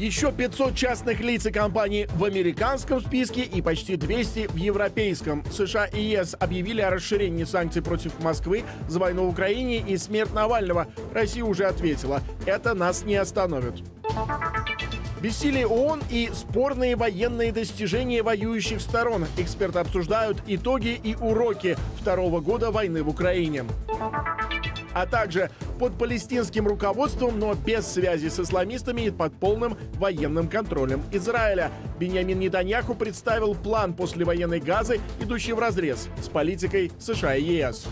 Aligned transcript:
Еще 0.00 0.32
500 0.32 0.74
частных 0.74 1.20
лиц 1.20 1.44
и 1.44 1.52
компаний 1.52 2.08
в 2.14 2.24
американском 2.24 3.02
списке 3.02 3.42
и 3.42 3.60
почти 3.60 3.96
200 3.96 4.46
в 4.46 4.56
европейском. 4.56 5.44
США 5.52 5.84
и 5.84 6.00
ЕС 6.00 6.34
объявили 6.40 6.80
о 6.80 6.88
расширении 6.88 7.44
санкций 7.44 7.82
против 7.82 8.18
Москвы 8.20 8.64
за 8.88 8.98
войну 8.98 9.26
в 9.26 9.28
Украине 9.28 9.76
и 9.76 9.98
смерть 9.98 10.32
Навального. 10.32 10.86
Россия 11.12 11.44
уже 11.44 11.64
ответила, 11.64 12.22
это 12.46 12.72
нас 12.72 13.04
не 13.04 13.16
остановит. 13.16 13.74
Бессилие 15.20 15.66
ООН 15.66 16.00
и 16.08 16.30
спорные 16.32 16.96
военные 16.96 17.52
достижения 17.52 18.22
воюющих 18.22 18.80
сторон. 18.80 19.26
Эксперты 19.36 19.80
обсуждают 19.80 20.38
итоги 20.46 20.98
и 21.02 21.14
уроки 21.14 21.76
второго 22.00 22.40
года 22.40 22.70
войны 22.70 23.02
в 23.02 23.10
Украине 23.10 23.66
а 24.92 25.06
также 25.06 25.50
под 25.78 25.96
палестинским 25.98 26.66
руководством, 26.66 27.38
но 27.38 27.54
без 27.54 27.86
связи 27.86 28.28
с 28.28 28.40
исламистами 28.40 29.02
и 29.02 29.10
под 29.10 29.34
полным 29.34 29.76
военным 29.94 30.48
контролем 30.48 31.02
Израиля. 31.12 31.70
Беньямин 31.98 32.38
Нетаньяху 32.38 32.94
представил 32.94 33.54
план 33.54 33.94
после 33.94 34.24
военной 34.24 34.60
газы, 34.60 35.00
идущий 35.20 35.52
в 35.52 35.58
разрез 35.58 36.08
с 36.22 36.28
политикой 36.28 36.92
США 36.98 37.36
и 37.36 37.42
ЕС. 37.42 37.86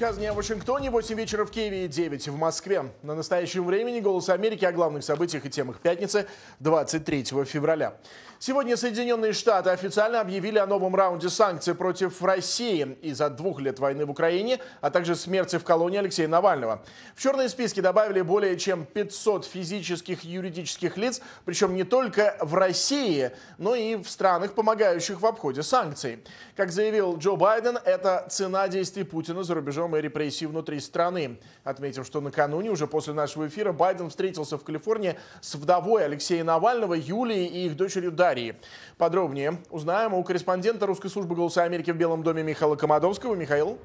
Час 0.00 0.16
дня 0.16 0.32
в 0.32 0.36
Вашингтоне, 0.36 0.90
8 0.90 1.14
вечера 1.14 1.44
в 1.44 1.50
Киеве 1.50 1.84
и 1.84 1.88
9 1.88 2.28
в 2.28 2.36
Москве. 2.38 2.84
На 3.02 3.14
настоящем 3.14 3.66
времени 3.66 4.00
«Голос 4.00 4.30
Америки» 4.30 4.64
о 4.64 4.72
главных 4.72 5.04
событиях 5.04 5.44
и 5.44 5.50
темах 5.50 5.78
пятницы 5.80 6.26
23 6.60 7.24
февраля. 7.44 7.98
Сегодня 8.42 8.78
Соединенные 8.78 9.34
Штаты 9.34 9.68
официально 9.68 10.18
объявили 10.18 10.56
о 10.56 10.64
новом 10.64 10.96
раунде 10.96 11.28
санкций 11.28 11.74
против 11.74 12.22
России 12.22 12.96
из-за 13.02 13.28
двух 13.28 13.60
лет 13.60 13.78
войны 13.78 14.06
в 14.06 14.10
Украине, 14.10 14.60
а 14.80 14.90
также 14.90 15.14
смерти 15.14 15.56
в 15.58 15.64
колонии 15.64 15.98
Алексея 15.98 16.26
Навального. 16.26 16.82
В 17.14 17.20
черные 17.20 17.50
списки 17.50 17.80
добавили 17.80 18.22
более 18.22 18.58
чем 18.58 18.86
500 18.86 19.44
физических 19.44 20.24
и 20.24 20.28
юридических 20.28 20.96
лиц, 20.96 21.20
причем 21.44 21.74
не 21.74 21.84
только 21.84 22.38
в 22.40 22.54
России, 22.54 23.30
но 23.58 23.74
и 23.74 23.96
в 23.96 24.08
странах, 24.08 24.54
помогающих 24.54 25.20
в 25.20 25.26
обходе 25.26 25.62
санкций. 25.62 26.24
Как 26.56 26.72
заявил 26.72 27.18
Джо 27.18 27.36
Байден, 27.36 27.76
это 27.76 28.26
цена 28.30 28.68
действий 28.68 29.04
Путина 29.04 29.42
за 29.44 29.52
рубежом 29.52 29.94
и 29.96 30.00
репрессий 30.00 30.46
внутри 30.46 30.80
страны. 30.80 31.38
Отметив, 31.62 32.06
что 32.06 32.22
накануне, 32.22 32.70
уже 32.70 32.86
после 32.86 33.12
нашего 33.12 33.48
эфира, 33.48 33.72
Байден 33.72 34.08
встретился 34.08 34.56
в 34.56 34.64
Калифорнии 34.64 35.18
с 35.42 35.56
вдовой 35.56 36.06
Алексея 36.06 36.42
Навального, 36.42 36.94
Юлией 36.94 37.44
и 37.44 37.66
их 37.66 37.76
дочерью 37.76 38.10
Дарьей. 38.10 38.29
Швейцарии. 38.30 38.54
Подробнее 38.96 39.58
узнаем 39.70 40.14
у 40.14 40.22
корреспондента 40.22 40.86
русской 40.86 41.08
службы 41.08 41.34
«Голоса 41.34 41.64
Америки» 41.64 41.90
в 41.90 41.96
Белом 41.96 42.22
доме 42.22 42.42
Михаила 42.42 42.76
Комадовского. 42.76 43.34
Михаил. 43.34 43.78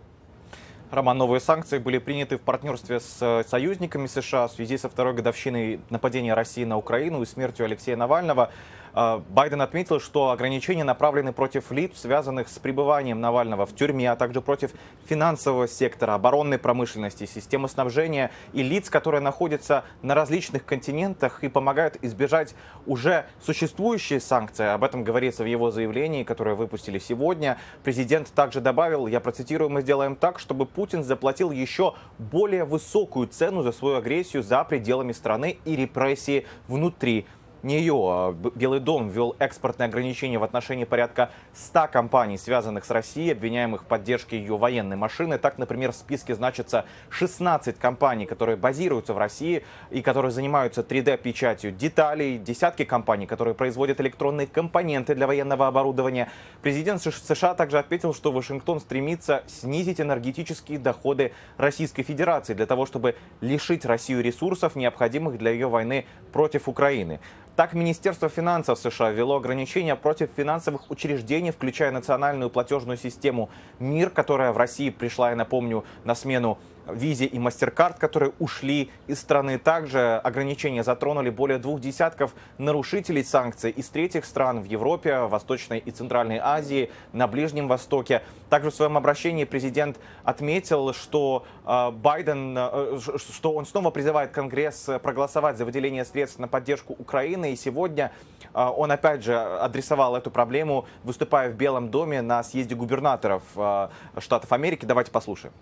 Роман, 0.92 1.18
новые 1.18 1.40
санкции 1.40 1.80
были 1.80 1.98
приняты 1.98 2.38
в 2.38 2.42
партнерстве 2.42 3.00
с 3.00 3.18
э, 3.22 3.44
союзниками 3.48 4.06
США 4.06 4.48
в 4.48 4.52
связи 4.52 4.78
со 4.78 4.88
второй 4.88 5.14
годовщиной 5.14 5.80
нападения 5.90 6.36
России 6.36 6.64
на 6.64 6.78
Украину 6.78 7.24
и 7.24 7.26
смертью 7.26 7.66
Алексея 7.66 7.96
Навального. 7.98 8.52
А, 8.96 9.22
Байден 9.30 9.62
отметил, 9.62 10.00
что 10.00 10.32
ограничения 10.32 10.86
направлены 10.86 11.34
против 11.34 11.70
лиц, 11.72 12.00
связанных 12.00 12.48
с 12.48 12.58
пребыванием 12.60 13.20
Навального 13.20 13.66
в 13.66 13.76
тюрьме, 13.76 14.10
а 14.10 14.16
также 14.16 14.40
против 14.40 14.72
финансового 15.04 15.68
сектора, 15.68 16.14
оборонной 16.14 16.58
промышленности, 16.58 17.26
системы 17.26 17.68
снабжения 17.68 18.32
и 18.54 18.64
лиц, 18.64 18.90
которые 18.90 19.20
находятся 19.20 19.84
на 20.02 20.16
различных 20.16 20.64
континентах 20.66 21.44
и 21.44 21.50
помогают 21.50 21.98
избежать 22.04 22.56
уже 22.86 23.26
существующие 23.42 24.22
санкции. 24.22 24.66
Об 24.66 24.86
этом 24.86 25.04
говорится 25.04 25.44
в 25.44 25.48
его 25.48 25.72
заявлении, 25.72 26.24
которое 26.24 26.56
выпустили 26.56 26.98
сегодня. 26.98 27.58
Президент 27.84 28.32
также 28.34 28.62
добавил, 28.62 29.08
я 29.08 29.20
процитирую, 29.20 29.70
мы 29.70 29.82
сделаем 29.82 30.16
так, 30.16 30.40
чтобы 30.40 30.66
Путин 30.66 31.04
заплатил 31.04 31.52
еще 31.52 31.96
более 32.18 32.64
высокую 32.64 33.28
цену 33.28 33.62
за 33.62 33.74
свою 33.74 33.98
агрессию 33.98 34.42
за 34.42 34.64
пределами 34.64 35.12
страны 35.12 35.58
и 35.66 35.76
репрессии 35.76 36.46
внутри 36.70 37.26
нее 37.66 37.96
а 37.96 38.32
Белый 38.32 38.80
дом 38.80 39.10
ввел 39.10 39.36
экспортные 39.40 39.88
ограничения 39.88 40.38
в 40.38 40.44
отношении 40.44 40.86
порядка 40.86 41.32
100 41.54 41.88
компаний, 41.92 42.38
связанных 42.38 42.86
с 42.86 42.92
Россией, 42.92 43.32
обвиняемых 43.32 43.84
в 43.84 43.86
поддержке 43.86 44.38
ее 44.38 44.58
военной 44.58 44.96
машины. 44.96 45.38
Так, 45.38 45.58
например, 45.58 45.92
в 45.92 45.96
списке 45.96 46.36
значится 46.36 46.86
16 47.10 47.78
компаний, 47.78 48.26
которые 48.26 48.56
базируются 48.56 49.14
в 49.14 49.18
России 49.18 49.64
и 49.90 50.02
которые 50.02 50.32
занимаются 50.32 50.82
3D-печатью 50.82 51.72
деталей, 51.72 52.38
десятки 52.38 52.86
компаний, 52.86 53.26
которые 53.26 53.56
производят 53.56 54.00
электронные 54.00 54.48
компоненты 54.48 55.16
для 55.16 55.28
военного 55.28 55.68
оборудования. 55.68 56.30
Президент 56.62 57.02
США 57.02 57.56
также 57.56 57.80
отметил, 57.80 58.14
что 58.14 58.32
Вашингтон 58.32 58.80
стремится 58.80 59.44
снизить 59.48 60.00
энергетические 60.00 60.80
доходы 60.80 61.34
Российской 61.58 62.04
Федерации 62.04 62.54
для 62.54 62.66
того, 62.66 62.86
чтобы 62.86 63.16
лишить 63.42 63.86
Россию 63.86 64.22
ресурсов, 64.22 64.76
необходимых 64.76 65.38
для 65.38 65.52
ее 65.52 65.68
войны 65.68 66.06
против 66.32 66.70
Украины. 66.70 67.20
Так, 67.56 67.72
Министерство 67.72 68.28
финансов 68.28 68.78
США 68.80 69.12
ввело 69.12 69.38
ограничения 69.38 69.96
против 69.96 70.30
финансовых 70.36 70.92
учреждений, 70.92 71.52
включая 71.52 71.92
национальную 71.92 72.50
платежную 72.50 72.98
систему 72.98 73.50
МИР, 73.80 74.10
которая 74.10 74.52
в 74.52 74.58
России 74.58 74.90
пришла, 74.90 75.30
я 75.30 75.38
напомню, 75.38 75.86
на 76.04 76.16
смену 76.16 76.58
Визе 76.88 77.26
и 77.26 77.38
MasterCard, 77.38 77.98
которые 78.00 78.34
ушли 78.40 78.92
из 79.08 79.20
страны. 79.20 79.58
Также 79.58 80.18
ограничения 80.24 80.84
затронули 80.84 81.30
более 81.30 81.58
двух 81.58 81.80
десятков 81.80 82.34
нарушителей 82.58 83.24
санкций 83.24 83.72
из 83.72 83.90
третьих 83.90 84.26
стран 84.26 84.62
в 84.62 84.66
Европе, 84.66 85.20
Восточной 85.20 85.80
и 85.80 85.92
Центральной 85.92 86.40
Азии, 86.42 86.92
на 87.14 87.28
Ближнем 87.28 87.68
Востоке. 87.68 88.22
Также 88.50 88.70
в 88.72 88.76
своем 88.76 88.98
обращении 88.98 89.44
президент 89.44 90.00
отметил, 90.24 90.94
что 90.94 91.46
э, 91.66 91.92
Байден, 91.92 92.56
э, 92.58 93.00
что 93.18 93.54
он 93.54 93.66
снова 93.66 93.90
призывает 93.92 94.32
Конгресс 94.32 94.90
проголосовать 95.02 95.58
за 95.58 95.66
выделение 95.66 96.06
средств 96.06 96.40
на 96.40 96.48
поддержку 96.48 96.96
Украины. 96.98 97.54
И 97.54 97.56
сегодня 97.56 98.12
э, 98.54 98.62
он 98.64 98.92
опять 98.92 99.24
же 99.24 99.36
адресовал 99.36 100.16
эту 100.16 100.32
проблему, 100.32 100.86
выступая 101.04 101.50
в 101.50 101.56
Белом 101.56 101.90
доме 101.90 102.22
на 102.22 102.44
съезде 102.44 102.76
губернаторов 102.76 103.44
Штатов 104.20 104.52
Америки. 104.52 104.86
Давайте 104.86 105.12
послушаем. 105.12 105.54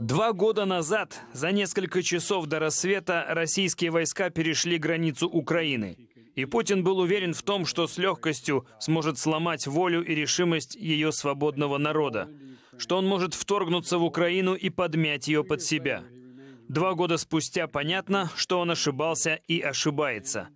Два 0.00 0.32
года 0.32 0.64
назад, 0.64 1.20
за 1.32 1.52
несколько 1.52 2.02
часов 2.02 2.46
до 2.46 2.58
рассвета, 2.58 3.26
российские 3.28 3.90
войска 3.90 4.30
перешли 4.30 4.78
границу 4.78 5.28
Украины. 5.28 5.96
И 6.34 6.44
Путин 6.44 6.82
был 6.84 6.98
уверен 6.98 7.34
в 7.34 7.42
том, 7.42 7.66
что 7.66 7.86
с 7.86 7.98
легкостью 7.98 8.66
сможет 8.78 9.18
сломать 9.18 9.66
волю 9.66 10.04
и 10.04 10.14
решимость 10.14 10.74
ее 10.74 11.12
свободного 11.12 11.78
народа, 11.78 12.28
что 12.78 12.98
он 12.98 13.06
может 13.06 13.34
вторгнуться 13.34 13.98
в 13.98 14.04
Украину 14.04 14.54
и 14.54 14.70
подмять 14.70 15.28
ее 15.28 15.44
под 15.44 15.62
себя. 15.62 16.04
Два 16.68 16.94
года 16.94 17.16
спустя 17.16 17.68
понятно, 17.68 18.30
что 18.36 18.58
он 18.60 18.70
ошибался 18.70 19.40
и 19.48 19.60
ошибается. 19.60 20.48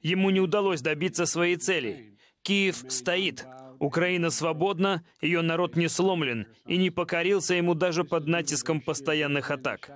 Ему 0.00 0.30
не 0.30 0.40
удалось 0.40 0.80
добиться 0.80 1.26
своей 1.26 1.56
цели. 1.56 2.16
Киев 2.42 2.84
стоит, 2.88 3.44
Украина 3.78 4.30
свободна, 4.30 5.04
ее 5.20 5.42
народ 5.42 5.76
не 5.76 5.88
сломлен 5.88 6.46
и 6.66 6.76
не 6.76 6.90
покорился 6.90 7.54
ему 7.54 7.74
даже 7.74 8.04
под 8.04 8.26
натиском 8.26 8.80
постоянных 8.80 9.50
атак. 9.50 9.90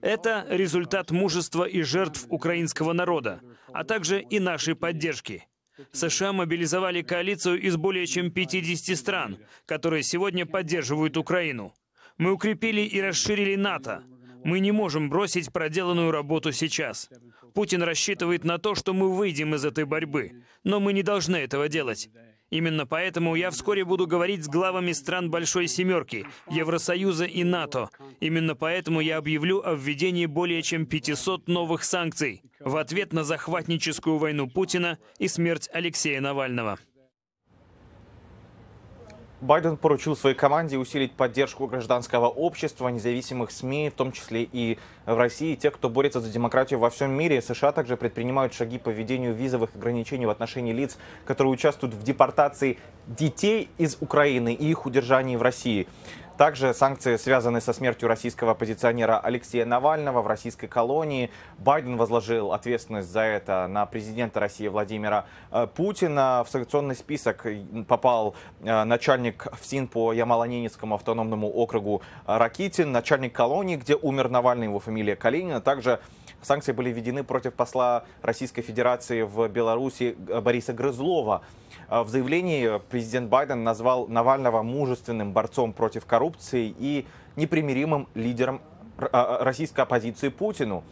Это 0.00 0.46
результат 0.48 1.10
мужества 1.10 1.64
и 1.64 1.82
жертв 1.82 2.26
украинского 2.28 2.92
народа, 2.92 3.40
а 3.72 3.84
также 3.84 4.20
и 4.20 4.40
нашей 4.40 4.74
поддержки. 4.74 5.46
США 5.92 6.32
мобилизовали 6.32 7.02
коалицию 7.02 7.60
из 7.60 7.76
более 7.76 8.06
чем 8.06 8.30
50 8.30 8.96
стран, 8.96 9.38
которые 9.66 10.02
сегодня 10.02 10.46
поддерживают 10.46 11.16
Украину. 11.16 11.74
Мы 12.18 12.32
укрепили 12.32 12.82
и 12.82 13.00
расширили 13.00 13.56
НАТО. 13.56 14.04
Мы 14.44 14.60
не 14.60 14.72
можем 14.72 15.10
бросить 15.10 15.52
проделанную 15.52 16.10
работу 16.10 16.52
сейчас. 16.52 17.08
Путин 17.54 17.82
рассчитывает 17.82 18.44
на 18.44 18.58
то, 18.58 18.74
что 18.74 18.92
мы 18.92 19.14
выйдем 19.14 19.54
из 19.54 19.64
этой 19.64 19.84
борьбы, 19.84 20.44
но 20.64 20.80
мы 20.80 20.92
не 20.92 21.02
должны 21.02 21.36
этого 21.36 21.68
делать. 21.68 22.10
Именно 22.50 22.84
поэтому 22.84 23.36
я 23.36 23.50
вскоре 23.50 23.84
буду 23.84 24.06
говорить 24.06 24.44
с 24.44 24.48
главами 24.48 24.92
стран 24.92 25.30
Большой 25.30 25.68
Семерки, 25.68 26.26
Евросоюза 26.50 27.24
и 27.24 27.44
НАТО. 27.44 27.90
Именно 28.18 28.56
поэтому 28.56 29.00
я 29.00 29.18
объявлю 29.18 29.62
о 29.64 29.74
введении 29.74 30.26
более 30.26 30.62
чем 30.62 30.84
500 30.86 31.48
новых 31.48 31.84
санкций 31.84 32.42
в 32.58 32.76
ответ 32.76 33.12
на 33.12 33.22
захватническую 33.22 34.18
войну 34.18 34.48
Путина 34.48 34.98
и 35.18 35.28
смерть 35.28 35.68
Алексея 35.72 36.20
Навального. 36.20 36.78
Байден 39.40 39.78
поручил 39.78 40.14
своей 40.16 40.36
команде 40.36 40.76
усилить 40.76 41.12
поддержку 41.12 41.66
гражданского 41.66 42.26
общества, 42.26 42.88
независимых 42.88 43.50
СМИ, 43.50 43.88
в 43.88 43.94
том 43.94 44.12
числе 44.12 44.42
и 44.42 44.78
в 45.06 45.16
России, 45.16 45.54
тех, 45.54 45.72
кто 45.72 45.88
борется 45.88 46.20
за 46.20 46.30
демократию 46.30 46.78
во 46.78 46.90
всем 46.90 47.12
мире. 47.12 47.40
США 47.40 47.72
также 47.72 47.96
предпринимают 47.96 48.52
шаги 48.52 48.76
по 48.76 48.90
введению 48.90 49.32
визовых 49.32 49.74
ограничений 49.74 50.26
в 50.26 50.30
отношении 50.30 50.74
лиц, 50.74 50.98
которые 51.24 51.54
участвуют 51.54 51.94
в 51.94 52.02
депортации 52.02 52.78
детей 53.06 53.70
из 53.78 53.96
Украины 54.00 54.52
и 54.52 54.70
их 54.70 54.84
удержании 54.84 55.36
в 55.36 55.42
России. 55.42 55.88
Также 56.40 56.72
санкции 56.72 57.16
связаны 57.16 57.60
со 57.60 57.74
смертью 57.74 58.08
российского 58.08 58.52
оппозиционера 58.52 59.18
Алексея 59.18 59.66
Навального 59.66 60.22
в 60.22 60.26
российской 60.26 60.68
колонии. 60.68 61.30
Байден 61.58 61.98
возложил 61.98 62.54
ответственность 62.54 63.10
за 63.10 63.20
это 63.20 63.66
на 63.66 63.84
президента 63.84 64.40
России 64.40 64.66
Владимира 64.66 65.26
э, 65.52 65.66
Путина. 65.66 66.42
В 66.46 66.50
санкционный 66.50 66.96
список 66.96 67.46
попал 67.86 68.34
э, 68.62 68.84
начальник 68.84 69.48
ФСИН 69.52 69.86
по 69.86 70.14
Ямало-Ненецкому 70.14 70.94
автономному 70.94 71.46
округу 71.46 72.00
Ракитин, 72.24 72.90
начальник 72.90 73.34
колонии, 73.34 73.76
где 73.76 73.94
умер 73.94 74.30
Навальный, 74.30 74.64
его 74.64 74.78
фамилия 74.78 75.16
Калинина. 75.16 75.60
Также 75.60 76.00
санкции 76.40 76.72
были 76.72 76.88
введены 76.88 77.22
против 77.22 77.52
посла 77.52 78.04
Российской 78.22 78.62
Федерации 78.62 79.20
в 79.20 79.46
Беларуси 79.48 80.16
Бориса 80.18 80.72
Грызлова. 80.72 81.42
В 81.90 82.08
заявлении 82.08 82.80
президент 82.88 83.28
Байден 83.28 83.64
назвал 83.64 84.06
Навального 84.06 84.62
мужественным 84.62 85.32
борцом 85.32 85.72
против 85.72 86.06
коррупции 86.06 86.72
и 86.78 87.04
непримиримым 87.34 88.06
лидером 88.14 88.60
российской 88.96 89.80
оппозиции 89.80 90.28
Путину. 90.28 90.84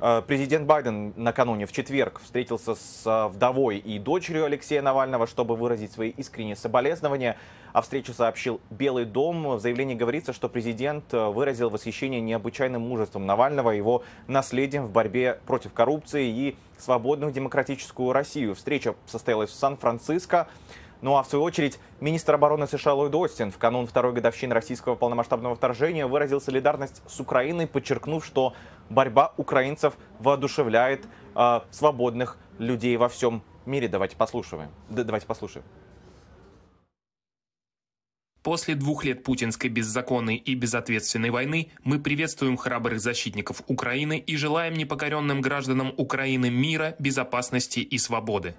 Э, 0.00 0.22
президент 0.26 0.66
Байден 0.66 1.12
накануне 1.16 1.66
в 1.66 1.72
четверг 1.72 2.20
встретился 2.22 2.74
с 2.74 3.02
э, 3.04 3.28
вдовой 3.28 3.78
и 3.78 3.98
дочерью 3.98 4.46
Алексея 4.46 4.80
Навального, 4.80 5.26
чтобы 5.26 5.56
выразить 5.56 5.92
свои 5.92 6.10
искренние 6.10 6.56
соболезнования. 6.56 7.36
О 7.72 7.82
встрече 7.82 8.12
сообщил 8.12 8.60
Белый 8.70 9.04
дом. 9.04 9.56
В 9.56 9.60
заявлении 9.60 9.94
говорится, 9.94 10.32
что 10.32 10.48
президент 10.48 11.12
э, 11.12 11.28
выразил 11.28 11.68
восхищение 11.68 12.20
необычайным 12.20 12.80
мужеством 12.80 13.26
Навального, 13.26 13.70
его 13.70 14.02
наследием 14.26 14.86
в 14.86 14.90
борьбе 14.90 15.38
против 15.46 15.74
коррупции 15.74 16.28
и 16.28 16.56
свободную 16.78 17.30
демократическую 17.30 18.12
Россию. 18.12 18.54
Встреча 18.54 18.94
состоялась 19.06 19.50
в 19.50 19.54
Сан-Франциско. 19.54 20.48
Ну 21.02 21.16
а 21.16 21.22
в 21.22 21.28
свою 21.28 21.44
очередь 21.44 21.78
министр 22.00 22.34
обороны 22.34 22.66
США 22.66 22.94
Ллойд 22.94 23.14
Остин 23.14 23.50
в 23.50 23.58
канун 23.58 23.86
второй 23.86 24.12
годовщины 24.12 24.54
российского 24.54 24.96
полномасштабного 24.96 25.54
вторжения 25.54 26.06
выразил 26.06 26.40
солидарность 26.40 27.02
с 27.06 27.20
Украиной, 27.20 27.66
подчеркнув, 27.66 28.24
что 28.24 28.54
борьба 28.90 29.32
украинцев 29.36 29.94
воодушевляет 30.18 31.06
э, 31.34 31.60
свободных 31.70 32.36
людей 32.58 32.96
во 32.96 33.08
всем 33.08 33.42
мире. 33.64 33.88
Давайте 33.88 34.16
послушаем. 34.16 34.70
Давайте 34.90 35.26
послушаем. 35.26 35.64
После 38.42 38.74
двух 38.74 39.04
лет 39.04 39.22
путинской 39.22 39.68
беззаконной 39.68 40.36
и 40.36 40.54
безответственной 40.54 41.28
войны 41.28 41.72
мы 41.84 41.98
приветствуем 41.98 42.56
храбрых 42.56 42.98
защитников 42.98 43.62
Украины 43.66 44.18
и 44.18 44.36
желаем 44.36 44.74
непокоренным 44.74 45.42
гражданам 45.42 45.92
Украины 45.98 46.48
мира, 46.48 46.96
безопасности 46.98 47.80
и 47.80 47.98
свободы. 47.98 48.54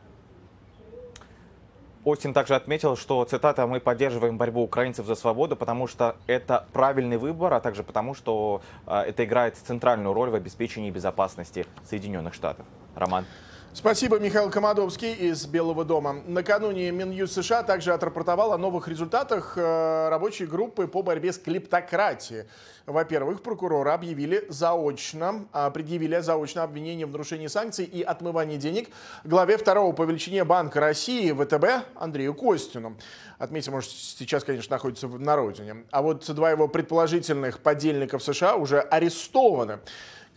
Остин 2.03 2.33
также 2.33 2.55
отметил, 2.55 2.97
что, 2.97 3.23
цитата, 3.25 3.67
«мы 3.67 3.79
поддерживаем 3.79 4.37
борьбу 4.37 4.63
украинцев 4.63 5.05
за 5.05 5.13
свободу, 5.13 5.55
потому 5.55 5.87
что 5.87 6.15
это 6.25 6.65
правильный 6.73 7.17
выбор, 7.17 7.53
а 7.53 7.59
также 7.59 7.83
потому, 7.83 8.15
что 8.15 8.61
э, 8.87 9.01
это 9.01 9.23
играет 9.23 9.55
центральную 9.55 10.13
роль 10.13 10.31
в 10.31 10.35
обеспечении 10.35 10.89
безопасности 10.89 11.65
Соединенных 11.85 12.33
Штатов». 12.33 12.65
Роман. 12.95 13.25
Спасибо, 13.73 14.19
Михаил 14.19 14.49
Комадовский 14.49 15.13
из 15.13 15.45
Белого 15.45 15.85
дома. 15.85 16.17
Накануне 16.27 16.91
Минюст 16.91 17.35
США 17.35 17.63
также 17.63 17.93
отрапортовал 17.93 18.51
о 18.51 18.57
новых 18.57 18.89
результатах 18.89 19.53
э, 19.55 20.09
рабочей 20.09 20.45
группы 20.45 20.87
по 20.87 21.01
борьбе 21.01 21.31
с 21.31 21.37
клептократией. 21.37 22.47
Во-первых, 22.85 23.41
прокуроры 23.41 23.91
объявили 23.91 24.45
заочно, 24.49 25.45
а, 25.53 25.69
предъявили 25.69 26.19
заочно 26.19 26.63
обвинение 26.63 27.05
в 27.05 27.11
нарушении 27.11 27.47
санкций 27.47 27.85
и 27.85 28.01
отмывании 28.01 28.57
денег 28.57 28.89
главе 29.23 29.57
второго 29.57 29.93
по 29.93 30.03
величине 30.03 30.43
Банка 30.43 30.81
России 30.81 31.31
ВТБ 31.31 31.87
Андрею 31.95 32.33
Костину. 32.33 32.97
Отметим, 33.37 33.71
может, 33.71 33.89
сейчас, 33.91 34.43
конечно, 34.43 34.75
находится 34.75 35.07
на 35.07 35.37
родине. 35.37 35.85
А 35.91 36.01
вот 36.01 36.29
два 36.35 36.51
его 36.51 36.67
предположительных 36.67 37.59
подельника 37.59 38.17
в 38.17 38.23
США 38.23 38.55
уже 38.55 38.81
арестованы. 38.81 39.79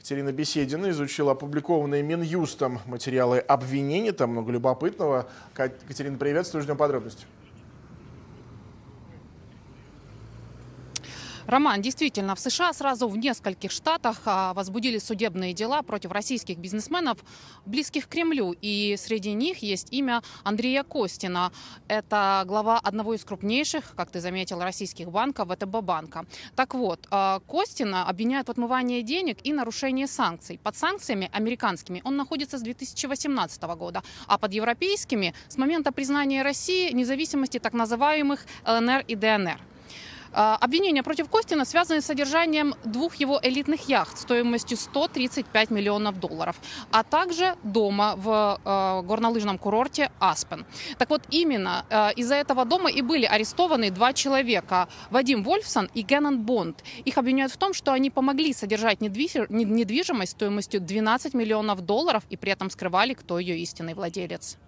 Катерина 0.05 0.33
Беседина 0.33 0.91
изучила 0.91 1.33
опубликованные 1.33 2.03
Минюстом 2.03 2.79
материалы 2.85 3.39
обвинений. 3.39 4.13
Там 4.13 4.33
много 4.33 4.53
любопытного. 4.53 5.27
Катерина, 5.55 6.19
приветствую, 6.19 6.63
ждем 6.63 6.77
подробностей. 6.77 7.27
Роман, 11.47 11.83
действительно, 11.83 12.35
в 12.35 12.41
США 12.41 12.73
сразу 12.73 13.07
в 13.07 13.17
нескольких 13.19 13.71
штатах 13.71 14.23
а, 14.25 14.55
возбудили 14.55 14.99
судебные 14.99 15.53
дела 15.53 15.83
против 15.83 16.11
российских 16.11 16.57
бизнесменов, 16.57 17.19
близких 17.67 18.07
к 18.07 18.09
Кремлю. 18.09 18.55
И 18.63 18.97
среди 18.99 19.33
них 19.33 19.59
есть 19.59 19.93
имя 19.93 20.23
Андрея 20.43 20.85
Костина. 20.85 21.53
Это 21.87 22.45
глава 22.47 22.79
одного 22.79 23.15
из 23.15 23.25
крупнейших, 23.25 23.95
как 23.95 24.11
ты 24.11 24.21
заметил, 24.21 24.61
российских 24.61 25.11
банков, 25.11 25.49
ВТБ 25.51 25.83
банка. 25.83 26.25
Так 26.57 26.75
вот, 26.75 27.07
а, 27.11 27.41
Костина 27.47 28.09
обвиняют 28.09 28.49
в 28.49 28.51
отмывании 28.51 29.03
денег 29.03 29.39
и 29.45 29.53
нарушении 29.53 30.07
санкций. 30.07 30.59
Под 30.63 30.77
санкциями 30.77 31.31
американскими 31.33 32.01
он 32.05 32.17
находится 32.17 32.59
с 32.59 32.63
2018 32.63 33.63
года, 33.77 34.03
а 34.27 34.39
под 34.39 34.55
европейскими 34.55 35.35
с 35.49 35.59
момента 35.59 35.93
признания 35.93 36.43
России 36.43 36.91
независимости 36.93 37.59
так 37.59 37.75
называемых 37.75 38.47
ЛНР 38.67 39.05
и 39.07 39.15
ДНР. 39.15 39.74
А, 40.37 40.57
обвинения 40.57 41.05
против 41.05 41.29
Костина 41.29 41.65
связаны 41.65 42.01
с 42.01 42.07
содержанием 42.07 42.75
двух 42.85 43.15
его 43.17 43.39
элитных 43.41 43.89
яхт 43.89 44.19
стоимостью 44.19 44.77
135 44.77 45.71
миллионов 45.71 46.19
долларов, 46.19 46.57
а 46.91 47.05
также 47.05 47.55
дома 47.63 48.15
в 48.17 48.61
э, 48.65 49.07
горнолыжном 49.07 49.59
курорте 49.59 50.11
Аспен. 50.19 50.67
Так 50.99 51.11
вот, 51.11 51.23
именно 51.31 51.87
э, 51.89 52.15
из-за 52.17 52.35
этого 52.35 52.65
дома 52.65 52.91
и 52.91 53.01
были 53.01 53.27
арестованы 53.27 53.91
два 53.91 54.13
человека, 54.13 54.89
Вадим 55.11 55.45
Вольфсон 55.45 55.89
и 55.95 56.03
Геннон 56.03 56.41
Бонд. 56.41 56.83
Их 57.05 57.17
обвиняют 57.17 57.53
в 57.53 57.57
том, 57.57 57.73
что 57.73 57.93
они 57.93 58.11
помогли 58.11 58.53
содержать 58.53 59.01
недвижимость 59.01 60.33
стоимостью 60.33 60.81
12 60.81 61.35
миллионов 61.35 61.83
долларов 61.83 62.25
и 62.29 62.37
при 62.37 62.51
этом 62.51 62.71
скрывали, 62.71 63.15
кто 63.15 63.39
ее 63.39 63.57
истинный 63.59 63.95
владелец. 63.95 64.59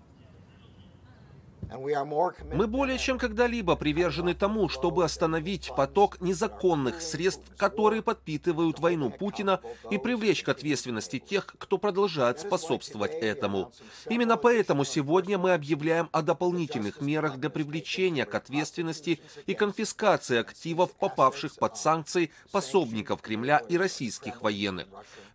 Мы 2.53 2.67
более 2.67 2.99
чем 2.99 3.19
когда-либо 3.19 3.77
привержены 3.77 4.35
тому, 4.35 4.69
чтобы 4.69 5.05
остановить 5.05 5.71
поток 5.77 6.21
незаконных 6.21 7.01
средств, 7.01 7.45
которые 7.57 8.03
подпитывают 8.03 8.81
войну 8.81 9.11
Путина, 9.11 9.61
и 9.91 9.99
привлечь 9.99 10.43
к 10.43 10.49
ответственности 10.49 11.19
тех, 11.19 11.47
кто 11.59 11.79
продолжает 11.79 12.41
способствовать 12.41 13.13
этому. 13.13 13.73
Именно 14.09 14.37
поэтому 14.37 14.85
сегодня 14.85 15.39
мы 15.39 15.53
объявляем 15.53 16.09
о 16.13 16.23
дополнительных 16.23 17.01
мерах 17.01 17.39
для 17.39 17.51
привлечения 17.51 18.25
к 18.25 18.35
ответственности 18.35 19.21
и 19.47 19.55
конфискации 19.55 20.39
активов, 20.39 20.93
попавших 20.93 21.57
под 21.57 21.77
санкции 21.77 22.31
пособников 22.53 23.21
Кремля 23.21 23.59
и 23.59 23.77
российских 23.77 24.43
военных. 24.43 24.87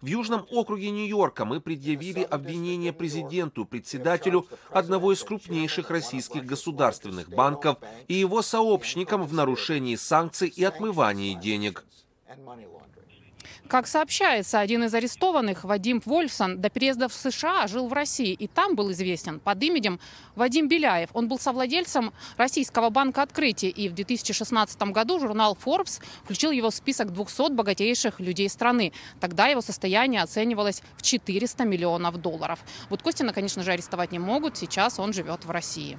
В 0.02 0.08
Южном 0.08 0.48
округе 0.50 0.90
Нью-Йорка 0.90 1.46
мы 1.46 1.62
предъявили 1.62 2.24
обвинение 2.24 2.92
президенту, 2.92 3.66
председателю 3.66 4.48
одного 4.72 5.14
из 5.14 5.24
крупнейших 5.24 5.92
российских 5.92 6.44
государственных 6.44 7.30
банков 7.30 7.78
и 8.08 8.16
его 8.16 8.42
сообщникам 8.42 9.24
в 9.24 9.34
нарушении 9.34 9.96
санкций 9.96 10.48
и 10.48 10.64
отмывании 10.64 11.36
денег. 11.36 11.86
Как 13.72 13.88
сообщается, 13.88 14.60
один 14.60 14.84
из 14.84 14.94
арестованных, 14.94 15.64
Вадим 15.64 16.02
Вольфсон, 16.04 16.60
до 16.60 16.70
переезда 16.70 17.08
в 17.08 17.14
США 17.14 17.68
жил 17.68 17.88
в 17.88 17.94
России 17.94 18.34
и 18.34 18.46
там 18.46 18.76
был 18.76 18.92
известен 18.92 19.40
под 19.40 19.64
именем 19.64 19.98
Вадим 20.36 20.68
Беляев. 20.68 21.10
Он 21.14 21.30
был 21.30 21.40
совладельцем 21.40 22.12
российского 22.36 22.90
банка 22.90 23.22
«Открытие» 23.22 23.72
и 23.72 23.88
в 23.88 23.94
2016 23.94 24.78
году 24.92 25.22
журнал 25.22 25.58
Forbes 25.66 26.04
включил 26.26 26.52
его 26.52 26.70
в 26.70 26.76
список 26.76 27.14
200 27.14 27.54
богатейших 27.54 28.20
людей 28.20 28.50
страны. 28.50 28.92
Тогда 29.22 29.48
его 29.48 29.62
состояние 29.62 30.22
оценивалось 30.22 30.84
в 30.98 31.02
400 31.02 31.64
миллионов 31.64 32.18
долларов. 32.18 32.60
Вот 32.90 33.02
Костина, 33.02 33.32
конечно 33.32 33.64
же, 33.64 33.72
арестовать 33.72 34.12
не 34.12 34.20
могут. 34.20 34.58
Сейчас 34.58 35.00
он 35.00 35.14
живет 35.14 35.46
в 35.46 35.50
России. 35.50 35.98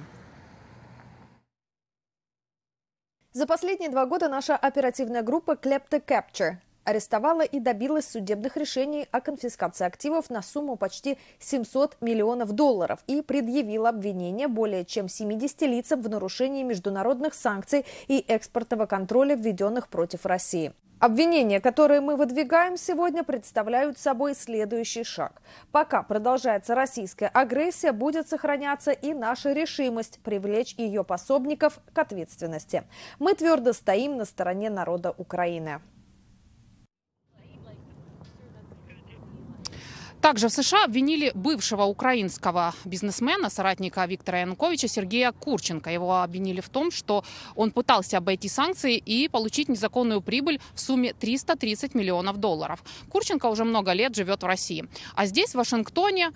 За 3.31 3.47
последние 3.47 3.89
два 3.89 4.05
года 4.05 4.29
наша 4.29 4.55
оперативная 4.55 5.23
группа 5.23 5.53
Klepto 5.53 5.99
Capture 6.05 6.57
арестовала 6.83 7.41
и 7.41 7.59
добилась 7.59 8.07
судебных 8.07 8.57
решений 8.57 9.07
о 9.11 9.21
конфискации 9.21 9.85
активов 9.85 10.29
на 10.29 10.41
сумму 10.41 10.75
почти 10.75 11.17
700 11.39 11.97
миллионов 12.01 12.51
долларов 12.51 12.99
и 13.07 13.21
предъявила 13.21 13.89
обвинения 13.89 14.47
более 14.47 14.85
чем 14.85 15.07
70 15.07 15.61
лицам 15.63 16.01
в 16.01 16.09
нарушении 16.09 16.63
международных 16.63 17.33
санкций 17.33 17.85
и 18.07 18.23
экспортного 18.27 18.85
контроля, 18.85 19.35
введенных 19.35 19.87
против 19.87 20.25
России. 20.25 20.73
Обвинения, 21.03 21.59
которые 21.59 21.99
мы 21.99 22.15
выдвигаем 22.15 22.77
сегодня, 22.77 23.25
представляют 23.25 23.97
собой 23.97 24.33
следующий 24.33 25.03
шаг. 25.03 25.41
Пока 25.73 26.01
продолжается 26.01 26.75
российская 26.75 27.27
агрессия, 27.27 27.91
будет 27.91 28.29
сохраняться 28.29 28.91
и 28.91 29.13
наша 29.13 29.51
решимость 29.51 30.21
привлечь 30.23 30.75
ее 30.77 31.03
пособников 31.03 31.79
к 31.91 31.99
ответственности. 31.99 32.85
Мы 33.19 33.33
твердо 33.33 33.73
стоим 33.73 34.15
на 34.15 34.23
стороне 34.23 34.69
народа 34.69 35.13
Украины. 35.17 35.81
Также 40.23 40.47
в 40.47 40.53
США 40.53 40.85
обвинили 40.85 41.33
бывшего 41.35 41.83
украинского 41.83 42.73
бизнесмена, 42.85 43.49
соратника 43.49 44.05
Виктора 44.05 44.39
Януковича 44.39 44.87
Сергея 44.87 45.33
Курченко. 45.33 45.89
Его 45.89 46.21
обвинили 46.21 46.61
в 46.61 46.69
том, 46.69 46.91
что 46.91 47.25
он 47.55 47.71
пытался 47.71 48.19
обойти 48.19 48.47
санкции 48.47 48.95
и 48.95 49.27
получить 49.27 49.67
незаконную 49.67 50.21
прибыль 50.21 50.61
в 50.73 50.79
сумме 50.79 51.11
330 51.11 51.93
миллионов 51.93 52.37
долларов. 52.37 52.81
Курченко 53.09 53.47
уже 53.47 53.65
много 53.65 53.91
лет 53.91 54.15
живет 54.15 54.43
в 54.43 54.45
России. 54.45 54.87
А 55.13 55.25
здесь, 55.25 55.49
в 55.49 55.55
Вашингтоне, 55.55 56.31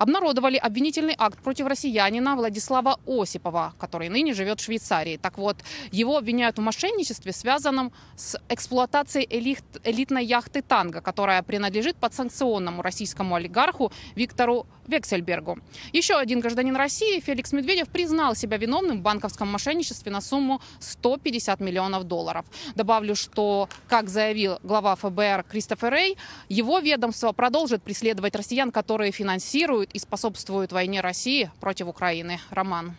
обнародовали 0.00 0.56
обвинительный 0.56 1.14
акт 1.18 1.38
против 1.42 1.66
россиянина 1.66 2.34
Владислава 2.34 2.98
Осипова, 3.06 3.74
который 3.78 4.08
ныне 4.08 4.32
живет 4.32 4.58
в 4.58 4.64
Швейцарии. 4.64 5.18
Так 5.18 5.36
вот, 5.36 5.58
его 5.92 6.16
обвиняют 6.16 6.56
в 6.56 6.62
мошенничестве, 6.62 7.32
связанном 7.32 7.92
с 8.16 8.40
эксплуатацией 8.48 9.26
элит, 9.28 9.62
элитной 9.84 10.24
яхты 10.24 10.62
«Танго», 10.62 11.02
которая 11.02 11.42
принадлежит 11.42 11.96
подсанкционному 11.96 12.80
российскому 12.80 13.34
олигарху 13.34 13.92
Виктору 14.16 14.66
Вексельбергу. 14.90 15.58
Еще 15.92 16.14
один 16.14 16.40
гражданин 16.40 16.74
России, 16.76 17.20
Феликс 17.20 17.52
Медведев, 17.52 17.88
признал 17.88 18.34
себя 18.34 18.56
виновным 18.56 18.98
в 18.98 19.02
банковском 19.02 19.48
мошенничестве 19.48 20.10
на 20.10 20.20
сумму 20.20 20.60
150 20.80 21.60
миллионов 21.60 22.04
долларов. 22.04 22.44
Добавлю, 22.74 23.14
что, 23.14 23.68
как 23.86 24.08
заявил 24.08 24.58
глава 24.62 24.96
ФБР 24.96 25.44
Кристофер 25.48 25.92
Рей, 25.92 26.16
его 26.48 26.78
ведомство 26.78 27.32
продолжит 27.32 27.82
преследовать 27.82 28.34
россиян, 28.34 28.72
которые 28.72 29.12
финансируют 29.12 29.89
и 29.92 29.98
способствуют 29.98 30.72
войне 30.72 31.00
России 31.00 31.50
против 31.60 31.88
Украины. 31.88 32.38
Роман. 32.50 32.96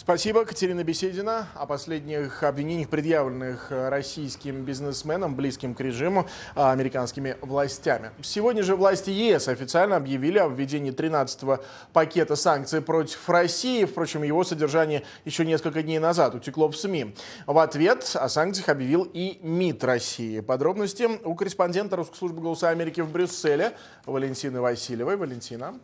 Спасибо, 0.00 0.46
Катерина 0.46 0.82
Беседина. 0.82 1.48
О 1.54 1.66
последних 1.66 2.42
обвинениях, 2.42 2.88
предъявленных 2.88 3.66
российским 3.70 4.64
бизнесменам, 4.64 5.36
близким 5.36 5.74
к 5.74 5.80
режиму, 5.82 6.26
а, 6.54 6.72
американскими 6.72 7.36
властями. 7.42 8.10
Сегодня 8.22 8.62
же 8.62 8.76
власти 8.76 9.10
ЕС 9.10 9.48
официально 9.48 9.96
объявили 9.96 10.38
о 10.38 10.48
введении 10.48 10.90
13-го 10.90 11.62
пакета 11.92 12.34
санкций 12.34 12.80
против 12.80 13.28
России. 13.28 13.84
Впрочем, 13.84 14.22
его 14.22 14.42
содержание 14.42 15.02
еще 15.26 15.44
несколько 15.44 15.82
дней 15.82 15.98
назад 15.98 16.34
утекло 16.34 16.70
в 16.70 16.76
СМИ. 16.78 17.14
В 17.46 17.58
ответ 17.58 18.10
о 18.14 18.30
санкциях 18.30 18.70
объявил 18.70 19.06
и 19.12 19.38
МИД 19.42 19.84
России. 19.84 20.40
Подробности 20.40 21.10
у 21.24 21.34
корреспондента 21.34 21.96
Русской 21.96 22.16
службы 22.16 22.40
«Голоса 22.40 22.70
Америки» 22.70 23.02
в 23.02 23.12
Брюсселе 23.12 23.76
Валентины 24.06 24.62
Васильевой. 24.62 25.18
Валентина. 25.18 25.78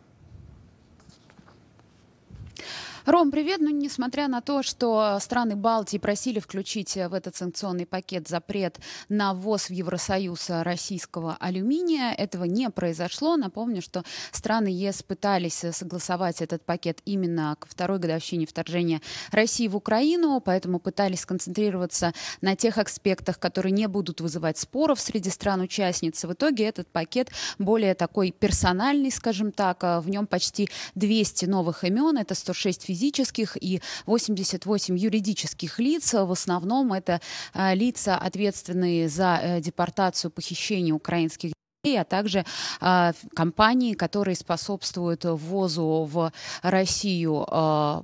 Ром, 3.07 3.31
привет. 3.31 3.61
Ну, 3.61 3.69
несмотря 3.69 4.27
на 4.27 4.41
то, 4.41 4.61
что 4.63 5.17
страны 5.21 5.55
Балтии 5.55 5.97
просили 5.97 6.41
включить 6.41 6.95
в 6.95 7.13
этот 7.13 7.37
санкционный 7.37 7.85
пакет 7.85 8.27
запрет 8.27 8.79
на 9.07 9.33
ввоз 9.33 9.69
в 9.69 9.71
Евросоюз 9.71 10.47
российского 10.49 11.37
алюминия, 11.39 12.11
этого 12.11 12.43
не 12.43 12.69
произошло. 12.69 13.37
Напомню, 13.37 13.81
что 13.81 14.03
страны 14.33 14.67
ЕС 14.67 15.03
пытались 15.03 15.63
согласовать 15.71 16.41
этот 16.41 16.65
пакет 16.65 16.99
именно 17.05 17.55
к 17.57 17.69
второй 17.69 17.99
годовщине 17.99 18.45
вторжения 18.45 19.01
России 19.31 19.69
в 19.69 19.77
Украину, 19.77 20.41
поэтому 20.41 20.77
пытались 20.77 21.21
сконцентрироваться 21.21 22.13
на 22.41 22.57
тех 22.57 22.77
аспектах, 22.77 23.39
которые 23.39 23.71
не 23.71 23.87
будут 23.87 24.19
вызывать 24.19 24.57
споров 24.57 24.99
среди 24.99 25.29
стран-участниц. 25.29 26.25
В 26.25 26.33
итоге 26.33 26.65
этот 26.65 26.89
пакет 26.89 27.29
более 27.57 27.95
такой 27.95 28.31
персональный, 28.31 29.11
скажем 29.11 29.53
так. 29.53 29.81
В 29.81 30.09
нем 30.09 30.27
почти 30.27 30.69
200 30.95 31.45
новых 31.45 31.85
имен, 31.85 32.17
это 32.17 32.35
106 32.35 32.81
физических 32.81 32.96
физических 32.97 33.57
и 33.61 33.81
88 34.05 34.97
юридических 34.97 35.79
лиц. 35.79 36.13
В 36.13 36.31
основном 36.31 36.93
это 36.93 37.21
э, 37.53 37.75
лица, 37.75 38.17
ответственные 38.17 39.07
за 39.07 39.39
э, 39.41 39.61
депортацию, 39.61 40.31
похищение 40.31 40.93
украинских 40.93 41.51
а 41.95 42.03
также 42.03 42.43
э, 42.81 43.13
компании, 43.33 43.93
которые 43.93 44.35
способствуют 44.35 45.23
ввозу 45.23 46.09
в 46.11 46.31
Россию 46.63 47.45
э, 47.49 48.03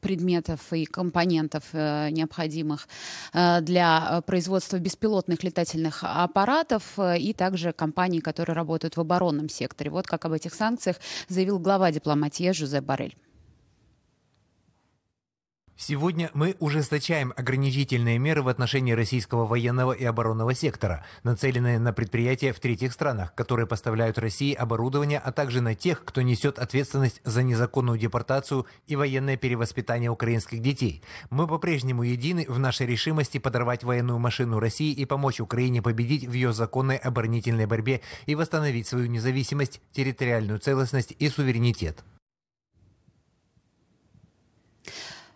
предметов 0.00 0.72
и 0.72 0.84
компонентов 0.84 1.62
э, 1.72 2.10
необходимых 2.10 2.88
для 3.32 4.20
производства 4.26 4.78
беспилотных 4.78 5.44
летательных 5.44 6.02
аппаратов 6.02 6.98
и 6.98 7.32
также 7.32 7.72
компании, 7.72 8.18
которые 8.18 8.56
работают 8.56 8.96
в 8.96 9.00
оборонном 9.00 9.48
секторе. 9.48 9.90
Вот 9.90 10.06
как 10.06 10.24
об 10.24 10.32
этих 10.32 10.54
санкциях 10.54 10.96
заявил 11.28 11.60
глава 11.60 11.92
дипломатии 11.92 12.50
Жузе 12.50 12.80
Барель. 12.80 13.14
Сегодня 15.82 16.30
мы 16.34 16.56
ужесточаем 16.60 17.32
ограничительные 17.38 18.18
меры 18.18 18.42
в 18.42 18.48
отношении 18.48 18.92
российского 18.92 19.46
военного 19.46 19.92
и 19.92 20.04
оборонного 20.04 20.52
сектора, 20.52 21.06
нацеленные 21.22 21.78
на 21.78 21.94
предприятия 21.94 22.52
в 22.52 22.60
третьих 22.60 22.92
странах, 22.92 23.34
которые 23.34 23.66
поставляют 23.66 24.18
России 24.18 24.52
оборудование, 24.52 25.18
а 25.18 25.32
также 25.32 25.62
на 25.62 25.74
тех, 25.74 26.04
кто 26.04 26.20
несет 26.20 26.58
ответственность 26.58 27.22
за 27.24 27.42
незаконную 27.42 27.98
депортацию 27.98 28.66
и 28.88 28.94
военное 28.94 29.38
перевоспитание 29.38 30.10
украинских 30.10 30.60
детей. 30.60 31.02
Мы 31.30 31.46
по-прежнему 31.46 32.02
едины 32.02 32.44
в 32.46 32.58
нашей 32.58 32.86
решимости 32.86 33.38
подорвать 33.38 33.82
военную 33.82 34.18
машину 34.18 34.60
России 34.60 34.92
и 34.92 35.06
помочь 35.06 35.40
Украине 35.40 35.80
победить 35.80 36.26
в 36.28 36.32
ее 36.34 36.52
законной 36.52 36.98
оборонительной 36.98 37.64
борьбе 37.64 38.02
и 38.26 38.34
восстановить 38.34 38.86
свою 38.86 39.06
независимость, 39.06 39.80
территориальную 39.92 40.58
целостность 40.58 41.14
и 41.18 41.30
суверенитет. 41.30 42.04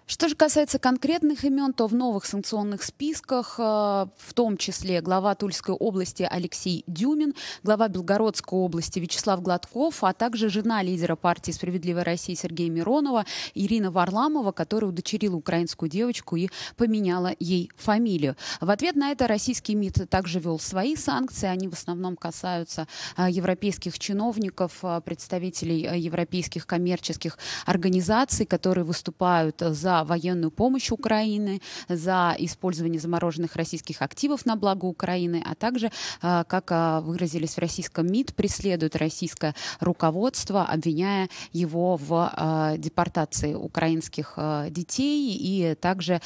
Что 0.07 0.29
же 0.29 0.37
касается 0.37 0.79
конкретных 0.79 1.45
имен, 1.45 1.73
то 1.73 1.87
в 1.87 1.95
новых 1.95 2.27
санкционных 2.27 2.83
списках, 2.83 3.55
э, 3.59 3.63
в 3.63 4.35
том 4.35 4.59
числе 4.59 5.01
глава 5.01 5.35
Тульской 5.35 5.75
области 5.75 6.29
Алексей 6.31 6.85
Дюмин, 6.87 7.33
глава 7.63 7.89
Белгородской 7.89 8.59
области 8.59 8.99
Вячеслав 8.99 9.41
Гладков, 9.41 10.05
а 10.05 10.13
также 10.13 10.51
жена 10.51 10.83
лидера 10.83 11.17
партии 11.17 11.53
«Справедливая 11.53 12.05
Россия» 12.05 12.37
Сергея 12.37 12.69
Миронова 12.69 13.25
Ирина 13.55 13.91
Варламова, 13.91 14.53
которая 14.53 14.91
удочерила 14.91 15.37
украинскую 15.37 15.89
девочку 15.89 16.37
и 16.37 16.51
поменяла 16.77 17.33
ей 17.41 17.71
фамилию. 17.75 18.37
В 18.61 18.69
ответ 18.69 18.97
на 18.97 19.11
это 19.11 19.27
российский 19.27 19.75
МИД 19.75 20.11
также 20.11 20.39
вел 20.39 20.59
свои 20.59 20.97
санкции. 20.97 21.47
Они 21.47 21.67
в 21.67 21.73
основном 21.73 22.17
касаются 22.17 22.87
э, 23.17 23.31
европейских 23.31 23.99
чиновников, 23.99 24.81
э, 24.83 25.01
представителей 25.03 25.99
европейских 25.99 26.67
коммерческих 26.67 27.39
организаций, 27.65 28.45
которые 28.45 28.85
выступают 28.85 29.61
за 29.61 29.94
за 29.95 30.05
военную 30.05 30.51
помощь 30.51 30.91
Украины, 30.91 31.61
за 31.89 32.35
использование 32.39 33.01
замороженных 33.01 33.57
российских 33.57 34.03
активов 34.03 34.47
на 34.47 34.57
благо 34.57 34.87
Украины, 34.87 35.43
а 35.45 35.55
также, 35.55 35.91
э, 36.23 36.45
как 36.49 36.71
э, 36.71 37.01
выразились 37.01 37.55
в 37.55 37.59
российском 37.59 38.07
МИД, 38.07 38.35
преследует 38.35 38.97
российское 38.97 39.55
руководство, 39.81 40.65
обвиняя 40.65 41.29
его 41.53 41.97
в 41.97 42.33
э, 42.37 42.79
депортации 42.79 43.55
украинских 43.55 44.39
детей. 44.71 45.37
И 45.37 45.75
также 45.75 46.21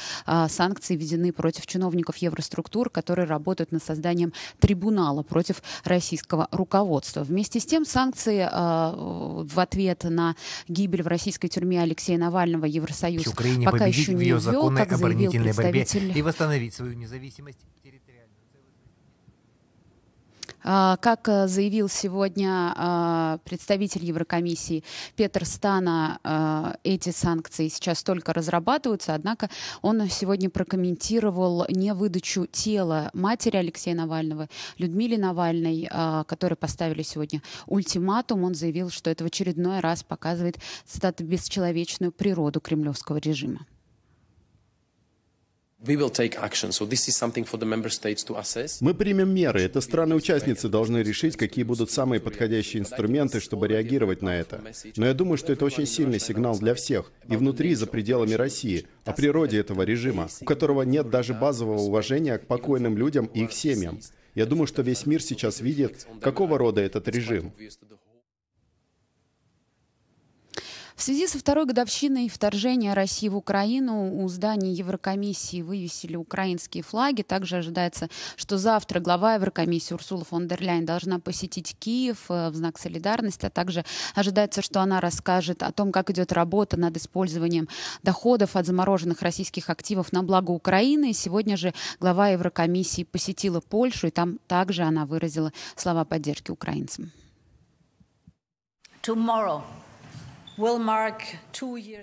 санкции 0.47 0.95
введены 0.95 1.31
против 1.31 1.65
чиновников 1.67 2.17
евроструктур, 2.17 2.89
которые 2.89 3.25
работают 3.25 3.71
над 3.71 3.83
созданием 3.83 4.33
трибунала 4.59 5.23
против 5.23 5.61
российского 5.83 6.47
руководства. 6.51 7.23
Вместе 7.23 7.59
с 7.59 7.65
тем 7.65 7.85
санкции 7.85 8.47
в 8.49 9.59
ответ 9.59 10.03
на 10.03 10.35
гибель 10.67 11.03
в 11.03 11.07
российской 11.07 11.47
тюрьме 11.47 11.81
Алексея 11.81 12.17
Навального 12.17 12.65
Евросоюз 12.65 13.23
Украине 13.59 13.71
Пока 13.71 13.85
победить 13.85 14.07
в 14.09 14.19
ее 14.19 14.39
законной 14.39 14.85
ввел, 14.85 14.95
оборонительной 14.97 15.53
борьбе 15.53 15.85
и 16.15 16.21
восстановить 16.21 16.73
свою 16.73 16.93
независимость 16.93 17.59
как 20.69 21.27
э, 21.27 21.47
заявил 21.47 21.89
сегодня 21.89 22.73
а, 22.75 23.39
представитель 23.43 24.05
Еврокомиссии 24.05 24.83
Петр 25.15 25.43
Стана, 25.43 26.19
а, 26.23 26.75
эти 26.83 27.09
санкции 27.09 27.69
сейчас 27.69 28.03
только 28.03 28.33
разрабатываются, 28.33 29.15
однако 29.15 29.49
он 29.81 30.07
сегодня 30.09 30.51
прокомментировал 30.51 31.65
не 31.69 31.95
выдачу 31.95 32.45
тела 32.45 33.09
матери 33.13 33.57
Алексея 33.57 33.95
Навального, 33.95 34.47
Людмиле 34.77 35.17
Навальной, 35.17 35.89
которые 36.27 36.57
поставили 36.57 37.01
сегодня 37.01 37.41
ультиматум. 37.65 38.43
Он 38.43 38.53
заявил, 38.53 38.91
что 38.91 39.09
это 39.09 39.23
в 39.23 39.27
очередной 39.27 39.79
раз 39.79 40.03
показывает, 40.03 40.59
цитата, 40.85 41.23
бесчеловечную 41.23 42.11
природу 42.11 42.61
кремлевского 42.61 43.17
режима. 43.17 43.65
Мы 48.81 48.93
примем 48.93 49.33
меры. 49.33 49.61
Это 49.61 49.79
страны-участницы 49.79 50.67
должны 50.67 50.97
решить, 50.97 51.37
какие 51.37 51.63
будут 51.63 51.89
самые 51.89 52.19
подходящие 52.19 52.81
инструменты, 52.81 53.39
чтобы 53.39 53.69
реагировать 53.69 54.21
на 54.21 54.35
это. 54.35 54.61
Но 54.97 55.05
я 55.05 55.13
думаю, 55.13 55.37
что 55.37 55.53
это 55.53 55.63
очень 55.63 55.85
сильный 55.85 56.19
сигнал 56.19 56.59
для 56.59 56.75
всех, 56.75 57.13
и 57.29 57.37
внутри, 57.37 57.71
и 57.71 57.75
за 57.75 57.87
пределами 57.87 58.33
России, 58.33 58.87
о 59.05 59.13
природе 59.13 59.59
этого 59.59 59.83
режима, 59.83 60.27
у 60.41 60.45
которого 60.45 60.81
нет 60.81 61.09
даже 61.09 61.33
базового 61.33 61.79
уважения 61.79 62.37
к 62.37 62.45
покойным 62.45 62.97
людям 62.97 63.27
и 63.27 63.45
их 63.45 63.53
семьям. 63.53 64.01
Я 64.35 64.45
думаю, 64.45 64.67
что 64.67 64.81
весь 64.81 65.05
мир 65.05 65.21
сейчас 65.21 65.61
видит, 65.61 66.07
какого 66.19 66.57
рода 66.57 66.81
этот 66.81 67.07
режим. 67.07 67.53
В 70.99 71.01
связи 71.01 71.27
со 71.27 71.39
второй 71.39 71.65
годовщиной 71.65 72.27
вторжения 72.27 72.93
России 72.93 73.29
в 73.29 73.37
Украину 73.37 74.21
у 74.21 74.27
здания 74.27 74.73
Еврокомиссии 74.73 75.61
вывесили 75.61 76.17
украинские 76.17 76.83
флаги. 76.83 77.21
Также 77.21 77.55
ожидается, 77.55 78.09
что 78.35 78.57
завтра 78.57 78.99
глава 78.99 79.35
Еврокомиссии 79.35 79.93
Урсула 79.93 80.25
фон 80.25 80.49
дер 80.49 80.61
Ляйн 80.61 80.85
должна 80.85 81.19
посетить 81.19 81.73
Киев 81.79 82.25
э, 82.27 82.49
в 82.49 82.55
знак 82.55 82.77
солидарности, 82.77 83.45
а 83.45 83.49
также 83.49 83.85
ожидается, 84.13 84.61
что 84.61 84.81
она 84.81 84.99
расскажет 84.99 85.63
о 85.63 85.71
том, 85.71 85.93
как 85.93 86.09
идет 86.09 86.33
работа 86.33 86.75
над 86.75 86.97
использованием 86.97 87.69
доходов 88.03 88.57
от 88.57 88.65
замороженных 88.65 89.21
российских 89.21 89.69
активов 89.69 90.11
на 90.11 90.21
благо 90.21 90.51
Украины. 90.51 91.13
Сегодня 91.13 91.55
же 91.55 91.73
глава 92.01 92.27
Еврокомиссии 92.27 93.05
посетила 93.05 93.61
Польшу, 93.61 94.07
и 94.07 94.11
там 94.11 94.37
также 94.47 94.81
она 94.81 95.05
выразила 95.05 95.53
слова 95.77 96.03
поддержки 96.03 96.51
украинцам. 96.51 97.13
Tomorrow. 99.01 99.61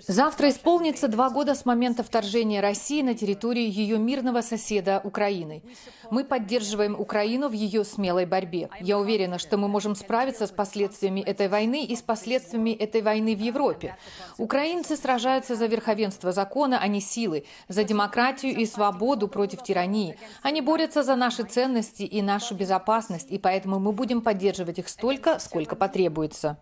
Завтра 0.07 0.49
исполнится 0.49 1.07
два 1.07 1.29
года 1.29 1.53
с 1.53 1.63
момента 1.63 2.03
вторжения 2.03 2.59
России 2.59 3.03
на 3.03 3.13
территорию 3.13 3.71
ее 3.71 3.99
мирного 3.99 4.41
соседа 4.41 4.99
Украины. 5.03 5.61
Мы 6.09 6.23
поддерживаем 6.23 6.99
Украину 6.99 7.49
в 7.49 7.51
ее 7.51 7.83
смелой 7.83 8.25
борьбе. 8.25 8.69
Я 8.79 8.97
уверена, 8.97 9.37
что 9.37 9.57
мы 9.57 9.67
можем 9.67 9.95
справиться 9.95 10.47
с 10.47 10.51
последствиями 10.51 11.21
этой 11.21 11.49
войны 11.49 11.85
и 11.85 11.95
с 11.95 12.01
последствиями 12.01 12.71
этой 12.71 13.03
войны 13.03 13.35
в 13.35 13.39
Европе. 13.39 13.95
Украинцы 14.39 14.95
сражаются 14.95 15.55
за 15.55 15.67
верховенство 15.67 16.31
закона, 16.31 16.79
а 16.81 16.87
не 16.87 16.99
силы, 16.99 17.45
за 17.67 17.83
демократию 17.83 18.55
и 18.55 18.65
свободу 18.65 19.27
против 19.27 19.61
тирании. 19.61 20.17
Они 20.41 20.61
борются 20.61 21.03
за 21.03 21.15
наши 21.15 21.43
ценности 21.43 22.03
и 22.03 22.23
нашу 22.23 22.55
безопасность, 22.55 23.29
и 23.29 23.37
поэтому 23.37 23.79
мы 23.79 23.91
будем 23.91 24.21
поддерживать 24.21 24.79
их 24.79 24.89
столько, 24.89 25.37
сколько 25.39 25.75
потребуется. 25.75 26.57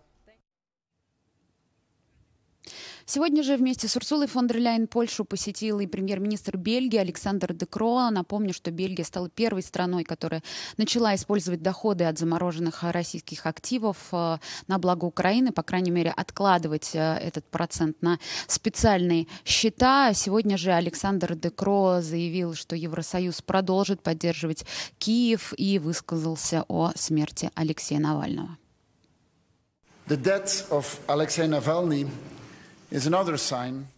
Сегодня 3.07 3.43
же 3.43 3.55
вместе 3.55 3.87
с 3.87 3.95
Урсулой 3.95 4.25
фон 4.25 4.47
дер 4.47 4.57
Ляйен 4.57 4.87
Польшу 4.87 5.25
посетил 5.25 5.79
и 5.79 5.85
премьер-министр 5.85 6.57
Бельгии 6.57 6.97
Александр 6.97 7.53
Декро. 7.53 8.09
Напомню, 8.09 8.51
что 8.51 8.71
Бельгия 8.71 9.03
стала 9.03 9.29
первой 9.29 9.61
страной, 9.61 10.03
которая 10.03 10.41
начала 10.77 11.13
использовать 11.13 11.61
доходы 11.61 12.05
от 12.05 12.17
замороженных 12.17 12.81
российских 12.81 13.45
активов 13.45 13.97
э, 14.11 14.39
на 14.65 14.79
благо 14.79 15.05
Украины, 15.05 15.51
по 15.51 15.61
крайней 15.61 15.91
мере, 15.91 16.09
откладывать 16.09 16.95
э, 16.95 16.99
этот 16.99 17.45
процент 17.45 18.01
на 18.01 18.17
специальные 18.47 19.27
счета. 19.45 20.11
Сегодня 20.15 20.57
же 20.57 20.71
Александр 20.71 21.35
Декро 21.35 22.01
заявил, 22.01 22.55
что 22.55 22.75
Евросоюз 22.75 23.43
продолжит 23.43 24.01
поддерживать 24.01 24.65
Киев 24.97 25.53
и 25.57 25.77
высказался 25.77 26.65
о 26.67 26.91
смерти 26.95 27.51
Алексея 27.53 27.99
Навального. 27.99 28.57
The 30.07 30.19
death 30.19 30.67
of 30.71 30.85
Alexei 31.07 31.47
Navalny 31.47 32.09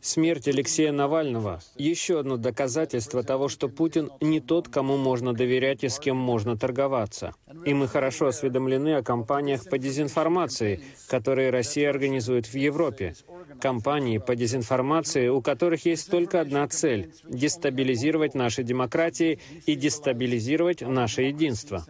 Смерть 0.01 0.47
Алексея 0.47 0.91
Навального– 0.91 1.61
еще 1.77 2.21
одно 2.21 2.37
доказательство 2.37 3.21
того, 3.21 3.49
что 3.49 3.67
Путин 3.67 4.11
не 4.21 4.39
тот, 4.39 4.69
кому 4.69 4.97
можно 4.97 5.33
доверять 5.33 5.83
и 5.83 5.89
с 5.89 5.99
кем 5.99 6.15
можно 6.15 6.57
торговаться. 6.57 7.35
И 7.65 7.73
мы 7.73 7.87
хорошо 7.87 8.27
осведомлены 8.27 8.95
о 8.95 9.03
кампаниях 9.03 9.69
по 9.69 9.77
дезинформации, 9.77 10.81
которые 11.09 11.49
Россия 11.49 11.89
организует 11.89 12.45
в 12.45 12.55
Европе. 12.55 13.15
Кампании 13.59 14.19
по 14.19 14.35
дезинформации, 14.35 15.27
у 15.27 15.41
которых 15.41 15.85
есть 15.85 16.09
только 16.09 16.39
одна 16.39 16.67
цель– 16.67 17.11
дестабилизировать 17.29 18.35
наши 18.35 18.63
демократии 18.63 19.39
и 19.65 19.75
дестабилизировать 19.75 20.81
наше 20.81 21.23
единство. 21.23 21.85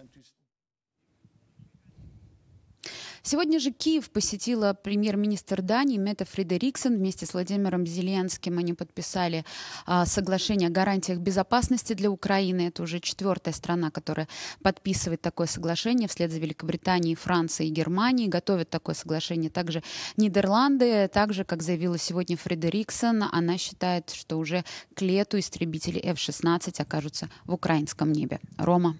Сегодня 3.29 3.59
же 3.59 3.71
Киев 3.71 4.09
посетила 4.09 4.73
премьер-министр 4.73 5.61
Дании 5.61 5.97
Мета 5.97 6.23
Фредериксон. 6.23 6.95
Вместе 6.95 7.25
с 7.25 7.33
Владимиром 7.33 7.85
Зеленским 7.85 8.57
они 8.57 8.73
подписали 8.73 9.43
а, 9.85 10.05
соглашение 10.05 10.69
о 10.69 10.71
гарантиях 10.71 11.19
безопасности 11.19 11.91
для 11.91 12.09
Украины. 12.09 12.69
Это 12.69 12.83
уже 12.83 13.01
четвертая 13.01 13.53
страна, 13.53 13.91
которая 13.91 14.29
подписывает 14.61 15.19
такое 15.19 15.47
соглашение 15.47 16.07
вслед 16.07 16.31
за 16.31 16.39
Великобританией, 16.39 17.15
Францией 17.15 17.69
и 17.69 17.73
Германией. 17.73 18.29
Готовят 18.29 18.69
такое 18.69 18.95
соглашение 18.95 19.49
также 19.49 19.83
Нидерланды. 20.15 21.09
Также, 21.09 21.43
как 21.43 21.63
заявила 21.63 21.97
сегодня 21.97 22.37
Фредериксон, 22.37 23.25
она 23.29 23.57
считает, 23.57 24.09
что 24.09 24.37
уже 24.37 24.63
к 24.93 25.01
лету 25.01 25.37
истребители 25.37 25.99
F-16 25.99 26.81
окажутся 26.81 27.29
в 27.43 27.51
украинском 27.53 28.13
небе. 28.13 28.39
Рома. 28.57 28.95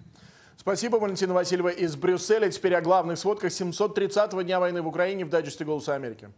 Спасибо, 0.58 0.96
Валентина 0.96 1.34
Васильева 1.34 1.68
из 1.68 1.94
Брюсселя. 1.94 2.50
Теперь 2.50 2.74
о 2.74 2.80
главных 2.80 3.16
сводках 3.18 3.52
730-го 3.52 4.42
дня 4.42 4.58
войны 4.58 4.82
в 4.82 4.88
Украине 4.88 5.24
в 5.24 5.30
дайджесте 5.30 5.64
«Голоса 5.64 5.94
Америки». 5.94 6.30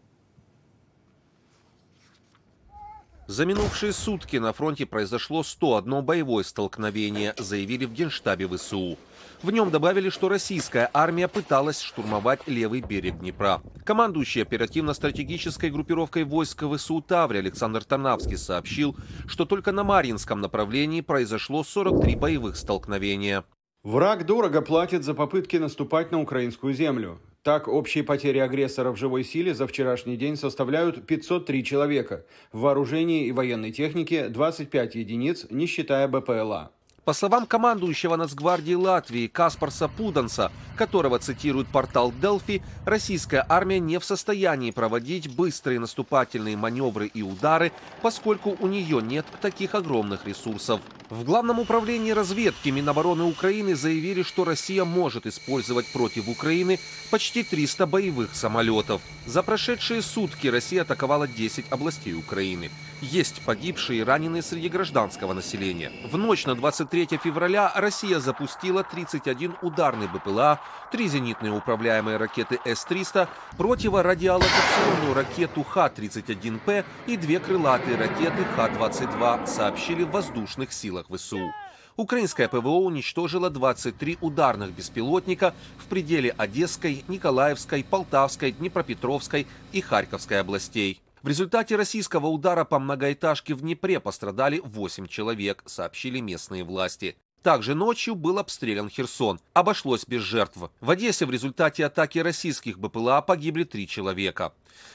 За 3.27 3.47
минувшие 3.47 3.93
сутки 3.93 4.37
на 4.37 4.53
фронте 4.53 4.85
произошло 4.85 5.43
101 5.43 6.05
боевое 6.05 6.45
столкновение, 6.45 7.33
заявили 7.39 7.87
в 7.87 7.95
Генштабе 7.95 8.47
ВСУ. 8.47 8.99
В 9.43 9.51
нем 9.53 9.71
добавили, 9.71 10.11
что 10.11 10.29
российская 10.29 10.91
армия 10.93 11.27
пыталась 11.27 11.81
штурмовать 11.81 12.41
левый 12.47 12.83
берег 12.83 13.21
Днепра. 13.21 13.63
Командующий 13.85 14.43
оперативно-стратегической 14.43 15.71
группировкой 15.71 16.25
войск 16.25 16.65
ВСУ 16.65 17.01
Таври 17.01 17.39
Александр 17.39 17.85
Тарнавский 17.85 18.37
сообщил, 18.37 18.97
что 19.27 19.47
только 19.47 19.73
на 19.73 19.83
Марьинском 19.83 20.41
направлении 20.41 21.01
произошло 21.01 21.65
43 21.65 22.17
боевых 22.17 22.57
столкновения. 22.57 23.45
Враг 23.83 24.27
дорого 24.27 24.61
платит 24.61 25.05
за 25.05 25.15
попытки 25.15 25.57
наступать 25.57 26.13
на 26.13 26.21
украинскую 26.21 26.75
землю. 26.75 27.19
Так, 27.43 27.67
общие 27.67 28.05
потери 28.05 28.39
агрессора 28.39 28.91
в 28.93 28.97
живой 28.97 29.25
силе 29.25 29.55
за 29.55 29.67
вчерашний 29.67 30.19
день 30.19 30.37
составляют 30.37 31.07
503 31.07 31.65
человека. 31.65 32.27
В 32.53 32.61
вооружении 32.61 33.25
и 33.25 33.33
военной 33.33 33.73
технике 33.73 34.29
25 34.29 34.97
единиц, 34.97 35.47
не 35.49 35.65
считая 35.65 36.09
БПЛА. 36.09 36.73
По 37.05 37.15
словам 37.15 37.47
командующего 37.47 38.17
Нацгвардии 38.17 38.75
Латвии 38.75 39.27
Каспарса 39.27 39.89
Пуданса, 39.89 40.53
которого 40.77 41.19
цитирует 41.19 41.67
портал 41.69 42.13
Делфи, 42.13 42.63
российская 42.85 43.45
армия 43.49 43.81
не 43.81 43.99
в 43.99 44.05
состоянии 44.05 44.71
проводить 44.71 45.35
быстрые 45.35 45.81
наступательные 45.81 46.59
маневры 46.59 47.07
и 47.07 47.23
удары, 47.23 47.73
поскольку 48.03 48.55
у 48.61 48.67
нее 48.67 49.01
нет 49.01 49.25
таких 49.41 49.75
огромных 49.75 50.27
ресурсов. 50.27 50.81
В 51.09 51.25
Главном 51.25 51.59
управлении 51.59 52.13
разведки 52.13 52.69
Минобороны 52.69 53.25
Украины 53.25 53.75
заявили, 53.75 54.23
что 54.23 54.45
Россия 54.45 54.85
может 54.85 55.27
использовать 55.27 55.91
против 55.93 56.29
Украины 56.29 56.79
почти 57.11 57.43
300 57.43 57.87
боевых 57.87 58.37
самолетов. 58.37 59.03
За 59.27 59.43
прошедшие 59.43 60.03
сутки 60.03 60.47
Россия 60.47 60.83
атаковала 60.83 61.27
10 61.27 61.65
областей 61.71 62.15
Украины. 62.15 62.71
Есть 63.01 63.41
погибшие 63.45 64.01
и 64.01 64.05
раненые 64.05 64.43
среди 64.43 64.69
гражданского 64.69 65.33
населения. 65.33 65.91
В 66.05 66.17
ночь 66.17 66.47
на 66.47 66.55
23 66.55 66.90
февраля 66.91 67.73
Россия 67.75 68.19
запустила 68.19 68.83
31 68.85 69.57
ударный 69.63 70.09
БПЛА, 70.09 70.61
три 70.91 71.09
зенитные 71.09 71.53
управляемые 71.53 72.17
ракеты 72.17 72.59
С-300, 72.65 73.29
противорадиолокационную 73.57 75.15
ракету 75.15 75.63
Х-31П 75.63 76.85
и 77.07 77.17
две 77.17 77.39
крылатые 77.39 77.97
ракеты 77.97 78.45
Х-22, 78.57 79.47
сообщили 79.47 80.03
в 80.03 80.11
воздушных 80.11 80.73
силах 80.73 81.07
ВСУ. 81.09 81.53
Украинское 81.97 82.49
ПВО 82.49 82.81
уничтожило 82.81 83.51
23 83.51 84.19
ударных 84.21 84.73
беспилотника 84.73 85.55
в 85.79 85.85
пределе 85.87 86.35
Одесской, 86.37 87.05
Николаевской, 87.09 87.85
Полтавской, 87.85 88.53
Днепропетровской 88.53 89.47
и 89.73 89.81
Харьковской 89.81 90.41
областей. 90.41 91.01
В 91.23 91.29
результате 91.29 91.77
российского 91.77 92.29
удара 92.29 92.65
по 92.65 92.79
многоэтажке 92.79 93.55
в 93.55 93.61
Днепре 93.61 94.01
пострадали 94.01 94.63
8 94.65 95.07
человек, 95.07 95.63
сообщили 95.67 96.19
местные 96.21 96.65
власти. 96.65 97.17
Также 97.43 97.75
ночью 97.75 98.15
был 98.15 98.39
обстрелян 98.39 98.89
Херсон. 98.89 99.39
Обошлось 99.53 100.07
без 100.07 100.23
жертв. 100.23 100.59
В 100.81 100.91
Одессе 100.91 101.27
в 101.27 101.31
результате 101.31 101.85
атаки 101.85 102.19
российских 102.19 102.79
БПЛА 102.79 103.21
погибли 103.23 103.65
три 103.65 103.87
человека. 103.87 104.53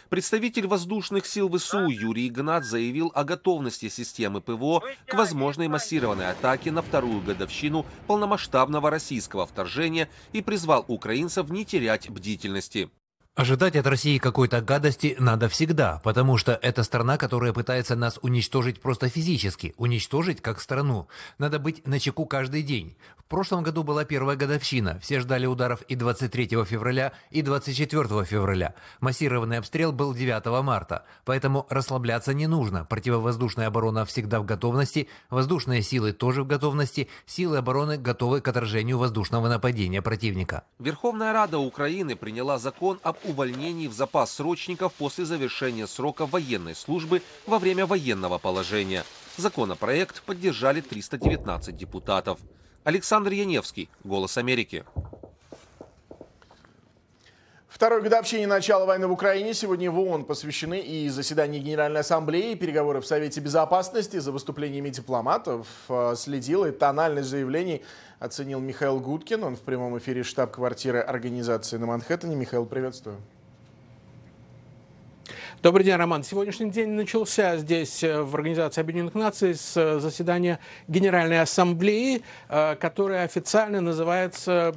Представитель 0.10 0.66
воздушных 0.66 1.28
сил 1.28 1.50
ВСУ 1.50 1.88
Юрий 1.90 2.28
Игнат 2.28 2.64
заявил 2.64 3.12
о 3.14 3.24
готовности 3.24 3.90
системы 3.90 4.42
ПВО 4.42 4.84
к 5.08 5.14
возможной 5.14 5.68
массированной 5.68 6.30
атаке 6.30 6.72
на 6.72 6.82
вторую 6.82 7.22
годовщину 7.22 7.86
полномасштабного 8.08 8.90
российского 8.90 9.46
вторжения 9.46 10.10
и 10.32 10.42
призвал 10.42 10.86
украинцев 10.88 11.50
не 11.50 11.66
терять 11.66 12.10
бдительности. 12.10 12.90
Ожидать 13.36 13.76
от 13.76 13.86
России 13.86 14.18
какой-то 14.18 14.62
гадости 14.62 15.18
надо 15.20 15.50
всегда, 15.50 16.00
потому 16.06 16.38
что 16.38 16.58
это 16.62 16.84
страна, 16.84 17.18
которая 17.18 17.52
пытается 17.52 17.98
нас 17.98 18.18
уничтожить 18.22 18.80
просто 18.80 19.10
физически, 19.10 19.74
уничтожить 19.76 20.42
как 20.42 20.62
страну. 20.62 21.10
Надо 21.38 21.60
быть 21.60 21.86
начеку 21.86 22.26
каждый 22.26 22.64
день. 22.64 22.96
В 23.18 23.28
прошлом 23.28 23.64
году 23.64 23.84
была 23.84 24.06
первая 24.06 24.38
годовщина, 24.38 25.00
все 25.02 25.20
ждали 25.20 25.48
ударов 25.48 25.82
и 25.82 25.96
23 25.96 26.64
февраля, 26.64 27.12
и 27.30 27.42
24 27.42 28.24
февраля. 28.24 28.74
Массированный 29.02 29.58
обстрел 29.58 29.92
был 29.92 30.14
9 30.14 30.64
марта, 30.64 31.04
поэтому 31.26 31.66
расслабляться 31.70 32.34
не 32.34 32.48
нужно. 32.48 32.86
Противовоздушная 32.86 33.68
оборона 33.68 34.06
всегда 34.06 34.40
в 34.40 34.46
готовности, 34.46 35.10
воздушные 35.30 35.82
силы 35.82 36.14
тоже 36.14 36.44
в 36.44 36.48
готовности, 36.48 37.10
силы 37.26 37.58
обороны 37.58 37.98
готовы 37.98 38.40
к 38.40 38.48
отражению 38.48 39.00
воздушного 39.00 39.50
нападения 39.50 40.02
противника. 40.02 40.64
Верховная 40.80 41.34
Рада 41.34 41.58
Украины 41.58 42.16
приняла 42.16 42.60
закон 42.60 43.00
об 43.02 43.18
увольнении 43.28 43.88
в 43.88 43.94
запас 43.94 44.34
срочников 44.34 44.94
после 44.94 45.26
завершения 45.26 45.88
срока 45.88 46.26
военной 46.26 46.76
службы 46.76 47.22
во 47.46 47.60
время 47.60 47.86
военного 47.86 48.38
положения. 48.38 49.04
Законопроект 49.38 50.22
поддержали 50.24 50.82
319 50.82 51.76
депутатов. 51.76 52.40
Александр 52.84 53.32
Яневский, 53.32 53.90
«Голос 54.04 54.38
Америки». 54.38 54.86
Второй 57.76 58.02
годовщине 58.02 58.48
начала 58.48 58.86
войны 58.86 59.06
в 59.06 59.12
Украине 59.12 59.54
сегодня 59.54 59.92
в 59.92 60.00
ООН 60.00 60.24
посвящены 60.24 60.80
и 60.80 61.10
заседания 61.10 61.60
Генеральной 61.60 62.00
Ассамблеи, 62.00 62.54
и 62.54 62.56
переговоры 62.56 63.02
в 63.02 63.06
Совете 63.06 63.42
Безопасности. 63.42 64.18
За 64.18 64.32
выступлениями 64.32 64.88
дипломатов 64.88 65.68
э, 65.90 66.14
следил 66.16 66.64
и 66.64 66.72
тональность 66.72 67.28
заявлений 67.28 67.84
оценил 68.22 68.62
Михаил 68.62 69.02
Гудкин. 69.02 69.44
Он 69.44 69.58
в 69.58 69.60
прямом 69.60 69.98
эфире 69.98 70.24
штаб-квартиры 70.24 71.00
организации 71.00 71.76
на 71.76 71.86
Манхэттене. 71.88 72.38
Михаил, 72.38 72.66
приветствую. 72.66 73.18
Добрый 75.66 75.84
день, 75.84 75.96
Роман. 75.96 76.24
Сегодняшний 76.24 76.70
день 76.70 76.90
начался 76.90 77.58
здесь, 77.58 78.04
э, 78.04 78.22
в 78.22 78.36
Организации 78.36 78.82
Объединенных 78.82 79.16
Наций, 79.16 79.56
с 79.56 79.76
э, 79.76 80.00
заседания 80.00 80.60
Генеральной 80.88 81.42
Ассамблеи, 81.42 82.22
э, 82.50 82.76
которое 82.76 83.24
официально 83.24 83.82
называется, 83.82 84.76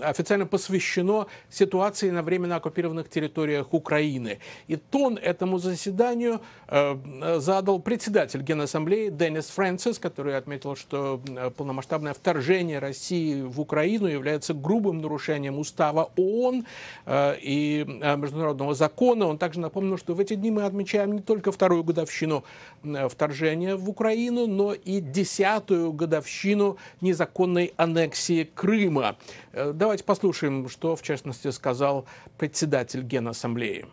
официально 0.00 0.44
посвящено 0.44 1.28
ситуации 1.48 2.10
на 2.10 2.24
временно 2.24 2.56
оккупированных 2.56 3.08
территориях 3.08 3.72
Украины. 3.72 4.40
И 4.66 4.74
тон 4.74 5.16
этому 5.16 5.58
заседанию 5.58 6.40
задал 6.68 7.78
председатель 7.78 8.42
Генассамблеи 8.42 9.10
Деннис 9.10 9.46
Фрэнсис, 9.46 10.00
который 10.00 10.36
отметил, 10.36 10.74
что 10.74 11.20
полномасштабное 11.56 12.14
вторжение 12.14 12.80
России 12.80 13.42
в 13.42 13.60
Украину 13.60 14.08
является 14.08 14.54
грубым 14.54 15.00
нарушением 15.00 15.60
устава 15.60 16.10
ООН 16.16 16.66
и 17.06 17.84
международного 18.16 18.74
закона. 18.74 19.26
Он 19.26 19.38
также 19.38 19.60
напомнил, 19.60 19.96
что 19.96 20.15
в 20.16 20.20
эти 20.20 20.34
дни 20.34 20.50
мы 20.50 20.64
отмечаем 20.64 21.12
не 21.12 21.20
только 21.20 21.52
вторую 21.52 21.84
годовщину 21.84 22.44
э, 22.82 23.08
вторжения 23.08 23.76
в 23.76 23.88
Украину, 23.88 24.46
но 24.46 24.72
и 24.72 25.00
десятую 25.00 25.92
годовщину 25.92 26.78
незаконной 27.00 27.72
аннексии 27.76 28.44
Крыма. 28.44 29.16
Э, 29.52 29.72
давайте 29.74 30.04
послушаем, 30.04 30.68
что 30.68 30.96
в 30.96 31.02
частности 31.02 31.50
сказал 31.50 32.06
председатель 32.38 33.02
Генассамблеи. 33.02 33.86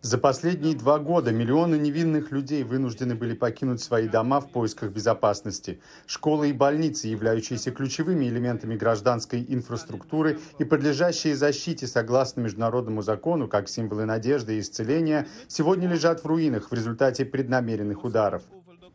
За 0.00 0.16
последние 0.16 0.76
два 0.76 1.00
года 1.00 1.32
миллионы 1.32 1.74
невинных 1.74 2.30
людей 2.30 2.62
вынуждены 2.62 3.16
были 3.16 3.34
покинуть 3.34 3.82
свои 3.82 4.06
дома 4.06 4.40
в 4.40 4.48
поисках 4.52 4.92
безопасности. 4.92 5.80
Школы 6.06 6.50
и 6.50 6.52
больницы, 6.52 7.08
являющиеся 7.08 7.72
ключевыми 7.72 8.26
элементами 8.26 8.76
гражданской 8.76 9.44
инфраструктуры 9.48 10.38
и 10.60 10.64
подлежащие 10.64 11.34
защите 11.34 11.88
согласно 11.88 12.42
международному 12.42 13.02
закону, 13.02 13.48
как 13.48 13.68
символы 13.68 14.04
надежды 14.04 14.56
и 14.56 14.60
исцеления, 14.60 15.26
сегодня 15.48 15.88
лежат 15.88 16.22
в 16.22 16.26
руинах 16.26 16.70
в 16.70 16.74
результате 16.74 17.24
преднамеренных 17.24 18.04
ударов. 18.04 18.42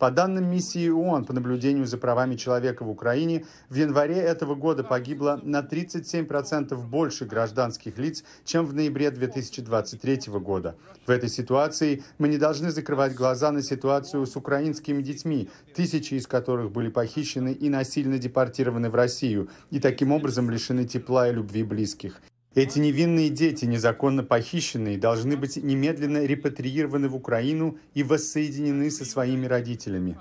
По 0.03 0.11
данным 0.11 0.51
миссии 0.51 0.89
ООН 0.89 1.23
по 1.23 1.31
наблюдению 1.31 1.85
за 1.85 1.97
правами 1.97 2.35
человека 2.35 2.83
в 2.83 2.89
Украине, 2.89 3.45
в 3.69 3.75
январе 3.75 4.17
этого 4.17 4.53
года 4.53 4.83
погибло 4.83 5.39
на 5.43 5.61
37% 5.61 6.75
больше 6.75 7.23
гражданских 7.23 7.97
лиц, 7.97 8.25
чем 8.43 8.65
в 8.65 8.73
ноябре 8.73 9.11
2023 9.11 10.23
года. 10.41 10.75
В 11.07 11.09
этой 11.09 11.29
ситуации 11.29 12.03
мы 12.17 12.27
не 12.27 12.37
должны 12.37 12.71
закрывать 12.71 13.15
глаза 13.15 13.53
на 13.53 13.61
ситуацию 13.61 14.25
с 14.25 14.35
украинскими 14.35 15.01
детьми, 15.01 15.49
тысячи 15.73 16.15
из 16.15 16.27
которых 16.27 16.73
были 16.73 16.89
похищены 16.89 17.53
и 17.53 17.69
насильно 17.69 18.17
депортированы 18.17 18.89
в 18.89 18.95
Россию, 18.95 19.47
и 19.71 19.79
таким 19.79 20.11
образом 20.11 20.49
лишены 20.49 20.83
тепла 20.83 21.29
и 21.29 21.33
любви 21.33 21.63
близких. 21.63 22.19
Эти 22.55 22.77
невинные 22.77 23.29
дети, 23.29 23.65
незаконно 23.65 24.23
похищенные, 24.23 24.99
должны 24.99 25.35
быть 25.35 25.57
немедленно 25.57 26.23
репатриированы 26.23 27.09
в 27.09 27.15
Украину 27.15 27.79
и 27.95 28.03
воссоединены 28.03 28.91
со 28.91 29.05
своими 29.05 29.47
родителями. 29.47 30.19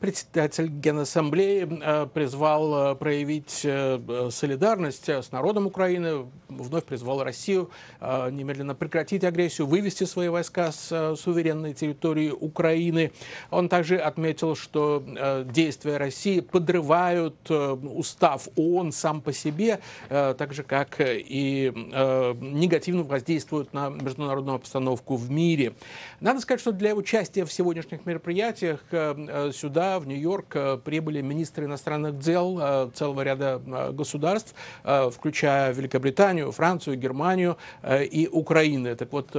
Председатель 0.00 0.68
Генассамблеи 0.68 1.66
э, 1.66 2.06
призвал 2.12 2.92
э, 2.92 2.94
проявить 2.96 3.62
э, 3.64 4.28
солидарность 4.30 5.08
с 5.08 5.32
народом 5.32 5.66
Украины, 5.66 6.26
вновь 6.48 6.84
призвал 6.84 7.24
Россию 7.24 7.70
немедленно 8.00 8.74
прекратить 8.74 9.24
агрессию, 9.24 9.66
вывести 9.66 10.04
свои 10.04 10.28
войска 10.28 10.70
с 10.70 11.16
суверенной 11.16 11.74
территории 11.74 12.30
Украины. 12.30 13.12
Он 13.50 13.68
также 13.68 13.96
отметил, 13.98 14.54
что 14.54 15.02
действия 15.50 15.96
России 15.96 16.40
подрывают 16.40 17.50
устав 17.50 18.48
ООН 18.56 18.92
сам 18.92 19.20
по 19.20 19.32
себе, 19.32 19.80
так 20.08 20.54
же 20.54 20.62
как 20.62 20.96
и 21.00 21.72
негативно 21.74 23.02
воздействуют 23.02 23.74
на 23.74 23.88
международную 23.88 24.54
обстановку 24.54 25.16
в 25.16 25.28
мире. 25.30 25.74
Надо 26.20 26.40
сказать, 26.40 26.60
что 26.60 26.72
для 26.72 26.94
участия 26.94 27.44
в 27.44 27.52
сегодняшних 27.52 28.06
мероприятиях 28.06 28.84
сюда 29.52 29.85
в 30.00 30.06
Нью-Йорк 30.06 30.56
э, 30.56 30.78
прибыли 30.82 31.20
министры 31.22 31.64
иностранных 31.66 32.18
дел 32.18 32.58
э, 32.60 32.90
целого 32.94 33.22
ряда 33.22 33.60
э, 33.64 33.92
государств, 33.92 34.54
включая 34.84 35.72
Великобританию, 35.72 36.52
Францию, 36.52 36.96
Германию 36.96 37.56
и 37.84 38.28
Украину. 38.30 38.94
Так 38.96 39.12
вот, 39.12 39.30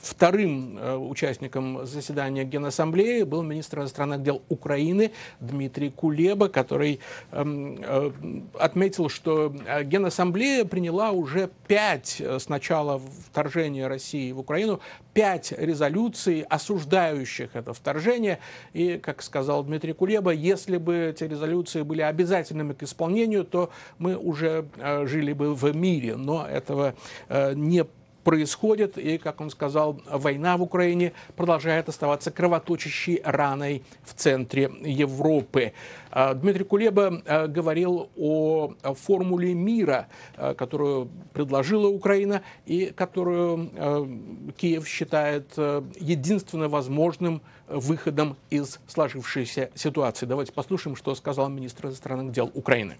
вторым 0.00 0.78
участником 1.10 1.86
заседания 1.86 2.44
Генассамблеи 2.44 3.22
был 3.22 3.42
министр 3.42 3.80
иностранных 3.80 4.22
дел 4.22 4.42
Украины 4.48 5.12
Дмитрий 5.40 5.90
Кулеба, 5.90 6.48
который 6.48 7.00
отметил, 7.30 9.08
что 9.08 9.54
Генассамблея 9.84 10.64
приняла 10.64 11.10
уже 11.10 11.50
пять 11.66 12.20
с 12.20 12.48
начала 12.48 13.00
вторжения 13.30 13.86
России 13.86 14.32
в 14.32 14.38
Украину, 14.38 14.80
пять 15.12 15.52
резолюций, 15.52 16.42
осуждающих 16.42 17.50
это 17.54 17.72
вторжение. 17.74 18.38
И, 18.72 18.89
как 18.98 19.22
сказал 19.22 19.64
Дмитрий 19.64 19.92
Кулеба, 19.92 20.32
если 20.32 20.76
бы 20.76 21.10
эти 21.10 21.24
резолюции 21.24 21.82
были 21.82 22.02
обязательными 22.02 22.72
к 22.72 22.82
исполнению, 22.82 23.44
то 23.44 23.70
мы 23.98 24.16
уже 24.16 24.66
э, 24.76 25.06
жили 25.06 25.32
бы 25.32 25.54
в 25.54 25.74
мире. 25.74 26.16
Но 26.16 26.46
этого 26.46 26.94
э, 27.28 27.54
не 27.54 27.84
происходит, 28.30 28.96
и, 28.96 29.18
как 29.18 29.40
он 29.40 29.50
сказал, 29.50 30.00
война 30.08 30.56
в 30.56 30.62
Украине 30.62 31.12
продолжает 31.34 31.88
оставаться 31.88 32.30
кровоточащей 32.30 33.20
раной 33.24 33.82
в 34.04 34.14
центре 34.14 34.70
Европы. 34.82 35.72
А, 36.12 36.34
Дмитрий 36.34 36.62
Кулеба 36.62 37.20
а, 37.26 37.48
говорил 37.48 38.08
о 38.16 38.72
формуле 38.94 39.52
мира, 39.52 40.06
а, 40.36 40.54
которую 40.54 41.08
предложила 41.32 41.88
Украина 41.88 42.42
и 42.66 42.92
которую 42.94 44.52
Киев 44.56 44.86
считает 44.86 45.58
единственно 45.98 46.68
возможным 46.68 47.42
выходом 47.66 48.36
из 48.48 48.78
сложившейся 48.86 49.70
ситуации. 49.74 50.24
Давайте 50.24 50.52
послушаем, 50.52 50.94
что 50.94 51.16
сказал 51.16 51.48
министр 51.48 51.86
иностранных 51.86 52.30
дел 52.30 52.48
Украины. 52.54 52.96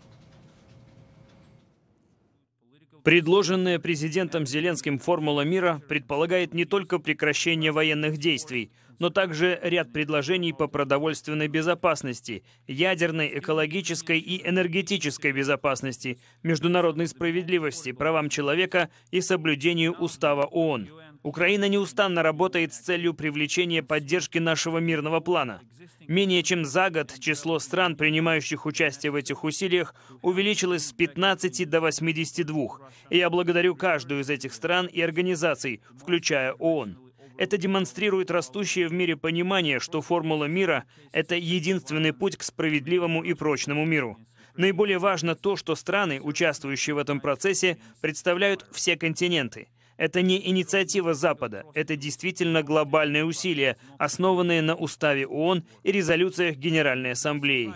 Предложенная 3.03 3.79
президентом 3.79 4.47
Зеленским 4.47 4.99
формула 4.99 5.41
мира 5.41 5.81
предполагает 5.89 6.53
не 6.53 6.67
только 6.67 6.99
прекращение 6.99 7.73
военных 7.73 8.19
действий, 8.19 8.71
но 8.99 9.09
также 9.09 9.59
ряд 9.63 9.91
предложений 9.93 10.53
по 10.53 10.67
продовольственной 10.67 11.49
безопасности, 11.49 12.45
ядерной, 12.67 13.39
экологической 13.39 14.19
и 14.19 14.47
энергетической 14.47 15.33
безопасности, 15.33 16.19
международной 16.43 17.07
справедливости, 17.07 17.93
правам 17.93 18.29
человека 18.29 18.91
и 19.11 19.23
соблюдению 19.23 19.93
устава 19.93 20.45
ООН. 20.45 20.91
Украина 21.23 21.69
неустанно 21.69 22.23
работает 22.23 22.73
с 22.73 22.79
целью 22.79 23.13
привлечения 23.13 23.83
поддержки 23.83 24.39
нашего 24.39 24.79
мирного 24.79 25.21
плана. 25.21 25.61
Менее 26.09 26.43
чем 26.43 26.65
за 26.65 26.89
год 26.89 27.13
число 27.21 27.59
стран, 27.59 27.95
принимающих 27.97 28.65
участие 28.65 29.13
в 29.13 29.17
этих 29.17 29.45
усилиях, 29.45 29.95
увеличилось 30.23 30.87
с 30.87 30.93
15 30.93 31.69
до 31.69 31.83
82. 31.83 32.79
И 33.11 33.19
я 33.19 33.29
благодарю 33.29 33.77
каждую 33.77 34.23
из 34.23 34.31
этих 34.31 34.55
стран 34.55 34.87
и 34.87 35.01
организаций, 35.03 35.83
включая 35.99 36.53
ООН. 36.55 36.97
Это 37.37 37.59
демонстрирует 37.59 38.31
растущее 38.31 38.89
в 38.89 38.93
мире 38.93 39.17
понимание, 39.17 39.79
что 39.79 40.01
формула 40.01 40.47
мира— 40.47 40.85
это 41.13 41.37
единственный 41.37 42.15
путь 42.15 42.37
к 42.37 42.43
справедливому 42.43 43.23
и 43.23 43.35
прочному 43.35 43.85
миру. 43.85 44.19
Наиболее 44.57 44.99
важно 44.99 45.35
то, 45.35 45.57
что 45.57 45.75
страны, 45.75 46.21
участвующие 46.21 46.95
в 46.95 46.99
этом 46.99 47.21
процессе, 47.21 47.79
представляют 48.01 48.67
все 48.73 48.97
континенты— 48.97 49.69
это 50.01 50.23
не 50.23 50.49
инициатива 50.49 51.13
Запада, 51.13 51.67
это 51.75 51.95
действительно 51.95 52.63
глобальные 52.63 53.27
усилия, 53.27 53.77
основанные 53.99 54.63
на 54.63 54.75
Уставе 54.75 55.27
ООН 55.27 55.63
и 55.83 55.93
резолюциях 55.93 56.57
Генеральной 56.57 57.13
Ассамблеи. 57.13 57.75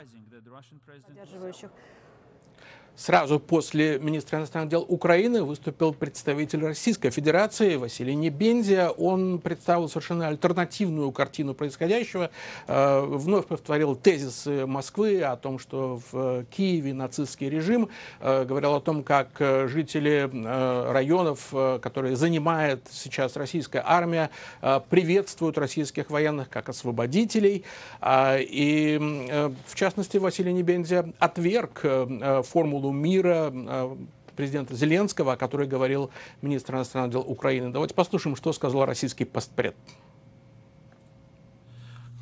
Сразу 2.96 3.40
после 3.40 3.98
министра 3.98 4.38
иностранных 4.38 4.70
дел 4.70 4.84
Украины 4.86 5.42
выступил 5.42 5.92
представитель 5.92 6.64
Российской 6.64 7.10
Федерации 7.10 7.74
Василий 7.74 8.14
Небензия. 8.14 8.88
Он 8.88 9.40
представил 9.40 9.88
совершенно 9.88 10.28
альтернативную 10.28 11.10
картину 11.10 11.54
происходящего. 11.54 12.30
Э, 12.68 13.00
вновь 13.04 13.46
повторил 13.46 13.96
тезисы 13.96 14.64
Москвы 14.66 15.22
о 15.22 15.34
том, 15.34 15.58
что 15.58 16.00
в 16.12 16.44
Киеве 16.44 16.94
нацистский 16.94 17.48
режим. 17.48 17.88
Э, 18.20 18.44
говорил 18.44 18.76
о 18.76 18.80
том, 18.80 19.02
как 19.02 19.28
э, 19.40 19.66
жители 19.66 20.30
районов, 20.92 21.52
которые 21.82 22.14
занимает 22.14 22.86
сейчас 22.90 23.36
российская 23.36 23.82
армия, 23.84 24.30
приветствуют 24.88 25.58
российских 25.58 26.10
военных 26.10 26.48
как 26.48 26.68
освободителей. 26.68 27.64
И, 28.02 28.98
в 29.66 29.74
частности, 29.74 30.18
Василий 30.18 30.52
Небензия 30.52 31.12
отверг 31.18 31.84
формулу 32.44 32.83
формулу 32.84 32.92
мира 32.92 33.50
э, 33.52 33.96
президента 34.36 34.74
Зеленского, 34.74 35.32
о 35.32 35.36
которой 35.36 35.66
говорил 35.66 36.10
министр 36.42 36.74
иностранных 36.74 37.12
дел 37.12 37.24
Украины. 37.26 37.72
Давайте 37.72 37.94
послушаем, 37.94 38.36
что 38.36 38.52
сказал 38.52 38.84
российский 38.84 39.24
постпред. 39.24 39.74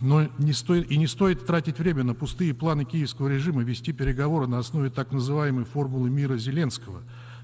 Но 0.00 0.28
не 0.38 0.52
стоит, 0.52 0.90
и 0.90 0.96
не 0.96 1.06
стоит 1.06 1.46
тратить 1.46 1.78
время 1.78 2.02
на 2.02 2.14
пустые 2.14 2.54
планы 2.54 2.84
киевского 2.84 3.28
режима 3.28 3.62
вести 3.62 3.92
переговоры 3.92 4.48
на 4.48 4.58
основе 4.58 4.90
так 4.90 5.12
называемой 5.12 5.64
формулы 5.64 6.10
мира 6.10 6.36
Зеленского, 6.36 7.02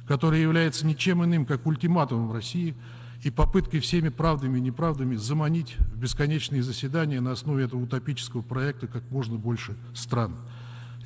которая 0.09 0.41
является 0.41 0.85
ничем 0.85 1.25
иным, 1.25 1.47
как 1.47 1.67
ультиматумом 1.67 2.33
России 2.33 2.75
и 3.23 3.31
попыткой 3.31 3.81
всеми 3.81 4.11
правдами 4.11 4.59
и 4.59 4.61
неправдами 4.61 5.17
заманить 5.17 5.77
в 5.79 5.99
бесконечные 5.99 6.63
заседания 6.63 7.21
на 7.21 7.33
основе 7.33 7.65
этого 7.65 7.81
утопического 7.83 8.43
проекта 8.43 8.87
как 8.89 9.09
можно 9.11 9.37
больше 9.39 9.77
стран. 9.95 10.37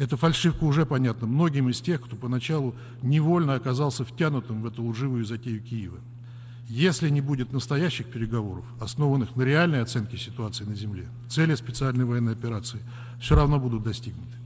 Эта 0.02 0.16
фальшивка 0.16 0.64
уже 0.64 0.84
понятна 0.84 1.28
многим 1.28 1.68
из 1.68 1.80
тех, 1.80 2.00
кто 2.00 2.16
поначалу 2.16 2.74
невольно 3.02 3.54
оказался 3.54 4.04
втянутым 4.04 4.60
в 4.60 4.66
эту 4.66 4.84
лживую 4.84 5.24
затею 5.24 5.62
Киева. 5.62 6.00
Если 6.68 7.08
не 7.08 7.20
будет 7.20 7.52
настоящих 7.52 8.06
переговоров, 8.06 8.64
основанных 8.80 9.36
на 9.36 9.42
реальной 9.42 9.80
оценке 9.80 10.16
ситуации 10.16 10.64
на 10.64 10.74
Земле, 10.74 11.06
цели 11.28 11.54
специальной 11.54 12.04
военной 12.04 12.32
операции 12.32 12.80
все 13.20 13.36
равно 13.36 13.60
будут 13.60 13.84
достигнуты. 13.84 14.41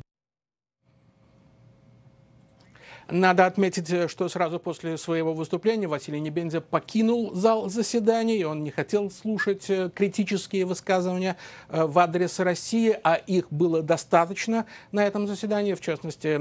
Надо 3.08 3.46
отметить, 3.46 3.88
э, 3.90 4.08
что 4.08 4.28
сразу 4.28 4.58
после 4.58 4.98
своего 4.98 5.32
выступления 5.32 5.86
Василий 5.86 6.18
Небензя 6.18 6.60
покинул 6.60 7.32
зал 7.34 7.68
заседаний. 7.68 8.44
Он 8.44 8.64
не 8.64 8.72
хотел 8.72 9.12
слушать 9.12 9.70
э, 9.70 9.90
критические 9.94 10.64
высказывания 10.64 11.36
э, 11.68 11.84
в 11.84 11.96
адрес 12.00 12.40
России, 12.40 12.98
а 13.04 13.14
их 13.14 13.46
было 13.52 13.82
достаточно 13.82 14.66
на 14.90 15.06
этом 15.06 15.28
заседании. 15.28 15.74
В 15.74 15.80
частности, 15.80 16.36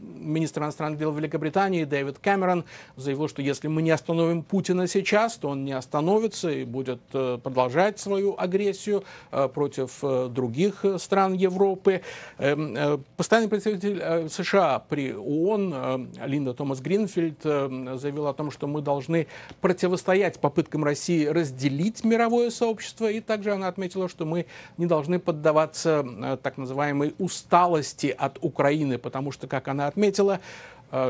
министр 0.00 0.62
иностранных 0.62 0.98
дел 0.98 1.12
Великобритании 1.12 1.84
Дэвид 1.84 2.18
Кэмерон 2.20 2.64
заявил, 2.96 3.28
что 3.28 3.42
если 3.42 3.68
мы 3.68 3.82
не 3.82 3.90
остановим 3.90 4.42
Путина 4.42 4.86
сейчас, 4.86 5.36
то 5.36 5.50
он 5.50 5.64
не 5.64 5.72
остановится 5.72 6.50
и 6.50 6.64
будет 6.64 7.00
продолжать 7.02 7.98
свою 7.98 8.34
агрессию 8.38 9.04
против 9.30 10.00
других 10.30 10.84
стран 10.98 11.34
Европы. 11.34 12.02
Эм, 12.38 13.04
постоянный 13.16 13.48
представитель 13.48 14.28
США 14.28 14.82
при 14.88 15.14
ООН 15.14 15.65
Э, 15.72 16.26
Линда 16.26 16.54
Томас 16.54 16.80
Гринфильд 16.80 17.40
э, 17.44 17.96
заявила 17.96 18.30
о 18.30 18.32
том, 18.34 18.50
что 18.50 18.66
мы 18.66 18.82
должны 18.82 19.26
противостоять 19.60 20.38
попыткам 20.38 20.84
России 20.84 21.26
разделить 21.26 22.04
мировое 22.04 22.50
сообщество. 22.50 23.10
И 23.10 23.20
также 23.20 23.52
она 23.52 23.68
отметила, 23.68 24.08
что 24.08 24.24
мы 24.24 24.46
не 24.76 24.86
должны 24.86 25.18
поддаваться 25.18 26.04
э, 26.06 26.36
так 26.42 26.58
называемой 26.58 27.14
усталости 27.18 28.14
от 28.16 28.38
Украины, 28.40 28.98
потому 28.98 29.32
что, 29.32 29.46
как 29.46 29.68
она 29.68 29.86
отметила, 29.86 30.40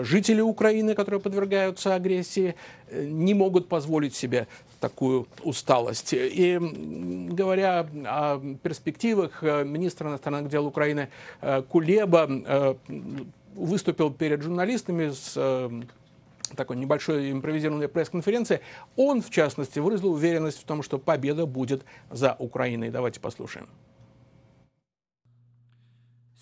жители 0.01 0.40
Украины, 0.40 0.95
которые 0.95 1.21
подвергаются 1.21 1.95
агрессии, 1.95 2.55
не 2.90 3.35
могут 3.35 3.69
позволить 3.69 4.14
себе 4.14 4.49
такую 4.81 5.27
усталость. 5.42 6.14
И 6.14 6.59
говоря 7.31 7.87
о 8.07 8.40
перспективах, 8.62 9.42
министр 9.42 10.07
иностранных 10.07 10.49
дел 10.49 10.66
Украины 10.66 11.11
Кулеба 11.69 12.77
выступил 13.57 14.12
перед 14.12 14.42
журналистами 14.42 15.11
с 15.11 15.33
э, 15.37 15.83
такой 16.55 16.77
небольшой 16.77 17.33
импровизированной 17.33 17.88
пресс-конференции, 17.88 18.61
он, 18.95 19.23
в 19.23 19.31
частности, 19.31 19.79
выразил 19.79 20.12
уверенность 20.12 20.61
в 20.61 20.64
том, 20.64 20.83
что 20.83 20.99
победа 20.99 21.47
будет 21.47 21.85
за 22.11 22.37
Украиной. 22.38 22.90
Давайте 22.90 23.21
послушаем. 23.21 23.69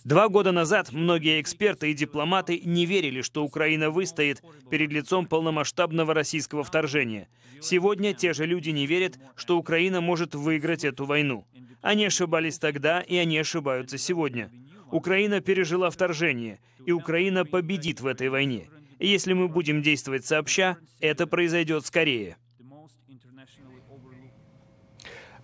Два 0.04 0.28
года 0.28 0.52
назад 0.52 0.92
многие 0.92 1.40
эксперты 1.40 1.90
и 1.90 1.94
дипломаты 1.94 2.60
не 2.62 2.84
верили, 2.84 3.22
что 3.22 3.42
Украина 3.42 3.88
выстоит 3.88 4.42
перед 4.70 4.92
лицом 4.92 5.24
полномасштабного 5.24 6.12
российского 6.12 6.62
вторжения. 6.62 7.26
Сегодня 7.62 8.12
те 8.12 8.34
же 8.34 8.44
люди 8.44 8.68
не 8.68 8.86
верят, 8.86 9.18
что 9.34 9.56
Украина 9.56 10.02
может 10.02 10.34
выиграть 10.34 10.84
эту 10.84 11.06
войну. 11.06 11.46
Они 11.80 12.04
ошибались 12.04 12.58
тогда, 12.58 13.00
и 13.00 13.16
они 13.16 13.38
ошибаются 13.38 13.96
сегодня. 13.96 14.50
Украина 14.90 15.40
пережила 15.40 15.88
вторжение, 15.88 16.60
и 16.86 16.92
Украина 16.92 17.44
победит 17.44 18.00
в 18.00 18.06
этой 18.06 18.28
войне. 18.28 18.68
Если 18.98 19.32
мы 19.32 19.48
будем 19.48 19.82
действовать 19.82 20.24
сообща, 20.24 20.78
это 21.00 21.26
произойдет 21.26 21.84
скорее. 21.84 22.36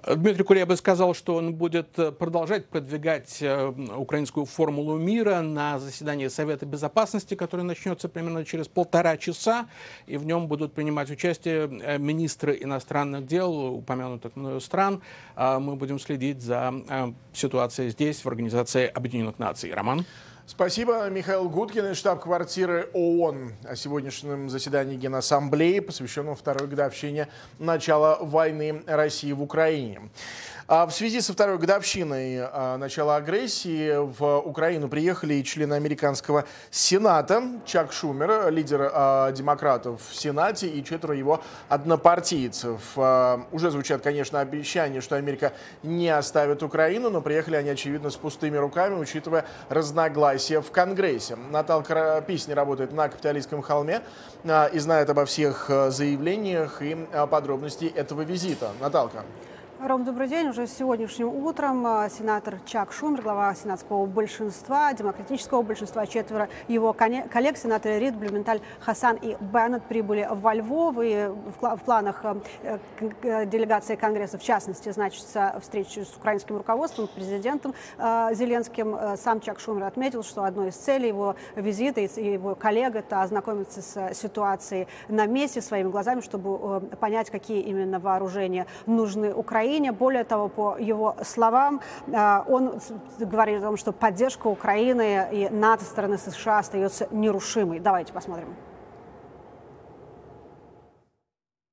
Дмитрий 0.06 0.44
Кулеба 0.44 0.74
сказал, 0.74 1.14
что 1.14 1.34
он 1.34 1.54
будет 1.54 1.98
э, 1.98 2.10
продолжать 2.10 2.66
продвигать 2.68 3.38
э, 3.42 3.68
украинскую 3.68 4.46
формулу 4.46 4.96
мира 4.96 5.42
на 5.42 5.78
заседании 5.78 6.28
Совета 6.28 6.64
Безопасности, 6.64 7.34
которое 7.34 7.64
начнется 7.64 8.08
примерно 8.08 8.46
через 8.46 8.66
полтора 8.66 9.18
часа, 9.18 9.68
и 10.06 10.16
в 10.16 10.24
нем 10.24 10.48
будут 10.48 10.72
принимать 10.72 11.10
участие 11.10 11.68
э, 11.82 11.98
министры 11.98 12.56
иностранных 12.60 13.26
дел 13.26 13.52
упомянутых 13.74 14.32
стран. 14.62 15.02
А 15.36 15.60
мы 15.60 15.76
будем 15.76 15.98
следить 15.98 16.40
за 16.40 16.72
ситуацией 17.34 17.90
здесь, 17.90 18.24
в 18.24 18.28
Организации 18.28 18.86
Объединенных 18.86 19.38
Наций. 19.38 19.72
Роман? 19.72 20.06
Спасибо. 20.50 21.08
Михаил 21.08 21.48
Гудкин 21.48 21.92
из 21.92 21.98
штаб-квартиры 21.98 22.90
ООН 22.92 23.52
о 23.62 23.76
сегодняшнем 23.76 24.50
заседании 24.50 24.96
Генассамблеи, 24.96 25.78
посвященном 25.78 26.34
второй 26.34 26.66
годовщине 26.66 27.28
начала 27.60 28.18
войны 28.20 28.82
России 28.88 29.30
в 29.30 29.42
Украине. 29.42 30.10
А 30.72 30.86
в 30.86 30.92
связи 30.92 31.20
со 31.20 31.32
второй 31.32 31.58
годовщиной 31.58 32.38
а, 32.42 32.76
начала 32.76 33.16
агрессии 33.16 33.96
в 33.96 34.38
Украину 34.38 34.88
приехали 34.88 35.34
и 35.34 35.42
члены 35.42 35.74
американского 35.74 36.44
Сената. 36.70 37.42
Чак 37.66 37.90
Шумер, 37.92 38.52
лидер 38.52 38.88
а, 38.94 39.32
демократов 39.32 40.00
в 40.08 40.14
Сенате, 40.14 40.68
и 40.68 40.84
четверо 40.84 41.16
его 41.16 41.42
однопартийцев. 41.68 42.96
Уже 43.50 43.70
звучат, 43.72 44.02
конечно, 44.02 44.38
обещания, 44.38 45.00
что 45.00 45.16
Америка 45.16 45.54
не 45.82 46.08
оставит 46.08 46.62
Украину, 46.62 47.10
но 47.10 47.20
приехали 47.20 47.56
они, 47.56 47.70
очевидно, 47.70 48.10
с 48.10 48.14
пустыми 48.14 48.56
руками, 48.56 48.94
учитывая 48.94 49.46
разногласия 49.70 50.60
в 50.60 50.70
Конгрессе. 50.70 51.34
Наталка 51.34 52.22
Писни 52.24 52.52
работает 52.52 52.92
на 52.92 53.08
Капиталистском 53.08 53.60
холме 53.60 54.02
и 54.44 54.78
знает 54.78 55.10
обо 55.10 55.24
всех 55.24 55.68
заявлениях 55.88 56.80
и 56.80 56.96
подробностей 57.28 57.88
этого 57.88 58.22
визита. 58.22 58.70
Наталка. 58.80 59.24
Ром, 59.82 60.04
добрый 60.04 60.28
день. 60.28 60.48
Уже 60.48 60.66
сегодняшним 60.66 61.28
утром 61.28 61.86
а, 61.86 62.10
сенатор 62.10 62.58
Чак 62.66 62.92
Шумер, 62.92 63.22
глава 63.22 63.54
сенатского 63.54 64.04
большинства, 64.04 64.92
демократического 64.92 65.62
большинства, 65.62 66.06
четверо 66.06 66.50
его 66.68 66.92
коллег, 66.92 67.56
сенаторы 67.56 67.98
Рид, 67.98 68.14
Блюменталь, 68.14 68.60
Хасан 68.80 69.16
и 69.16 69.38
Беннет 69.40 69.82
прибыли 69.84 70.28
во 70.30 70.52
Львов. 70.52 70.96
И 71.00 71.30
в 71.58 71.78
планах 71.86 72.20
а, 72.24 72.36
э, 72.62 73.46
делегации 73.46 73.96
Конгресса, 73.96 74.36
в 74.36 74.42
частности, 74.42 74.90
значится 74.90 75.58
встреча 75.62 76.04
с 76.04 76.14
украинским 76.14 76.58
руководством, 76.58 77.08
президентом 77.08 77.74
а, 77.96 78.34
Зеленским. 78.34 79.16
Сам 79.16 79.40
Чак 79.40 79.60
Шумер 79.60 79.84
отметил, 79.84 80.22
что 80.22 80.44
одной 80.44 80.68
из 80.68 80.74
целей 80.74 81.08
его 81.08 81.36
визита 81.56 82.02
и 82.02 82.32
его 82.32 82.54
коллег– 82.54 82.94
это 82.96 83.22
ознакомиться 83.22 83.80
с 83.80 84.14
ситуацией 84.14 84.88
на 85.08 85.24
месте 85.24 85.62
своими 85.62 85.88
глазами, 85.88 86.20
чтобы 86.20 86.82
э, 86.92 86.96
понять, 86.96 87.30
какие 87.30 87.62
именно 87.62 87.98
вооружения 87.98 88.66
нужны 88.84 89.32
Украине 89.32 89.69
Украине. 89.70 89.92
Более 89.92 90.24
того, 90.24 90.48
по 90.48 90.76
его 90.78 91.16
словам, 91.22 91.80
э, 92.06 92.42
он 92.48 92.80
говорит 93.20 93.58
о 93.58 93.62
том, 93.62 93.76
что 93.76 93.92
поддержка 93.92 94.48
Украины 94.48 95.28
и 95.32 95.48
НАТО 95.48 95.84
стороны 95.84 96.18
США 96.18 96.58
остается 96.58 97.06
нерушимой. 97.12 97.78
Давайте 97.78 98.12
посмотрим. 98.12 98.48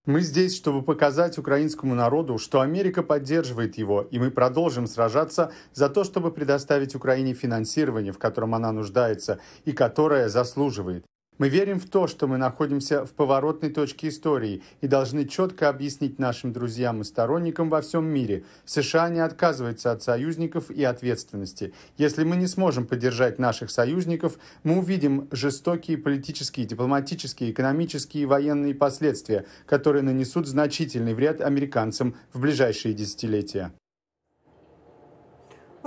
Мы 0.05 0.21
здесь, 0.21 0.55
чтобы 0.55 0.83
показать 0.83 1.37
украинскому 1.37 1.95
народу, 1.95 2.37
что 2.37 2.61
Америка 2.61 3.03
поддерживает 3.03 3.77
его, 3.77 4.07
и 4.11 4.19
мы 4.19 4.31
продолжим 4.31 4.87
сражаться 4.87 5.51
за 5.73 5.89
то, 5.89 6.03
чтобы 6.03 6.31
предоставить 6.31 6.95
Украине 6.95 7.33
финансирование, 7.33 8.13
в 8.13 8.17
котором 8.17 8.53
она 8.53 8.71
нуждается 8.71 9.39
и 9.65 9.73
которое 9.73 10.29
заслуживает. 10.29 11.03
Мы 11.37 11.49
верим 11.49 11.79
в 11.79 11.87
то, 11.87 12.07
что 12.07 12.27
мы 12.27 12.37
находимся 12.37 13.05
в 13.05 13.11
поворотной 13.13 13.69
точке 13.69 14.09
истории 14.09 14.63
и 14.81 14.87
должны 14.87 15.25
четко 15.25 15.69
объяснить 15.69 16.17
нашим 16.17 16.51
друзьям 16.51 17.01
и 17.01 17.03
сторонникам 17.03 17.69
во 17.69 17.81
всем 17.81 18.05
мире, 18.05 18.43
США 18.65 19.09
не 19.09 19.19
отказывается 19.19 19.91
от 19.91 20.01
союзников 20.01 20.71
и 20.71 20.83
ответственности. 20.83 21.73
Если 21.97 22.23
мы 22.23 22.37
не 22.37 22.47
сможем 22.47 22.87
поддержать 22.87 23.37
наших 23.37 23.69
союзников, 23.69 24.39
мы 24.63 24.79
увидим 24.79 25.27
жестокие 25.31 25.99
политические, 25.99 26.65
дипломатические, 26.65 27.51
экономические 27.51 28.23
и 28.23 28.25
военные 28.25 28.73
последствия, 28.73 29.45
которые 29.67 30.01
нанесут 30.01 30.47
значительный 30.47 31.13
вред 31.13 31.41
американцам 31.41 32.15
в 32.33 32.39
ближайшие 32.39 32.95
десятилетия. 32.95 33.71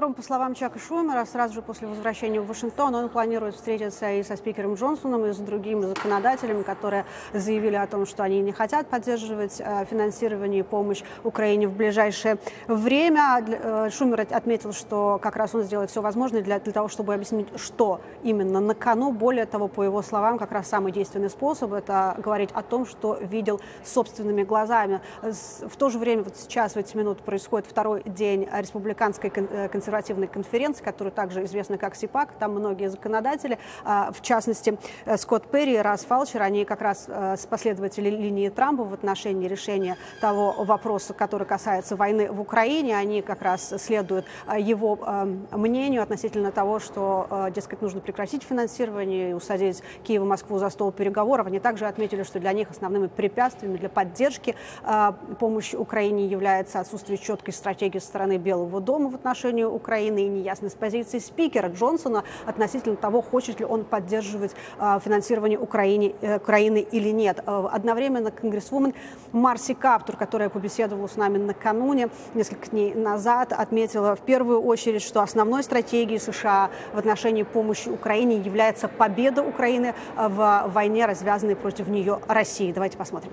Ром, 0.00 0.14
по 0.14 0.22
словам 0.22 0.54
Чака 0.54 0.78
Шумера, 0.78 1.26
сразу 1.26 1.52
же 1.52 1.60
после 1.60 1.86
возвращения 1.86 2.40
в 2.40 2.46
Вашингтон 2.46 2.94
он 2.94 3.10
планирует 3.10 3.54
встретиться 3.54 4.10
и 4.10 4.22
со 4.22 4.36
спикером 4.36 4.74
Джонсоном, 4.74 5.26
и 5.26 5.32
с 5.32 5.36
другими 5.36 5.82
законодателями, 5.82 6.62
которые 6.62 7.04
заявили 7.34 7.76
о 7.76 7.86
том, 7.86 8.06
что 8.06 8.22
они 8.22 8.40
не 8.40 8.52
хотят 8.52 8.86
поддерживать 8.86 9.60
э, 9.60 9.84
финансирование 9.84 10.60
и 10.60 10.62
помощь 10.62 11.02
Украине 11.22 11.68
в 11.68 11.74
ближайшее 11.74 12.38
время. 12.66 13.44
Э, 13.46 13.90
Шумер 13.90 14.26
отметил, 14.30 14.72
что 14.72 15.20
как 15.22 15.36
раз 15.36 15.54
он 15.54 15.64
сделает 15.64 15.90
все 15.90 16.00
возможное 16.00 16.40
для, 16.40 16.60
для 16.60 16.72
того, 16.72 16.88
чтобы 16.88 17.12
объяснить, 17.12 17.48
что 17.56 18.00
именно 18.22 18.60
на 18.60 18.74
кону. 18.74 19.12
Более 19.12 19.44
того, 19.44 19.68
по 19.68 19.82
его 19.82 20.00
словам, 20.00 20.38
как 20.38 20.50
раз 20.52 20.66
самый 20.66 20.92
действенный 20.92 21.28
способ– 21.28 21.72
это 21.74 22.14
говорить 22.16 22.50
о 22.54 22.62
том, 22.62 22.86
что 22.86 23.18
видел 23.20 23.60
собственными 23.84 24.44
глазами. 24.44 25.02
В 25.20 25.76
то 25.76 25.90
же 25.90 25.98
время, 25.98 26.22
вот 26.22 26.36
сейчас, 26.38 26.72
в 26.72 26.76
эти 26.78 26.96
минуты, 26.96 27.22
происходит 27.22 27.66
второй 27.68 28.02
день 28.06 28.48
республиканской 28.50 29.28
консервативной 29.28 29.89
э, 29.89 29.89
консервативной 29.90 30.29
конференции, 30.29 30.85
которая 30.85 31.12
также 31.12 31.44
известна 31.44 31.76
как 31.76 31.96
СИПАК. 31.96 32.33
Там 32.38 32.53
многие 32.53 32.88
законодатели, 32.88 33.59
а, 33.85 34.12
в 34.12 34.22
частности, 34.22 34.79
э, 35.05 35.16
Скотт 35.16 35.50
Перри 35.50 35.74
и 35.74 35.79
Рас 35.79 36.05
Фалчер, 36.05 36.42
они 36.42 36.64
как 36.64 36.81
раз 36.81 37.07
э, 37.09 37.37
последователи 37.48 38.09
линии 38.09 38.48
Трампа 38.48 38.85
в 38.85 38.94
отношении 38.94 39.48
решения 39.48 39.96
того 40.20 40.53
вопроса, 40.64 41.12
который 41.12 41.46
касается 41.46 41.96
войны 41.96 42.31
в 42.31 42.40
Украине. 42.40 42.96
Они 42.96 43.20
как 43.20 43.42
раз 43.42 43.74
следуют 43.79 44.26
э, 44.46 44.61
его 44.61 44.98
мнению 45.50 46.03
относительно 46.03 46.53
того, 46.53 46.79
что, 46.79 47.48
дескать, 47.55 47.83
нужно 47.83 48.00
прекратить 48.00 48.42
финансирование 48.42 49.31
и 49.31 49.33
усадить 49.33 49.83
Киев 50.05 50.22
и 50.22 50.24
Москву 50.24 50.59
за 50.59 50.70
стол 50.70 50.92
переговоров. 50.92 51.46
Они 51.46 51.59
также 51.59 51.87
отметили, 51.87 52.22
что 52.22 52.38
для 52.38 52.53
них 52.53 52.70
основными 52.70 53.09
препятствиями 53.09 53.76
для 53.76 53.88
поддержки 53.88 54.55
помощи 55.38 55.76
Украине 55.76 56.26
является 56.26 56.81
отсутствие 56.81 57.18
четкой 57.18 57.55
стратегии 57.55 57.98
со 57.98 58.07
стороны 58.07 58.37
Белого 58.38 58.81
дома 58.81 59.11
в 59.11 59.14
отношении 59.14 59.64
Украины 59.64 59.80
и 60.27 60.29
неясность 60.29 60.77
позиции 60.77 61.19
спикера 61.19 61.69
Джонсона 61.69 62.25
относительно 62.47 62.97
того, 62.97 63.23
хочет 63.23 63.61
ли 63.61 63.66
он 63.66 63.85
поддерживать 63.85 64.53
э, 64.79 64.99
финансирование 65.05 65.59
Украине, 65.59 66.14
э, 66.21 66.37
Украины 66.37 66.79
или 66.79 67.11
нет. 67.11 67.40
Э, 67.47 67.69
одновременно 67.71 68.31
конгрессвумен 68.31 68.95
Марси 69.33 69.75
Каптур, 69.75 70.16
которая 70.16 70.49
побеседовала 70.49 71.07
с 71.07 71.16
нами 71.16 71.38
накануне, 71.38 72.09
несколько 72.35 72.71
дней 72.71 72.95
назад, 72.95 73.53
отметила 73.53 74.14
в 74.16 74.21
первую 74.21 74.62
очередь, 74.62 75.03
что 75.03 75.21
основной 75.21 75.62
стратегией 75.62 76.19
США 76.19 76.71
в 76.93 76.99
отношении 76.99 77.43
помощи 77.43 77.88
Украине 77.88 78.37
является 78.37 78.88
победа 78.88 79.43
Украины 79.43 79.95
в 80.16 80.64
войне, 80.69 81.07
развязанной 81.07 81.57
против 81.57 81.88
нее 81.88 82.21
России. 82.29 82.73
Давайте 82.73 82.97
посмотрим. 82.97 83.33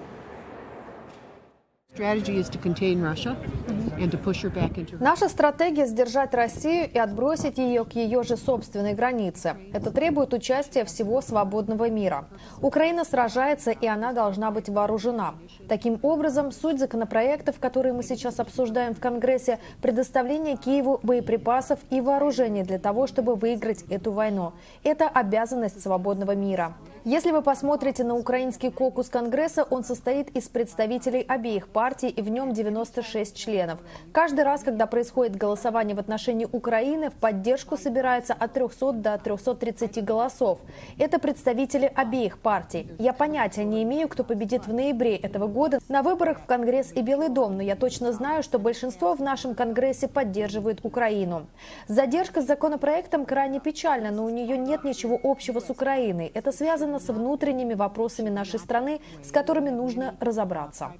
Наша 5.00 5.30
стратегия– 5.30 5.86
сдержать 5.88 6.34
Россию 6.34 6.90
и 6.94 6.98
отбросить 7.00 7.58
ее 7.58 7.84
к 7.86 7.94
ее 7.94 8.24
же 8.24 8.38
собственной 8.38 8.94
границе. 8.94 9.56
Это 9.74 9.92
требует 9.92 10.34
участия 10.34 10.86
всего 10.86 11.22
свободного 11.22 11.90
мира. 11.90 12.28
Украина 12.62 13.04
сражается, 13.04 13.72
и 13.72 13.88
она 13.88 14.14
должна 14.14 14.52
быть 14.52 14.70
вооружена. 14.70 15.36
Таким 15.68 16.00
образом, 16.04 16.52
суть 16.52 16.80
законопроектов, 16.80 17.60
которые 17.60 17.94
мы 17.94 18.04
сейчас 18.04 18.40
обсуждаем 18.40 18.94
в 18.94 19.00
Конгрессе, 19.00 19.60
предоставление 19.82 20.58
Киеву 20.58 21.00
боеприпасов 21.02 21.80
и 21.90 22.02
вооружений 22.02 22.64
для 22.64 22.80
того, 22.80 23.08
чтобы 23.08 23.36
выиграть 23.36 23.84
эту 23.90 24.12
войну. 24.12 24.54
Это 24.84 25.08
обязанность 25.08 25.82
свободного 25.82 26.36
мира. 26.36 26.76
Если 27.10 27.32
вы 27.32 27.42
посмотрите 27.42 28.04
на 28.04 28.16
украинский 28.16 28.70
кокус 28.70 29.08
Конгресса, 29.08 29.64
он 29.64 29.86
состоит 29.86 30.28
из 30.36 30.50
представителей 30.50 31.22
обеих 31.22 31.70
партий 31.70 32.10
и 32.10 32.22
в 32.22 32.28
нем 32.30 32.52
96 32.52 33.34
членов. 33.34 33.80
Каждый 34.12 34.44
раз, 34.44 34.62
когда 34.62 34.88
происходит 34.88 35.38
голосование 35.38 35.96
в 35.96 36.00
отношении 36.00 36.46
Украины, 36.52 37.10
в 37.10 37.14
поддержку 37.14 37.78
собирается 37.78 38.34
от 38.34 38.52
300 38.52 38.92
до 38.92 39.18
330 39.18 40.04
голосов. 40.04 40.60
Это 41.00 41.18
представители 41.18 41.90
обеих 41.96 42.40
партий. 42.40 42.90
Я 43.00 43.14
понятия 43.14 43.64
не 43.64 43.84
имею, 43.84 44.10
кто 44.10 44.26
победит 44.26 44.68
в 44.68 44.74
ноябре 44.74 45.16
этого 45.16 45.48
года 45.48 45.80
на 45.88 46.04
выборах 46.04 46.42
в 46.42 46.46
Конгресс 46.46 46.92
и 46.92 47.02
Белый 47.02 47.30
дом, 47.30 47.56
но 47.56 47.64
я 47.64 47.78
точно 47.78 48.12
знаю, 48.12 48.44
что 48.44 48.60
большинство 48.60 49.14
в 49.14 49.22
нашем 49.22 49.56
Конгрессе 49.56 50.10
поддерживает 50.10 50.84
Украину. 50.84 51.48
Задержка 51.88 52.42
с 52.42 52.48
законопроектом 52.48 53.26
крайне 53.26 53.62
печальна, 53.62 54.12
но 54.12 54.26
у 54.26 54.30
нее 54.30 54.58
нет 54.58 54.84
ничего 54.84 55.18
общего 55.24 55.62
с 55.62 55.70
Украиной. 55.70 56.30
Это 56.34 56.52
связано 56.52 56.97
с 57.00 57.10
внутренними 57.10 57.74
вопросами 57.74 58.30
нашей 58.30 58.60
страны, 58.60 59.02
с 59.24 59.32
которыми 59.32 59.70
нужно 59.70 60.16
разобраться. 60.20 60.94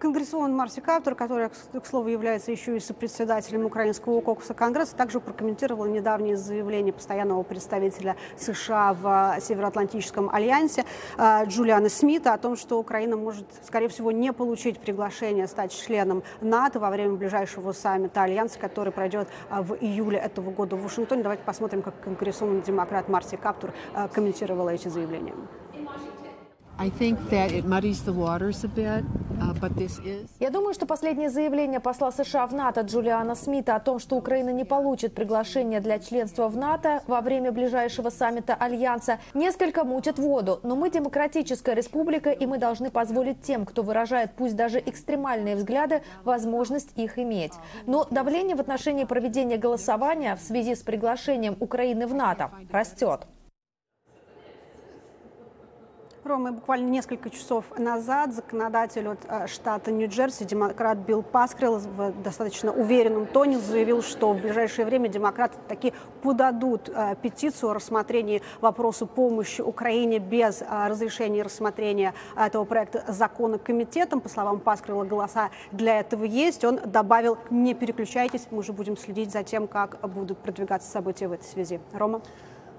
Конгрессован 0.00 0.56
Марси 0.56 0.80
Каптер, 0.80 1.14
который, 1.14 1.50
к 1.50 1.86
слову, 1.86 2.08
является 2.08 2.50
еще 2.50 2.74
и 2.74 2.80
сопредседателем 2.80 3.66
Украинского 3.66 4.22
кокуса 4.22 4.54
Конгресса, 4.54 4.96
также 4.96 5.20
прокомментировал 5.20 5.84
недавнее 5.84 6.38
заявление 6.38 6.94
постоянного 6.94 7.42
представителя 7.42 8.16
США 8.38 8.94
в 8.94 9.36
Североатлантическом 9.42 10.30
альянсе 10.30 10.86
э, 11.18 11.44
Джулиана 11.44 11.90
Смита 11.90 12.32
о 12.32 12.38
том, 12.38 12.56
что 12.56 12.78
Украина 12.78 13.18
может, 13.18 13.44
скорее 13.62 13.88
всего, 13.88 14.10
не 14.10 14.32
получить 14.32 14.80
приглашение 14.80 15.46
стать 15.46 15.70
членом 15.70 16.22
НАТО 16.40 16.80
во 16.80 16.88
время 16.88 17.16
ближайшего 17.16 17.72
саммита 17.72 18.22
альянса, 18.22 18.58
который 18.58 18.94
пройдет 18.94 19.28
э, 19.50 19.60
в 19.60 19.74
июле 19.74 20.18
этого 20.18 20.50
года 20.50 20.76
в 20.76 20.82
Вашингтоне. 20.82 21.22
Давайте 21.22 21.42
посмотрим, 21.44 21.82
как 21.82 22.00
конгрессован 22.00 22.62
демократ 22.62 23.10
Марси 23.10 23.36
Каптер 23.36 23.74
комментировал 24.14 24.70
эти 24.70 24.88
заявления. 24.88 25.34
Я 30.38 30.48
думаю, 30.48 30.72
что 30.72 30.86
последнее 30.86 31.28
заявление 31.28 31.78
посла 31.78 32.10
США 32.10 32.46
в 32.46 32.54
НАТО 32.54 32.80
Джулиана 32.80 33.34
Смита 33.34 33.76
о 33.76 33.80
том, 33.80 33.98
что 33.98 34.16
Украина 34.16 34.48
не 34.48 34.64
получит 34.64 35.14
приглашение 35.14 35.80
для 35.80 35.98
членства 35.98 36.48
в 36.48 36.56
НАТО 36.56 37.02
во 37.06 37.20
время 37.20 37.52
ближайшего 37.52 38.08
саммита 38.08 38.54
Альянса, 38.54 39.18
несколько 39.34 39.84
мутит 39.84 40.18
воду. 40.18 40.60
Но 40.62 40.74
мы 40.74 40.90
демократическая 40.90 41.74
республика, 41.74 42.30
и 42.30 42.46
мы 42.46 42.56
должны 42.56 42.90
позволить 42.90 43.42
тем, 43.42 43.66
кто 43.66 43.82
выражает 43.82 44.32
пусть 44.34 44.56
даже 44.56 44.78
экстремальные 44.78 45.56
взгляды, 45.56 46.00
возможность 46.24 46.96
их 46.96 47.18
иметь. 47.18 47.52
Но 47.86 48.06
давление 48.10 48.56
в 48.56 48.60
отношении 48.60 49.04
проведения 49.04 49.58
голосования 49.58 50.34
в 50.34 50.40
связи 50.40 50.74
с 50.74 50.80
приглашением 50.80 51.58
Украины 51.60 52.06
в 52.06 52.14
НАТО 52.14 52.50
растет. 52.72 53.26
Рома, 56.22 56.52
буквально 56.52 56.90
несколько 56.90 57.30
часов 57.30 57.64
назад 57.78 58.34
законодатель 58.34 59.08
от 59.08 59.20
э, 59.26 59.46
штата 59.46 59.90
Нью-Джерси, 59.90 60.44
демократ 60.44 60.98
Билл 60.98 61.22
Паскрилл, 61.22 61.78
в 61.78 62.12
достаточно 62.22 62.72
уверенном 62.72 63.26
тоне 63.26 63.58
заявил, 63.58 64.02
что 64.02 64.34
в 64.34 64.40
ближайшее 64.42 64.84
время 64.84 65.08
демократы 65.08 65.56
таки 65.66 65.94
подадут 66.22 66.90
э, 66.90 67.16
петицию 67.22 67.70
о 67.70 67.74
рассмотрении 67.74 68.42
вопроса 68.60 69.06
помощи 69.06 69.62
Украине 69.62 70.18
без 70.18 70.60
э, 70.60 70.66
разрешения 70.88 71.42
рассмотрения 71.42 72.12
этого 72.36 72.64
проекта 72.64 73.02
закона 73.08 73.56
комитетом. 73.56 74.20
По 74.20 74.28
словам 74.28 74.60
Паскрилла, 74.60 75.04
голоса 75.04 75.48
для 75.72 76.00
этого 76.00 76.24
есть. 76.24 76.64
Он 76.66 76.80
добавил, 76.84 77.38
не 77.48 77.72
переключайтесь, 77.72 78.46
мы 78.50 78.62
же 78.62 78.74
будем 78.74 78.98
следить 78.98 79.32
за 79.32 79.42
тем, 79.42 79.66
как 79.66 79.98
будут 80.06 80.36
продвигаться 80.36 80.90
события 80.90 81.28
в 81.28 81.32
этой 81.32 81.44
связи. 81.44 81.80
Рома? 81.94 82.20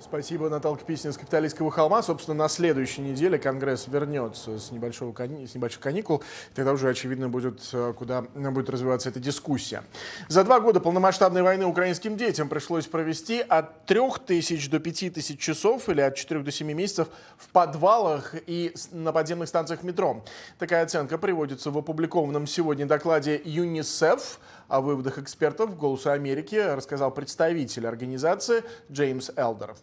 Спасибо, 0.04 0.50
Наталка 0.50 0.84
Писина 0.84 1.14
с 1.14 1.18
Капиталистского 1.18 1.70
холма. 1.70 2.02
Собственно, 2.02 2.36
на 2.36 2.50
следующей 2.50 3.02
неделе 3.02 3.38
Конгресс 3.38 3.88
вернется 3.88 4.58
с, 4.58 4.72
небольшого, 4.72 5.14
с 5.14 5.56
небольших 5.56 5.80
каникул. 5.80 6.24
Тогда 6.56 6.74
уже, 6.74 6.90
очевидно, 6.90 7.30
будет, 7.30 7.62
э, 7.72 7.94
куда 7.96 8.24
будет 8.34 8.70
развиваться 8.72 9.10
эта 9.10 9.20
дискуссия. 9.20 9.84
За 10.28 10.44
два 10.44 10.60
года 10.60 10.80
полномасштабной 10.80 11.44
войны 11.44 11.66
украинским 11.66 12.18
детям 12.18 12.50
пришлось 12.50 12.88
провести 12.88 13.42
от 13.42 13.86
3000 13.86 14.72
до 14.72 14.80
5000 14.80 15.40
часов 15.40 15.88
или 15.88 16.02
от 16.02 16.16
4 16.16 16.42
до 16.42 16.52
7 16.52 16.72
месяцев 16.74 17.08
в 17.38 17.50
подвалах 17.50 18.34
и 18.48 18.74
на 18.92 19.12
подземных 19.12 19.50
станциях 19.50 19.84
метро. 19.84 20.24
Такая 20.58 20.84
оценка 20.84 21.20
приводится 21.20 21.70
в 21.70 21.78
опубликованном 21.78 22.48
сегодня 22.48 22.88
докладе 22.88 23.40
ЮНИСЕФ 23.46 24.40
о 24.72 24.80
выводах 24.80 25.20
экспертов 25.20 25.78
«Голоса 25.78 26.14
Америки», 26.14 26.56
рассказал 26.56 27.12
представитель 27.12 27.86
организации 27.86 28.64
Джеймс 28.90 29.30
Элдер. 29.36 29.76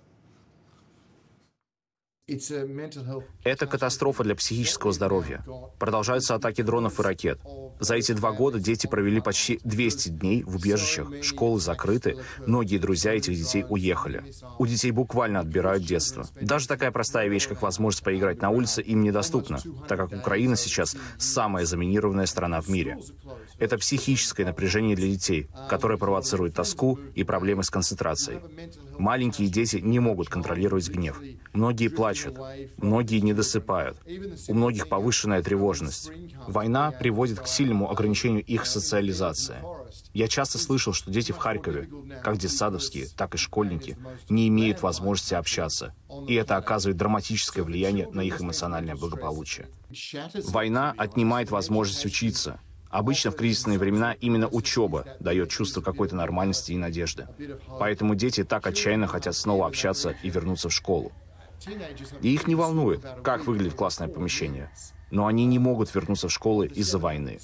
Это 3.43 3.67
катастрофа 3.67 4.23
для 4.23 4.35
психического 4.35 4.93
здоровья. 4.93 5.43
Продолжаются 5.79 6.35
атаки 6.35 6.63
дронов 6.63 7.01
и 7.01 7.03
ракет. 7.03 7.41
За 7.81 7.95
эти 7.95 8.13
два 8.13 8.33
года 8.33 8.59
дети 8.59 8.87
провели 8.87 9.21
почти 9.21 9.61
200 9.65 10.09
дней 10.11 10.43
в 10.43 10.57
убежищах, 10.57 11.09
школы 11.23 11.59
закрыты, 11.59 12.17
многие 12.47 12.79
друзья 12.79 13.15
этих 13.15 13.35
детей 13.35 13.65
уехали. 13.69 14.25
У 14.59 14.67
детей 14.67 14.91
буквально 14.91 15.41
отбирают 15.41 15.85
детство. 15.85 16.27
Даже 16.41 16.69
такая 16.69 16.91
простая 16.91 17.29
вещь, 17.29 17.49
как 17.49 17.63
возможность 17.63 18.05
поиграть 18.05 18.43
на 18.43 18.51
улице, 18.51 18.83
им 18.83 19.03
недоступна, 19.03 19.59
так 19.89 19.99
как 19.99 20.13
Украина 20.13 20.57
сейчас 20.57 20.97
самая 21.19 21.65
заминированная 21.65 22.27
страна 22.27 22.61
в 22.61 22.69
мире. 22.69 22.99
Это 23.59 23.79
психическое 23.79 24.45
напряжение 24.45 24.97
для 24.97 25.09
детей, 25.09 25.49
которое 25.71 25.99
провоцирует 25.99 26.55
тоску 26.55 26.99
и 27.15 27.25
проблемы 27.25 27.65
с 27.65 27.71
концентрацией. 27.71 28.41
Маленькие 28.99 29.49
дети 29.49 29.77
не 29.77 30.01
могут 30.01 30.29
контролировать 30.29 30.89
гнев. 30.89 31.23
Многие 31.53 31.89
плачут, 31.89 32.37
многие 32.77 33.21
не 33.21 33.33
досыпают. 33.33 33.99
У 34.49 34.55
многих 34.55 34.89
повышенная 34.89 35.43
тревожность. 35.43 36.11
Война 36.47 36.91
приводит 36.91 37.41
к 37.41 37.47
сильному 37.47 37.91
ограничению 37.91 38.45
их 38.45 38.67
социализации. 38.67 39.57
Я 40.13 40.29
часто 40.29 40.59
слышал, 40.59 40.93
что 40.93 41.11
дети 41.11 41.33
в 41.33 41.37
Харькове, 41.37 41.89
как 42.23 42.39
детсадовские, 42.39 43.07
так 43.17 43.35
и 43.35 43.39
школьники, 43.39 43.97
не 44.29 44.49
имеют 44.49 44.83
возможности 44.83 45.35
общаться. 45.35 45.95
И 46.27 46.35
это 46.35 46.57
оказывает 46.57 46.97
драматическое 46.97 47.65
влияние 47.65 48.09
на 48.13 48.21
их 48.21 48.41
эмоциональное 48.41 48.97
благополучие. 48.97 49.69
Война 50.49 50.95
отнимает 50.97 51.51
возможность 51.51 52.05
учиться, 52.05 52.61
Обычно 52.91 53.31
в 53.31 53.37
кризисные 53.37 53.79
времена 53.79 54.13
именно 54.13 54.49
учеба 54.49 55.05
дает 55.21 55.51
чувство 55.51 55.81
какой-то 55.81 56.17
нормальности 56.17 56.73
и 56.73 56.77
надежды. 56.77 57.29
Поэтому 57.79 58.15
дети 58.15 58.45
так 58.45 58.67
отчаянно 58.67 59.07
хотят 59.07 59.35
снова 59.35 59.67
общаться 59.67 60.15
и 60.23 60.31
вернуться 60.31 60.69
в 60.69 60.73
школу. 60.73 61.13
И 62.23 62.33
их 62.33 62.47
не 62.47 62.55
волнует, 62.55 63.05
как 63.23 63.47
выглядит 63.47 63.75
классное 63.75 64.09
помещение 64.09 64.71
но 65.11 65.27
они 65.27 65.47
не 65.47 65.59
могут 65.59 65.95
вернуться 65.95 66.29
в 66.29 66.33
школы 66.33 66.67
из-за 66.67 66.99
войны. 66.99 67.39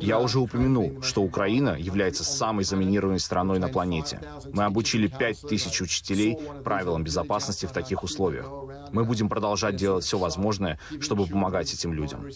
Я 0.00 0.20
уже 0.20 0.38
упомянул, 0.38 1.02
что 1.02 1.22
Украина 1.22 1.76
является 1.78 2.24
самой 2.24 2.64
заминированной 2.64 3.20
страной 3.20 3.58
на 3.58 3.68
планете. 3.68 4.20
Мы 4.52 4.64
обучили 4.64 5.06
5000 5.08 5.80
учителей 5.82 6.38
правилам 6.64 7.04
безопасности 7.04 7.66
в 7.66 7.72
таких 7.72 8.02
условиях. 8.02 8.46
Мы 8.92 9.04
будем 9.04 9.28
продолжать 9.28 9.76
делать 9.76 10.04
все 10.04 10.18
возможное, 10.18 10.78
чтобы 11.00 11.26
помогать 11.26 11.72
этим 11.72 11.92
людям. 11.92 12.28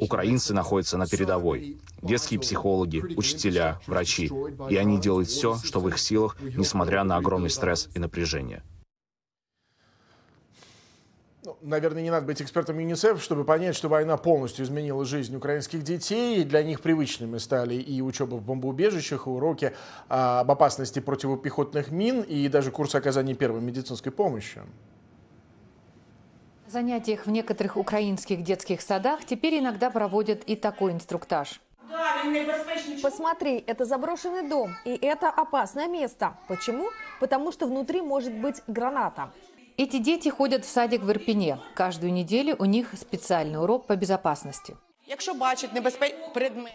Украинцы 0.00 0.52
находятся 0.52 0.98
на 0.98 1.06
передовой. 1.06 1.78
Детские 2.02 2.40
психологи, 2.40 3.02
учителя, 3.16 3.80
врачи. 3.86 4.30
И 4.68 4.76
они 4.76 4.98
делают 4.98 5.28
все, 5.28 5.56
что 5.56 5.80
в 5.80 5.88
их 5.88 5.98
силах, 5.98 6.36
несмотря 6.40 7.04
на 7.04 7.16
огромный 7.16 7.50
стресс 7.50 7.88
и 7.94 7.98
напряжение. 7.98 8.62
Ну, 11.42 11.56
наверное, 11.62 12.02
не 12.02 12.10
надо 12.10 12.26
быть 12.26 12.42
экспертом 12.42 12.78
ЮНИСЕФ, 12.78 13.22
чтобы 13.22 13.44
понять, 13.44 13.74
что 13.74 13.88
война 13.88 14.18
полностью 14.18 14.64
изменила 14.64 15.06
жизнь 15.06 15.34
украинских 15.34 15.82
детей. 15.82 16.44
Для 16.44 16.62
них 16.62 16.82
привычными 16.82 17.38
стали 17.38 17.74
и 17.76 18.02
учеба 18.02 18.34
в 18.34 18.42
бомбоубежищах, 18.42 19.26
и 19.26 19.30
уроки 19.30 19.72
а, 20.08 20.40
об 20.40 20.50
опасности 20.50 20.98
противопехотных 20.98 21.90
мин, 21.90 22.20
и 22.20 22.46
даже 22.48 22.70
курсы 22.70 22.96
оказания 22.96 23.34
первой 23.34 23.62
медицинской 23.62 24.12
помощи. 24.12 24.60
Занятиях 26.70 27.26
в 27.26 27.30
некоторых 27.30 27.76
украинских 27.76 28.42
детских 28.42 28.80
садах 28.80 29.24
теперь 29.24 29.58
иногда 29.58 29.90
проводят 29.90 30.44
и 30.44 30.54
такой 30.54 30.92
инструктаж. 30.92 31.60
Посмотри, 33.02 33.64
это 33.66 33.84
заброшенный 33.84 34.48
дом, 34.48 34.70
и 34.84 34.90
это 34.90 35.28
опасное 35.28 35.88
место. 35.88 36.36
Почему? 36.46 36.88
Потому 37.18 37.50
что 37.50 37.66
внутри 37.66 38.02
может 38.02 38.32
быть 38.32 38.62
граната. 38.68 39.32
Эти 39.76 39.98
дети 39.98 40.28
ходят 40.28 40.64
в 40.64 40.68
садик 40.68 41.02
в 41.02 41.10
Ирпене. 41.10 41.58
Каждую 41.74 42.12
неделю 42.12 42.54
у 42.58 42.66
них 42.66 42.94
специальный 42.94 43.60
урок 43.60 43.86
по 43.86 43.96
безопасности. 43.96 44.76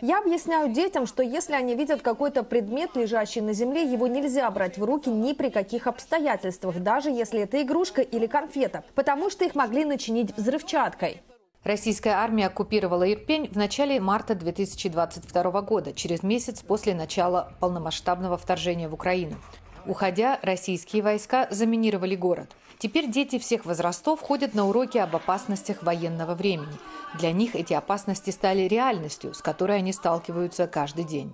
Я 0.01 0.19
объясняю 0.19 0.69
детям, 0.69 1.07
что 1.07 1.23
если 1.23 1.53
они 1.53 1.73
видят 1.73 2.01
какой-то 2.01 2.43
предмет, 2.43 2.97
лежащий 2.97 3.39
на 3.39 3.53
земле, 3.53 3.89
его 3.89 4.07
нельзя 4.07 4.51
брать 4.51 4.77
в 4.77 4.83
руки 4.83 5.09
ни 5.09 5.31
при 5.31 5.47
каких 5.49 5.87
обстоятельствах, 5.87 6.79
даже 6.79 7.09
если 7.11 7.39
это 7.39 7.61
игрушка 7.61 8.01
или 8.01 8.27
конфета, 8.27 8.83
потому 8.93 9.29
что 9.29 9.45
их 9.45 9.55
могли 9.55 9.85
начинить 9.85 10.35
взрывчаткой. 10.35 11.21
Российская 11.63 12.15
армия 12.15 12.47
оккупировала 12.47 13.09
Ирпень 13.09 13.47
в 13.47 13.55
начале 13.55 14.01
марта 14.01 14.35
2022 14.35 15.61
года, 15.61 15.93
через 15.93 16.21
месяц 16.21 16.61
после 16.61 16.93
начала 16.93 17.53
полномасштабного 17.61 18.37
вторжения 18.37 18.89
в 18.89 18.93
Украину. 18.93 19.37
Уходя, 19.85 20.39
российские 20.41 21.03
войска 21.03 21.47
заминировали 21.51 22.17
город. 22.17 22.51
Теперь 22.77 23.07
дети 23.07 23.39
всех 23.39 23.65
возрастов 23.65 24.21
ходят 24.21 24.53
на 24.53 24.67
уроки 24.67 24.97
об 24.97 25.15
опасностях 25.15 25.83
военного 25.83 26.35
времени. 26.35 26.77
Для 27.19 27.31
них 27.31 27.55
эти 27.55 27.73
опасности 27.73 28.31
стали 28.31 28.63
реальностью, 28.63 29.33
с 29.33 29.41
которой 29.41 29.77
они 29.77 29.93
сталкиваются 29.93 30.67
каждый 30.67 31.05
день. 31.05 31.33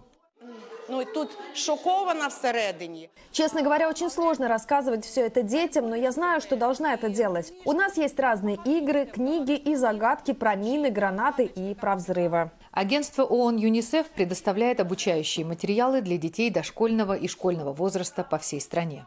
Ну 0.87 0.99
и 1.01 1.05
тут 1.05 1.29
шокована 1.55 2.27
всередині. 2.27 3.09
Честно 3.31 3.61
говоря, 3.61 3.87
очень 3.87 4.09
сложно 4.09 4.47
рассказывать 4.49 5.05
все 5.05 5.21
это 5.21 5.41
детям, 5.41 5.89
но 5.89 5.95
я 5.95 6.11
знаю, 6.11 6.41
что 6.41 6.57
должна 6.57 6.93
это 6.93 7.09
делать. 7.09 7.53
У 7.65 7.71
нас 7.71 7.97
есть 7.97 8.19
разные 8.19 8.57
игры, 8.65 9.05
книги 9.05 9.55
и 9.55 9.75
загадки 9.75 10.33
про 10.33 10.55
мины, 10.55 10.89
гранаты 10.89 11.45
и 11.45 11.73
про 11.75 11.95
взрывы. 11.95 12.51
Агентство 12.73 13.23
ООН 13.23 13.57
ЮНИСЕФ 13.57 14.11
предоставляет 14.11 14.79
обучающие 14.79 15.45
материалы 15.45 16.01
для 16.01 16.17
детей 16.17 16.49
дошкольного 16.49 17.13
и 17.13 17.27
школьного 17.27 17.73
возраста 17.73 18.23
по 18.23 18.37
всей 18.37 18.61
стране. 18.61 19.05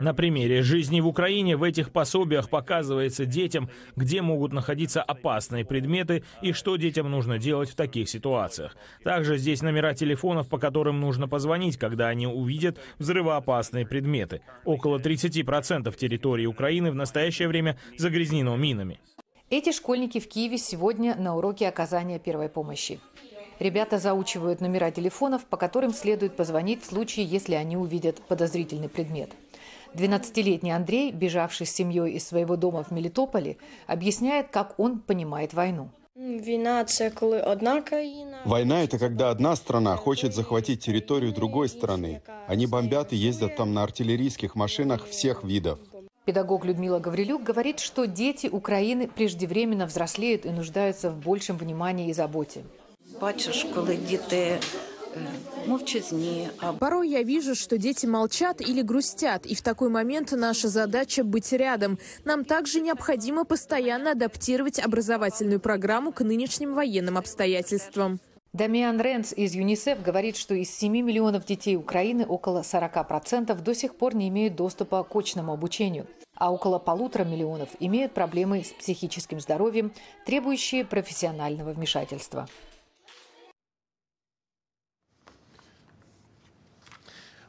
На 0.00 0.14
примере 0.14 0.62
жизни 0.62 1.00
в 1.00 1.08
Украине 1.08 1.56
в 1.56 1.64
этих 1.64 1.90
пособиях 1.90 2.48
показывается 2.48 3.26
детям, 3.26 3.70
где 3.96 4.22
могут 4.22 4.52
находиться 4.52 5.02
опасные 5.02 5.64
предметы 5.64 6.22
и 6.42 6.52
что 6.52 6.76
детям 6.76 7.10
нужно 7.10 7.38
делать 7.38 7.70
в 7.70 7.74
таких 7.74 8.08
ситуациях. 8.08 8.76
Также 9.02 9.36
здесь 9.36 9.62
номера 9.62 9.92
телефонов, 9.94 10.48
по 10.48 10.58
которым 10.58 11.00
нужно 11.00 11.26
позвонить, 11.26 11.76
когда 11.76 12.06
они 12.06 12.28
увидят 12.28 12.78
взрывоопасные 12.98 13.84
предметы. 13.84 14.42
Около 14.64 14.98
30% 14.98 15.96
территории 15.96 16.46
Украины 16.46 16.92
в 16.92 16.94
настоящее 16.94 17.48
время 17.48 17.76
загрязнено 17.98 18.56
минами. 18.56 19.00
Эти 19.48 19.70
школьники 19.70 20.18
в 20.18 20.28
Киеве 20.28 20.58
сегодня 20.58 21.14
на 21.14 21.36
уроке 21.36 21.68
оказания 21.68 22.18
первой 22.18 22.48
помощи. 22.48 22.98
Ребята 23.60 23.98
заучивают 23.98 24.60
номера 24.60 24.90
телефонов, 24.90 25.44
по 25.44 25.56
которым 25.56 25.94
следует 25.94 26.34
позвонить 26.34 26.82
в 26.82 26.86
случае, 26.86 27.26
если 27.26 27.54
они 27.54 27.76
увидят 27.76 28.20
подозрительный 28.26 28.88
предмет. 28.88 29.30
12-летний 29.94 30.72
Андрей, 30.72 31.12
бежавший 31.12 31.64
с 31.64 31.70
семьей 31.70 32.14
из 32.14 32.26
своего 32.26 32.56
дома 32.56 32.82
в 32.82 32.90
Мелитополе, 32.90 33.56
объясняет, 33.86 34.48
как 34.48 34.74
он 34.80 34.98
понимает 34.98 35.54
войну. 35.54 35.90
Война– 36.16 36.80
это 36.82 37.10
когда 37.10 37.52
одна 37.52 37.82
країна. 37.82 38.38
Война– 38.44 38.82
это 38.84 38.98
когда 38.98 39.30
одна 39.30 39.54
страна 39.54 39.96
хочет 39.96 40.34
захватить 40.34 40.80
территорию 40.80 41.32
другой 41.32 41.68
страны. 41.68 42.20
Они 42.48 42.66
бомбят 42.66 43.12
и 43.12 43.16
ездят 43.16 43.54
там 43.54 43.72
на 43.74 43.84
артиллерийских 43.84 44.56
машинах 44.56 45.06
всех 45.06 45.44
видов. 45.44 45.78
Педагог 46.26 46.64
Людмила 46.64 46.98
Гаврилюк 46.98 47.44
говорит, 47.44 47.78
что 47.78 48.04
дети 48.04 48.48
Украины 48.48 49.06
преждевременно 49.06 49.86
взрослеют 49.86 50.44
и 50.44 50.50
нуждаются 50.50 51.08
в 51.08 51.18
большем 51.18 51.56
внимании 51.56 52.10
и 52.10 52.12
заботе. 52.12 52.64
Бачишь, 53.20 53.66
коли 53.74 53.96
діти 53.96 54.58
молчазни. 55.66 56.48
Порой 56.78 57.08
я 57.08 57.22
вижу, 57.22 57.54
что 57.54 57.78
дети 57.78 58.06
молчат 58.06 58.60
или 58.60 58.82
грустят, 58.82 59.46
и 59.46 59.54
в 59.54 59.62
такой 59.62 59.88
момент 59.88 60.32
наша 60.32 60.68
задача 60.68 61.22
быть 61.22 61.52
рядом. 61.52 61.98
Нам 62.24 62.44
также 62.44 62.80
необходимо 62.80 63.44
постоянно 63.44 64.10
адаптировать 64.10 64.78
образовательную 64.78 65.60
программу 65.60 66.12
к 66.12 66.24
нынешним 66.24 66.74
военным 66.74 67.16
обстоятельствам. 67.16 68.18
Дамиан 68.56 68.98
Ренс 68.98 69.34
из 69.34 69.54
ЮНИСЕФ 69.54 70.00
говорит, 70.00 70.34
что 70.38 70.54
из 70.54 70.74
7 70.74 70.90
миллионов 70.90 71.44
детей 71.44 71.76
Украины 71.76 72.24
около 72.24 72.60
40% 72.60 73.54
до 73.54 73.74
сих 73.74 73.96
пор 73.96 74.14
не 74.14 74.28
имеют 74.28 74.56
доступа 74.56 75.04
к 75.04 75.14
очному 75.14 75.52
обучению, 75.52 76.06
а 76.36 76.50
около 76.50 76.78
полутора 76.78 77.24
миллионов 77.24 77.68
имеют 77.80 78.14
проблемы 78.14 78.64
с 78.64 78.72
психическим 78.72 79.40
здоровьем, 79.40 79.92
требующие 80.24 80.86
профессионального 80.86 81.72
вмешательства. 81.72 82.48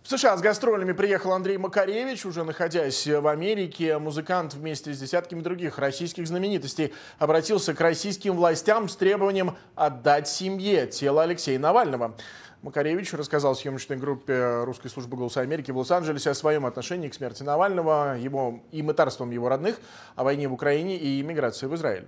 В 0.08 0.10
США 0.10 0.38
с 0.38 0.42
гастролями 0.42 0.94
приехал 0.94 1.34
Андрей 1.34 1.58
Макаревич, 1.58 2.26
уже 2.26 2.46
находясь 2.46 3.06
в 3.06 3.28
Америке. 3.28 3.98
Музыкант 3.98 4.54
вместе 4.54 4.94
с 4.94 5.00
десятками 5.00 5.42
других 5.42 5.80
российских 5.80 6.28
знаменитостей 6.28 6.94
обратился 7.20 7.74
к 7.74 7.82
российским 7.82 8.38
властям 8.38 8.88
с 8.88 8.96
требованием 8.96 9.58
отдать 9.76 10.30
семье 10.30 10.88
тело 10.88 11.24
Алексея 11.24 11.60
Навального. 11.60 12.16
Макаревич 12.62 13.12
рассказал 13.16 13.54
съемочной 13.54 13.98
группе 13.98 14.64
русской 14.64 14.88
службы 14.88 15.18
«Голоса 15.18 15.42
Америки» 15.42 15.72
в 15.72 15.78
Лос-Анджелесе 15.78 16.30
о 16.30 16.36
своем 16.36 16.66
отношении 16.66 17.10
к 17.10 17.14
смерти 17.14 17.44
Навального, 17.44 18.18
его, 18.18 18.64
и 18.72 18.82
мытарством 18.82 19.32
его 19.32 19.50
родных, 19.50 19.76
о 20.16 20.24
войне 20.24 20.48
в 20.48 20.54
Украине 20.54 20.96
и 20.96 21.20
иммиграции 21.20 21.66
в 21.66 21.76
Израиль. 21.76 22.08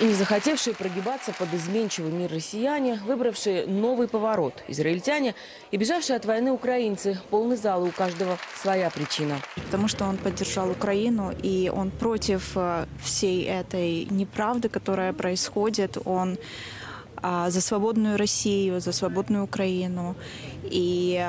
И 0.00 0.04
не 0.04 0.14
захотевшие 0.14 0.74
прогибаться 0.74 1.32
под 1.32 1.52
изменчивый 1.54 2.12
мир 2.12 2.30
россияне, 2.32 3.00
выбравшие 3.06 3.66
новый 3.66 4.08
поворот 4.08 4.62
израильтяне 4.68 5.34
и 5.70 5.76
бежавшие 5.76 6.16
от 6.16 6.24
войны 6.24 6.50
украинцы. 6.52 7.18
Полный 7.30 7.56
зал 7.56 7.84
у 7.84 7.90
каждого 7.90 8.38
своя 8.60 8.90
причина. 8.90 9.36
Потому 9.56 9.88
что 9.88 10.04
он 10.04 10.16
поддержал 10.16 10.70
Украину, 10.70 11.32
и 11.42 11.70
он 11.74 11.90
против 11.90 12.52
э, 12.56 12.86
всей 13.02 13.44
этой 13.44 14.06
неправды, 14.06 14.68
которая 14.68 15.12
происходит. 15.12 15.98
Он 16.04 16.38
а, 17.16 17.50
за 17.50 17.60
свободную 17.60 18.18
Россию, 18.18 18.80
за 18.80 18.92
свободную 18.92 19.44
Украину. 19.44 20.14
И 20.64 21.26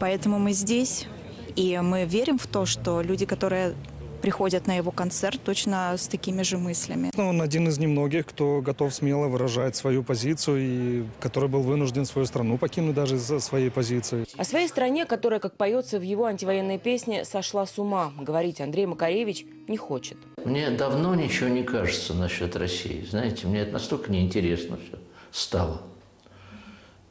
поэтому 0.00 0.38
мы 0.38 0.52
здесь, 0.52 1.06
и 1.54 1.78
мы 1.82 2.04
верим 2.04 2.38
в 2.38 2.46
то, 2.46 2.64
что 2.66 3.02
люди, 3.02 3.26
которые 3.26 3.74
приходят 4.20 4.66
на 4.66 4.76
его 4.76 4.90
концерт 4.90 5.40
точно 5.44 5.94
с 5.96 6.08
такими 6.08 6.42
же 6.42 6.58
мыслями. 6.58 7.10
Ну, 7.16 7.28
он 7.28 7.42
один 7.42 7.68
из 7.68 7.78
немногих, 7.78 8.26
кто 8.26 8.60
готов 8.60 8.94
смело 8.94 9.28
выражать 9.28 9.76
свою 9.76 10.02
позицию 10.02 10.58
и 10.58 11.04
который 11.20 11.48
был 11.48 11.62
вынужден 11.62 12.04
свою 12.04 12.26
страну 12.26 12.58
покинуть 12.58 12.94
даже 12.94 13.16
из-за 13.16 13.40
своей 13.40 13.70
позиции. 13.70 14.26
О 14.36 14.44
своей 14.44 14.68
стране, 14.68 15.06
которая, 15.06 15.40
как 15.40 15.56
поется 15.56 15.98
в 15.98 16.02
его 16.02 16.24
антивоенной 16.26 16.78
песне, 16.78 17.24
сошла 17.24 17.66
с 17.66 17.78
ума, 17.78 18.12
говорить 18.18 18.60
Андрей 18.60 18.86
Макаревич 18.86 19.46
не 19.68 19.76
хочет. 19.76 20.18
Мне 20.44 20.70
давно 20.70 21.14
ничего 21.14 21.48
не 21.48 21.62
кажется 21.62 22.14
насчет 22.14 22.56
России. 22.56 23.06
Знаете, 23.08 23.46
мне 23.46 23.60
это 23.60 23.72
настолько 23.72 24.10
неинтересно 24.10 24.78
все 24.78 24.98
стало. 25.30 25.82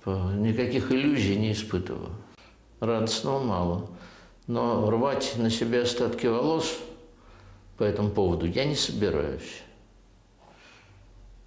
Никаких 0.05 0.91
иллюзий 0.91 1.35
не 1.35 1.51
испытываю. 1.51 2.11
Радостного 2.79 3.43
мало. 3.43 3.89
Но 4.47 4.89
рвать 4.89 5.33
на 5.37 5.49
себе 5.49 5.81
остатки 5.81 6.27
волос 6.27 6.79
по 7.77 7.83
этому 7.83 8.09
поводу 8.09 8.45
я 8.45 8.65
не 8.65 8.75
собираюсь. 8.75 9.61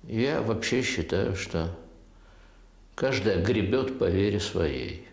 Я 0.04 0.40
вообще 0.40 0.82
считаю, 0.82 1.36
что 1.36 1.76
каждая 2.94 3.42
гребет 3.42 3.98
по 3.98 4.04
вере 4.04 4.40
своей. 4.40 5.06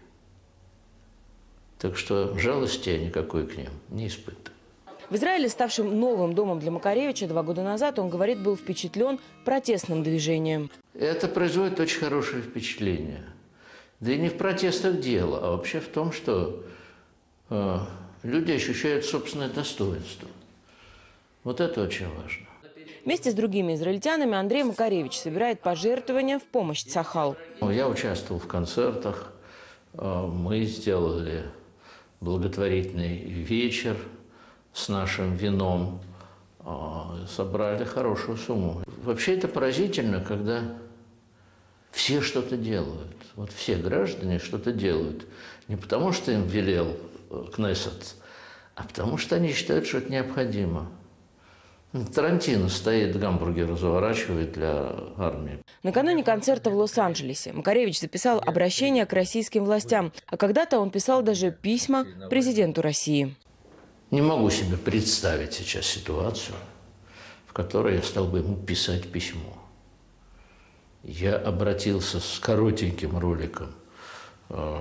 Так 1.79 1.97
что 1.97 2.37
жалости 2.37 2.89
я 2.89 2.97
никакой 2.99 3.47
к 3.47 3.57
ним 3.57 3.69
не 3.89 4.07
испытываю. 4.07 4.55
В 5.09 5.15
Израиле, 5.15 5.47
ставшем 5.47 5.99
новым 5.99 6.33
домом 6.33 6.59
для 6.59 6.69
Макаревича 6.69 7.27
два 7.27 7.41
года 7.41 7.63
назад, 7.63 7.97
он 7.97 8.09
говорит, 8.09 8.41
был 8.41 8.57
впечатлен 8.57 9.19
протестным 9.45 10.03
движением. 10.03 10.69
Это 10.93 11.29
производит 11.29 11.79
очень 11.79 11.99
хорошее 11.99 12.41
впечатление. 12.41 13.23
Да 14.01 14.11
и 14.11 14.17
не 14.17 14.27
в 14.27 14.37
протестах 14.37 14.99
дело, 14.99 15.39
а 15.41 15.51
вообще 15.51 15.79
в 15.79 15.87
том, 15.87 16.11
что 16.11 16.63
э, 17.49 17.77
люди 18.23 18.51
ощущают 18.51 19.05
собственное 19.05 19.47
достоинство. 19.47 20.27
Вот 21.47 21.61
это 21.61 21.81
очень 21.81 22.07
важно. 22.09 22.45
Вместе 23.05 23.31
с 23.31 23.33
другими 23.33 23.75
израильтянами 23.75 24.35
Андрей 24.35 24.63
Макаревич 24.63 25.17
собирает 25.17 25.61
пожертвования 25.61 26.39
в 26.39 26.43
помощь 26.43 26.83
Цахал. 26.83 27.37
Я 27.61 27.87
участвовал 27.87 28.41
в 28.41 28.47
концертах. 28.47 29.31
Э, 29.93 30.27
мы 30.27 30.65
сделали 30.65 31.45
благотворительный 32.19 33.19
вечер 33.19 33.95
с 34.73 34.89
нашим 34.89 35.37
вином. 35.37 36.01
Э, 36.65 37.25
собрали 37.29 37.85
хорошую 37.85 38.37
сумму. 38.37 38.83
Вообще 39.03 39.37
это 39.37 39.47
поразительно, 39.47 40.19
когда 40.19 40.63
все 41.91 42.19
что-то 42.19 42.57
делают. 42.57 43.15
Вот 43.37 43.53
все 43.53 43.77
граждане 43.77 44.39
что-то 44.39 44.73
делают. 44.73 45.25
Не 45.69 45.77
потому, 45.77 46.11
что 46.11 46.29
им 46.29 46.45
велел 46.45 46.97
э, 47.29 47.45
Кнессет, 47.55 48.15
а 48.75 48.83
потому 48.83 49.15
что 49.15 49.37
они 49.37 49.53
считают, 49.53 49.87
что 49.87 49.99
это 49.99 50.11
необходимо. 50.11 50.89
Тарантино 52.05 52.69
стоит, 52.69 53.17
гамбургер 53.17 53.75
заворачивает 53.77 54.53
для 54.53 54.93
армии. 55.17 55.59
Накануне 55.83 56.23
концерта 56.23 56.69
в 56.69 56.75
Лос-Анджелесе 56.75 57.53
Макаревич 57.53 57.99
записал 57.99 58.41
обращение 58.45 59.05
к 59.05 59.13
российским 59.13 59.65
властям, 59.65 60.11
а 60.27 60.37
когда-то 60.37 60.79
он 60.79 60.91
писал 60.91 61.21
даже 61.21 61.51
письма 61.51 62.05
президенту 62.29 62.81
России. 62.81 63.35
Не 64.11 64.21
могу 64.21 64.49
себе 64.49 64.77
представить 64.77 65.53
сейчас 65.53 65.85
ситуацию, 65.85 66.55
в 67.45 67.53
которой 67.53 67.95
я 67.95 68.01
стал 68.01 68.27
бы 68.27 68.39
ему 68.39 68.55
писать 68.55 69.11
письмо. 69.11 69.57
Я 71.03 71.35
обратился 71.37 72.19
с 72.19 72.39
коротеньким 72.39 73.17
роликом 73.17 73.71
э, 74.49 74.79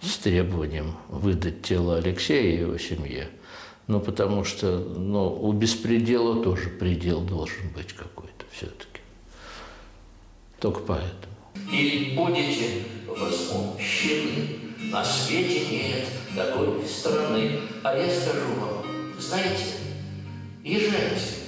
с 0.00 0.18
требованием 0.18 0.96
выдать 1.08 1.62
тело 1.62 1.96
Алексея 1.96 2.54
и 2.54 2.60
его 2.60 2.78
семье– 2.78 3.28
ну, 3.86 4.00
потому 4.00 4.44
что 4.44 4.78
ну, 4.78 5.32
у 5.32 5.52
беспредела 5.52 6.42
тоже 6.42 6.70
предел 6.70 7.20
должен 7.20 7.68
быть 7.74 7.92
какой-то 7.92 8.44
все-таки. 8.52 9.00
Только 10.60 10.80
поэтому. 10.80 11.34
И 11.72 12.14
будете 12.16 12.84
возмущены, 13.06 14.58
на 14.90 15.04
свете 15.04 15.66
нет 15.70 16.08
такой 16.34 16.84
страны. 16.86 17.60
А 17.82 17.96
я 17.96 18.08
скажу 18.08 18.54
вам, 18.58 18.84
знаете, 19.18 19.64
езжайте, 20.64 21.45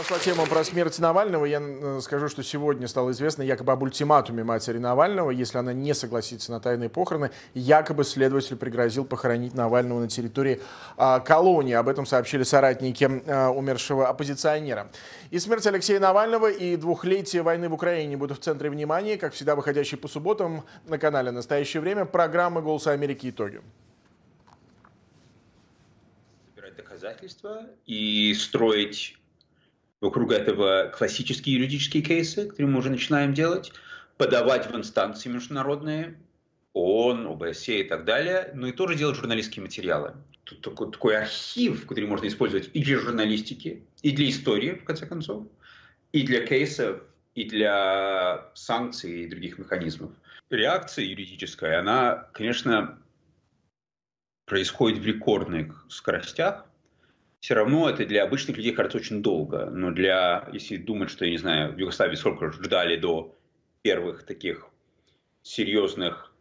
Зашла 0.00 0.18
тема 0.18 0.46
про 0.46 0.64
смерть 0.64 0.98
Навального. 0.98 1.44
Я 1.44 1.60
э, 1.60 2.00
скажу, 2.00 2.30
что 2.30 2.42
сегодня 2.42 2.88
стало 2.88 3.10
известно 3.10 3.42
якобы 3.42 3.72
об 3.72 3.82
ультиматуме 3.82 4.42
матери 4.42 4.78
Навального. 4.78 5.30
Если 5.30 5.58
она 5.58 5.74
не 5.74 5.92
согласится 5.92 6.52
на 6.52 6.58
тайные 6.58 6.88
похороны, 6.88 7.32
якобы 7.52 8.04
следователь 8.04 8.56
пригрозил 8.56 9.04
похоронить 9.04 9.52
Навального 9.52 10.00
на 10.00 10.08
территории 10.08 10.62
а, 10.96 11.20
колонии. 11.20 11.74
Об 11.74 11.86
этом 11.86 12.06
сообщили 12.06 12.44
соратники 12.44 13.06
а, 13.26 13.50
умершего 13.50 14.08
оппозиционера. 14.08 14.90
И 15.30 15.38
смерть 15.38 15.66
Алексея 15.66 16.00
Навального 16.00 16.50
и 16.50 16.76
двухлетие 16.76 17.42
войны 17.42 17.68
в 17.68 17.74
Украине 17.74 18.16
будут 18.16 18.38
в 18.38 18.40
центре 18.40 18.70
внимания. 18.70 19.18
Как 19.18 19.34
всегда, 19.34 19.54
выходящие 19.54 19.98
по 19.98 20.08
субботам 20.08 20.64
на 20.86 20.96
канале 20.96 21.30
«Настоящее 21.30 21.82
время» 21.82 22.06
программы 22.06 22.62
«Голоса 22.62 22.92
Америки. 22.92 23.28
Итоги». 23.28 23.60
Доказательства 26.74 27.66
и 27.86 28.32
строить 28.34 29.19
вокруг 30.00 30.32
этого 30.32 30.92
классические 30.96 31.56
юридические 31.56 32.02
кейсы, 32.02 32.48
которые 32.48 32.68
мы 32.68 32.78
уже 32.78 32.90
начинаем 32.90 33.34
делать, 33.34 33.72
подавать 34.16 34.70
в 34.70 34.76
инстанции 34.76 35.28
международные, 35.28 36.18
ООН, 36.72 37.26
ОБСЕ 37.26 37.80
и 37.80 37.84
так 37.84 38.04
далее, 38.04 38.50
но 38.54 38.68
и 38.68 38.72
тоже 38.72 38.94
делать 38.94 39.16
журналистские 39.16 39.62
материалы. 39.62 40.14
Тут 40.44 40.62
такой, 40.62 40.90
такой 40.90 41.16
архив, 41.18 41.86
который 41.86 42.06
можно 42.06 42.26
использовать 42.26 42.70
и 42.72 42.82
для 42.82 42.98
журналистики, 42.98 43.84
и 44.02 44.10
для 44.12 44.28
истории, 44.28 44.72
в 44.72 44.84
конце 44.84 45.06
концов, 45.06 45.46
и 46.12 46.22
для 46.22 46.46
кейсов, 46.46 47.02
и 47.34 47.44
для 47.44 48.50
санкций 48.54 49.22
и 49.22 49.28
других 49.28 49.58
механизмов. 49.58 50.12
Реакция 50.50 51.04
юридическая, 51.04 51.78
она, 51.78 52.28
конечно, 52.32 52.98
происходит 54.46 54.98
в 54.98 55.06
рекордных 55.06 55.86
скоростях, 55.88 56.66
все 57.40 57.54
равно 57.54 57.88
это 57.88 58.04
для 58.04 58.22
обычных 58.22 58.56
людей 58.58 58.72
кажется 58.72 58.98
очень 58.98 59.22
долго. 59.22 59.66
Но 59.70 59.90
для, 59.90 60.48
если 60.52 60.76
думать, 60.76 61.10
что, 61.10 61.24
я 61.24 61.30
не 61.30 61.38
знаю, 61.38 61.72
в 61.72 61.78
Югославии 61.78 62.14
сколько 62.14 62.52
ждали 62.52 62.96
до 62.96 63.34
первых 63.82 64.24
таких 64.24 64.68
серьезных 65.42 66.34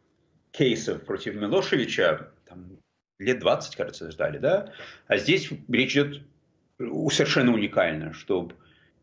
кейсов 0.52 1.06
против 1.06 1.36
Милошевича, 1.36 2.32
там, 2.46 2.78
лет 3.18 3.40
20, 3.40 3.76
кажется, 3.78 4.12
ждали, 4.12 4.40
да? 4.40 4.74
А 5.08 5.18
здесь 5.18 5.50
речь 5.70 5.96
идет 5.96 6.22
совершенно 6.78 7.54
уникально, 7.54 8.14
чтобы 8.14 8.56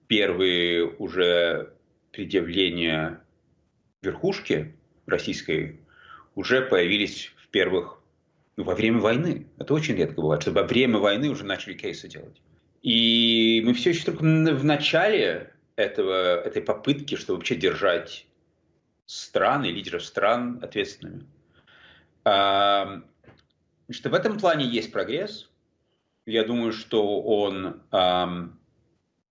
первые 0.07 0.85
уже 0.87 1.73
предъявления 2.13 3.23
верхушки 4.03 4.75
российской 5.07 5.81
уже 6.35 6.61
появились 6.61 7.33
в 7.37 7.49
первых 7.49 8.01
ну, 8.57 8.65
во 8.65 8.75
время 8.75 9.01
войны. 9.01 9.47
Это 9.59 9.75
очень 9.75 9.97
редко 9.97 10.21
бывает, 10.21 10.43
что 10.43 10.53
во 10.53 10.63
время 10.63 10.99
войны 10.99 11.29
уже 11.29 11.45
начали 11.45 11.75
кейсы 11.75 12.09
делать. 12.09 12.41
И 12.83 13.63
мы 13.65 13.75
все 13.75 13.91
еще 13.91 14.05
только 14.05 14.23
в 14.23 14.65
начале 14.65 15.53
этого, 15.77 16.41
этой 16.41 16.63
попытки, 16.63 17.17
чтобы 17.17 17.39
вообще 17.39 17.55
держать 17.57 18.27
страны, 19.05 19.67
лидеров 19.67 20.05
стран 20.05 20.59
ответственными. 20.63 21.27
А, 22.25 23.03
что 23.91 24.09
в 24.09 24.15
этом 24.15 24.39
плане 24.39 24.65
есть 24.65 24.91
прогресс. 24.93 25.51
Я 26.25 26.45
думаю, 26.45 26.73
что 26.73 27.21
он, 27.23 27.83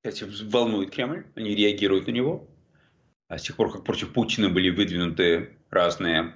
кстати, 0.01 0.25
волнует 0.45 0.91
Кремль, 0.91 1.25
они 1.35 1.53
реагируют 1.53 2.07
на 2.07 2.11
него. 2.11 2.47
А 3.27 3.37
с 3.37 3.41
тех 3.41 3.57
пор, 3.57 3.71
как 3.71 3.83
против 3.83 4.13
Путина 4.13 4.49
были 4.49 4.69
выдвинуты 4.69 5.57
разные 5.71 6.35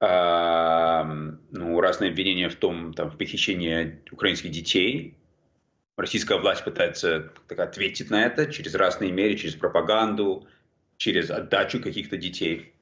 ну, 0.00 1.80
разные 1.80 2.10
обвинения 2.10 2.48
в 2.48 2.56
том, 2.56 2.92
там, 2.94 3.10
в 3.10 3.16
похищении 3.16 4.00
украинских 4.10 4.50
детей. 4.50 5.16
Российская 5.96 6.38
власть 6.38 6.64
пытается 6.64 7.32
так, 7.46 7.58
ответить 7.60 8.10
на 8.10 8.26
это 8.26 8.52
через 8.52 8.74
разные 8.74 9.12
меры, 9.12 9.36
через 9.36 9.54
пропаганду, 9.54 10.46
через 10.96 11.30
отдачу 11.30 11.80
каких-то 11.80 12.16
детей. 12.16 12.72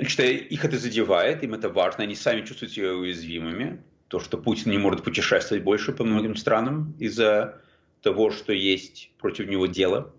что 0.00 0.22
их 0.22 0.64
это 0.64 0.78
задевает, 0.78 1.42
им 1.42 1.54
это 1.54 1.68
важно, 1.68 2.04
они 2.04 2.14
сами 2.14 2.44
чувствуют 2.44 2.72
себя 2.72 2.94
уязвимыми. 2.94 3.82
То, 4.08 4.20
что 4.20 4.38
Путин 4.38 4.70
не 4.70 4.78
может 4.78 5.04
путешествовать 5.04 5.62
больше 5.64 5.92
по 5.92 6.04
многим 6.04 6.36
странам 6.36 6.94
из-за 6.98 7.60
того, 8.02 8.30
что 8.30 8.52
есть 8.52 9.10
против 9.18 9.48
него 9.48 9.66
дело, 9.66 10.14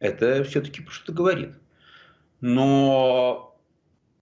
это 0.00 0.42
все-таки 0.44 0.84
что-то 0.88 1.12
говорит. 1.12 1.50
Но 2.40 3.47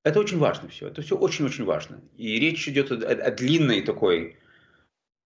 это 0.07 0.21
очень 0.21 0.39
важно 0.39 0.69
все, 0.69 0.87
это 0.87 1.03
все 1.03 1.17
очень-очень 1.17 1.65
важно. 1.65 2.01
И 2.17 2.39
речь 2.39 2.69
идет 2.69 2.93
о, 2.93 2.95
о 2.95 3.31
длинной 3.33 3.83
такой 3.83 4.37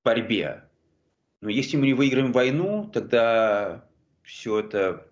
борьбе. 0.02 0.64
Но 1.42 1.50
если 1.50 1.76
мы 1.76 1.84
не 1.84 1.92
выиграем 1.92 2.32
войну, 2.32 2.90
тогда 2.90 3.84
все 4.22 4.60
это 4.60 5.06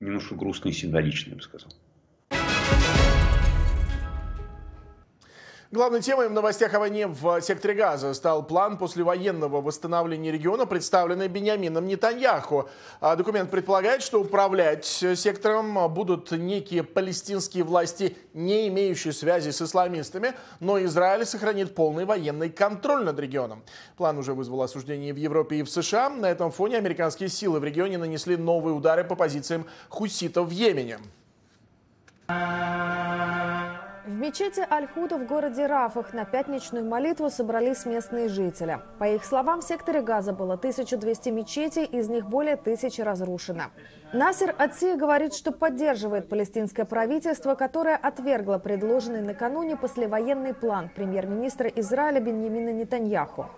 немножко 0.00 0.34
грустно 0.34 0.70
и 0.70 0.72
символично, 0.72 1.30
я 1.30 1.36
бы 1.36 1.42
сказал. 1.42 1.70
Главной 5.72 6.02
темой 6.02 6.28
в 6.28 6.32
новостях 6.32 6.74
о 6.74 6.80
войне 6.80 7.06
в 7.06 7.40
секторе 7.42 7.74
Газа 7.74 8.12
стал 8.12 8.44
план 8.44 8.76
послевоенного 8.76 9.60
восстановления 9.60 10.32
региона, 10.32 10.66
представленный 10.66 11.28
Бениамином 11.28 11.86
Нетаньяху. 11.86 12.68
А 13.00 13.14
документ 13.14 13.52
предполагает, 13.52 14.02
что 14.02 14.20
управлять 14.20 14.84
сектором 14.84 15.94
будут 15.94 16.32
некие 16.32 16.82
палестинские 16.82 17.62
власти, 17.62 18.16
не 18.34 18.66
имеющие 18.66 19.12
связи 19.12 19.50
с 19.50 19.62
исламистами, 19.62 20.34
но 20.58 20.82
Израиль 20.82 21.24
сохранит 21.24 21.72
полный 21.76 22.04
военный 22.04 22.50
контроль 22.50 23.04
над 23.04 23.20
регионом. 23.20 23.62
План 23.96 24.18
уже 24.18 24.34
вызвал 24.34 24.62
осуждение 24.62 25.14
в 25.14 25.18
Европе 25.18 25.58
и 25.58 25.62
в 25.62 25.70
США. 25.70 26.10
На 26.10 26.32
этом 26.32 26.50
фоне 26.50 26.78
американские 26.78 27.28
силы 27.28 27.60
в 27.60 27.64
регионе 27.64 27.96
нанесли 27.96 28.36
новые 28.36 28.74
удары 28.74 29.04
по 29.04 29.14
позициям 29.14 29.66
хуситов 29.88 30.48
в 30.48 30.50
Йемене. 30.50 30.98
В 34.06 34.14
мечети 34.14 34.66
Аль-Худа 34.70 35.18
в 35.18 35.26
городе 35.26 35.66
Рафах 35.66 36.14
на 36.14 36.24
пятничную 36.24 36.86
молитву 36.86 37.28
собрались 37.28 37.84
местные 37.84 38.28
жители. 38.28 38.80
По 38.98 39.04
их 39.04 39.26
словам, 39.26 39.60
в 39.60 39.64
секторе 39.64 40.00
Газа 40.00 40.32
было 40.32 40.54
1200 40.54 41.28
мечетей, 41.28 41.84
из 41.84 42.08
них 42.08 42.26
более 42.26 42.56
тысячи 42.56 43.02
разрушено. 43.02 43.64
Насер 44.14 44.54
Аци 44.56 44.96
говорит, 44.96 45.34
что 45.34 45.52
поддерживает 45.52 46.30
палестинское 46.30 46.86
правительство, 46.86 47.54
которое 47.54 47.96
отвергло 47.96 48.56
предложенный 48.56 49.20
накануне 49.20 49.76
послевоенный 49.76 50.54
план 50.54 50.88
премьер-министра 50.88 51.68
Израиля 51.68 52.20
Беньямина 52.20 52.72
Нетаньяху. 52.72 53.50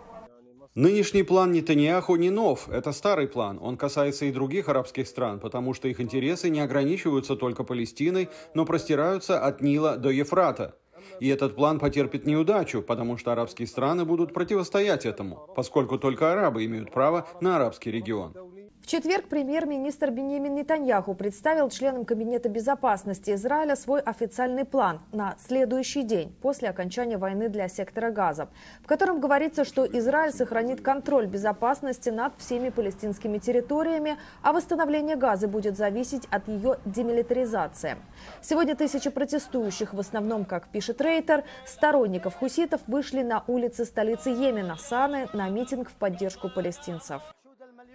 Нынешний 0.74 1.22
план 1.22 1.52
Нетаньяху 1.52 2.16
не 2.16 2.30
нов, 2.30 2.66
это 2.70 2.92
старый 2.92 3.28
план. 3.28 3.58
Он 3.60 3.76
касается 3.76 4.24
и 4.24 4.32
других 4.32 4.70
арабских 4.70 5.06
стран, 5.06 5.38
потому 5.38 5.74
что 5.74 5.86
их 5.86 6.00
интересы 6.00 6.48
не 6.48 6.60
ограничиваются 6.60 7.36
только 7.36 7.62
Палестиной, 7.62 8.30
но 8.54 8.64
простираются 8.64 9.38
от 9.38 9.60
Нила 9.60 9.98
до 9.98 10.08
Ефрата. 10.08 10.74
И 11.20 11.28
этот 11.28 11.56
план 11.56 11.78
потерпит 11.78 12.24
неудачу, 12.24 12.80
потому 12.80 13.18
что 13.18 13.32
арабские 13.32 13.68
страны 13.68 14.06
будут 14.06 14.32
противостоять 14.32 15.04
этому, 15.04 15.46
поскольку 15.54 15.98
только 15.98 16.32
арабы 16.32 16.64
имеют 16.64 16.90
право 16.90 17.28
на 17.42 17.56
арабский 17.56 17.90
регион. 17.90 18.34
В 18.82 18.86
четверг 18.88 19.28
премьер-министр 19.28 20.10
Бенемин 20.10 20.56
Нетаньяху 20.56 21.14
представил 21.14 21.70
членам 21.70 22.04
Кабинета 22.04 22.48
безопасности 22.48 23.30
Израиля 23.30 23.76
свой 23.76 24.00
официальный 24.00 24.64
план 24.64 25.00
на 25.12 25.36
следующий 25.38 26.02
день 26.02 26.34
после 26.42 26.68
окончания 26.68 27.16
войны 27.16 27.48
для 27.48 27.68
сектора 27.68 28.10
Газа, 28.10 28.48
в 28.82 28.88
котором 28.88 29.20
говорится, 29.20 29.64
что 29.64 29.86
Израиль 29.86 30.32
сохранит 30.32 30.80
контроль 30.80 31.26
безопасности 31.26 32.10
над 32.10 32.32
всеми 32.38 32.70
палестинскими 32.70 33.38
территориями, 33.38 34.18
а 34.42 34.52
восстановление 34.52 35.14
Газы 35.14 35.46
будет 35.46 35.76
зависеть 35.76 36.26
от 36.32 36.48
ее 36.48 36.78
демилитаризации. 36.84 37.96
Сегодня 38.40 38.74
тысячи 38.74 39.10
протестующих, 39.10 39.94
в 39.94 40.00
основном, 40.00 40.44
как 40.44 40.66
пишет 40.68 41.00
Рейтер, 41.00 41.44
сторонников 41.64 42.34
хуситов 42.34 42.80
вышли 42.88 43.22
на 43.22 43.44
улицы 43.46 43.84
столицы 43.84 44.30
Йемена, 44.30 44.76
Саны, 44.76 45.28
на 45.32 45.48
митинг 45.50 45.88
в 45.88 45.94
поддержку 45.94 46.48
палестинцев. 46.48 47.22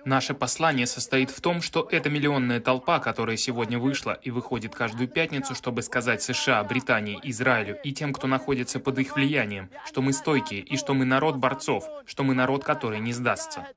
Наше 0.08 0.34
послание 0.34 0.88
состоит 0.88 1.32
в 1.32 1.42
том, 1.42 1.62
что 1.62 1.86
эта 1.92 2.10
миллионная 2.10 2.62
толпа, 2.62 3.00
которая 3.00 3.36
сегодня 3.36 3.78
вышла 3.78 4.14
и 4.14 4.32
выходит 4.32 4.74
каждую 4.74 5.10
пятницу, 5.10 5.54
чтобы 5.54 5.82
сказать 5.82 6.24
США, 6.24 6.64
Британии, 6.64 7.20
Израилю 7.24 7.78
и 7.84 7.92
тем, 7.92 8.14
кто 8.14 8.26
находится 8.26 8.80
под 8.80 9.00
их 9.00 9.18
влиянием, 9.18 9.70
что 9.86 10.02
мы 10.02 10.14
стойкие 10.14 10.62
и 10.62 10.78
что 10.78 10.94
мы 10.94 11.04
народ 11.04 11.36
борцов, 11.36 11.84
что 12.06 12.24
мы 12.24 12.36
народ, 12.36 12.64
который 12.64 13.02
не 13.02 13.12
сдастся. 13.12 13.68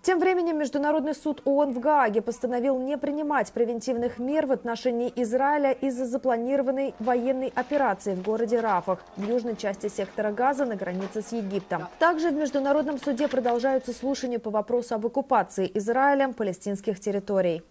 Тем 0.00 0.20
временем 0.20 0.58
Международный 0.58 1.14
суд 1.14 1.42
ООН 1.44 1.72
в 1.72 1.80
Гааге 1.80 2.22
постановил 2.22 2.78
не 2.78 2.96
принимать 2.96 3.52
превентивных 3.52 4.18
мер 4.18 4.46
в 4.46 4.52
отношении 4.52 5.12
Израиля 5.16 5.72
из-за 5.72 6.06
запланированной 6.06 6.94
военной 7.00 7.52
операции 7.54 8.14
в 8.14 8.22
городе 8.22 8.60
Рафах 8.60 9.00
в 9.16 9.28
южной 9.28 9.56
части 9.56 9.88
сектора 9.88 10.30
Газа 10.30 10.64
на 10.64 10.76
границе 10.76 11.20
с 11.20 11.32
Египтом. 11.32 11.88
Также 11.98 12.30
в 12.30 12.34
Международном 12.34 12.98
суде 12.98 13.26
продолжаются 13.26 13.92
слушания 13.92 14.38
по 14.38 14.50
вопросу 14.50 14.94
об 14.94 15.04
оккупации 15.04 15.70
Израилем 15.74 16.32
палестинских 16.32 17.00
территорий. 17.00 17.62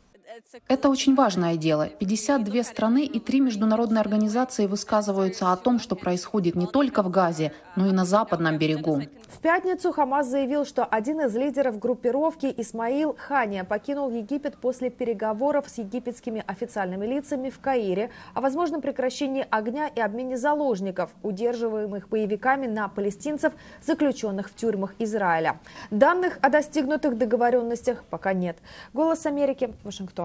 Это 0.68 0.90
очень 0.90 1.16
важное 1.16 1.56
дело. 1.56 1.88
52 1.88 2.64
страны 2.64 3.06
и 3.06 3.20
три 3.20 3.40
международные 3.40 4.02
организации 4.02 4.66
высказываются 4.66 5.54
о 5.54 5.56
том, 5.56 5.80
что 5.80 5.96
происходит 5.96 6.56
не 6.56 6.68
только 6.68 7.02
в 7.02 7.10
Газе, 7.10 7.54
но 7.78 7.88
и 7.88 7.92
на 7.92 8.04
западном 8.04 8.58
берегу. 8.58 9.02
В 9.30 9.40
пятницу 9.40 9.92
Хамас 9.94 10.28
заявил, 10.28 10.66
что 10.66 10.84
один 10.84 11.22
из 11.22 11.36
лидеров 11.36 11.80
группировки 11.80 12.54
Исмаил 12.58 13.16
Хания 13.18 13.64
покинул 13.64 14.10
Египет 14.10 14.58
после 14.58 14.90
переговоров 14.90 15.70
с 15.70 15.78
египетскими 15.78 16.44
официальными 16.46 17.06
лицами 17.06 17.50
в 17.50 17.60
Каире 17.60 18.10
о 18.34 18.42
возможном 18.42 18.82
прекращении 18.82 19.46
огня 19.50 19.88
и 19.88 20.00
обмене 20.02 20.38
заложников, 20.38 21.12
удерживаемых 21.24 22.10
боевиками 22.10 22.68
на 22.68 22.90
палестинцев, 22.90 23.54
заключенных 23.82 24.50
в 24.50 24.56
тюрьмах 24.56 24.94
Израиля. 25.00 25.60
Данных 25.92 26.38
о 26.42 26.50
достигнутых 26.50 27.18
договоренностях 27.18 28.04
пока 28.10 28.34
нет. 28.34 28.58
Голос 28.94 29.26
Америки, 29.26 29.74
Вашингтон. 29.84 30.17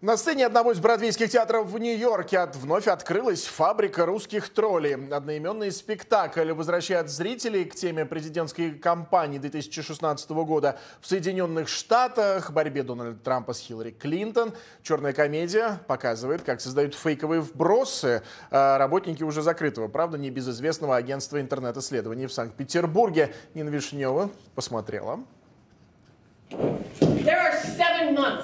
На 0.00 0.16
сцене 0.16 0.46
одного 0.46 0.72
из 0.72 0.78
бродвейских 0.78 1.28
театров 1.28 1.66
в 1.66 1.78
Нью-Йорке 1.78 2.38
от, 2.38 2.56
вновь 2.56 2.88
открылась 2.88 3.44
фабрика 3.44 4.06
русских 4.06 4.48
троллей. 4.48 4.94
Одноименный 4.94 5.70
спектакль 5.70 6.52
возвращает 6.52 7.10
зрителей 7.10 7.66
к 7.66 7.74
теме 7.74 8.06
президентской 8.06 8.70
кампании 8.70 9.36
2016 9.36 10.30
года 10.30 10.78
в 11.02 11.06
Соединенных 11.06 11.68
Штатах, 11.68 12.50
борьбе 12.50 12.82
Дональда 12.82 13.18
Трампа 13.22 13.52
с 13.52 13.58
Хиллари 13.58 13.90
Клинтон. 13.90 14.54
Черная 14.82 15.12
комедия 15.12 15.82
показывает, 15.86 16.40
как 16.40 16.62
создают 16.62 16.94
фейковые 16.94 17.42
вбросы 17.42 18.22
а 18.50 18.78
работники 18.78 19.22
уже 19.22 19.42
закрытого, 19.42 19.88
правда, 19.88 20.16
небезызвестного 20.16 20.96
агентства 20.96 21.38
интернет-исследований 21.42 22.26
в 22.26 22.32
Санкт-Петербурге. 22.32 23.34
Нина 23.52 23.68
Вишнева 23.68 24.30
посмотрела. 24.54 25.20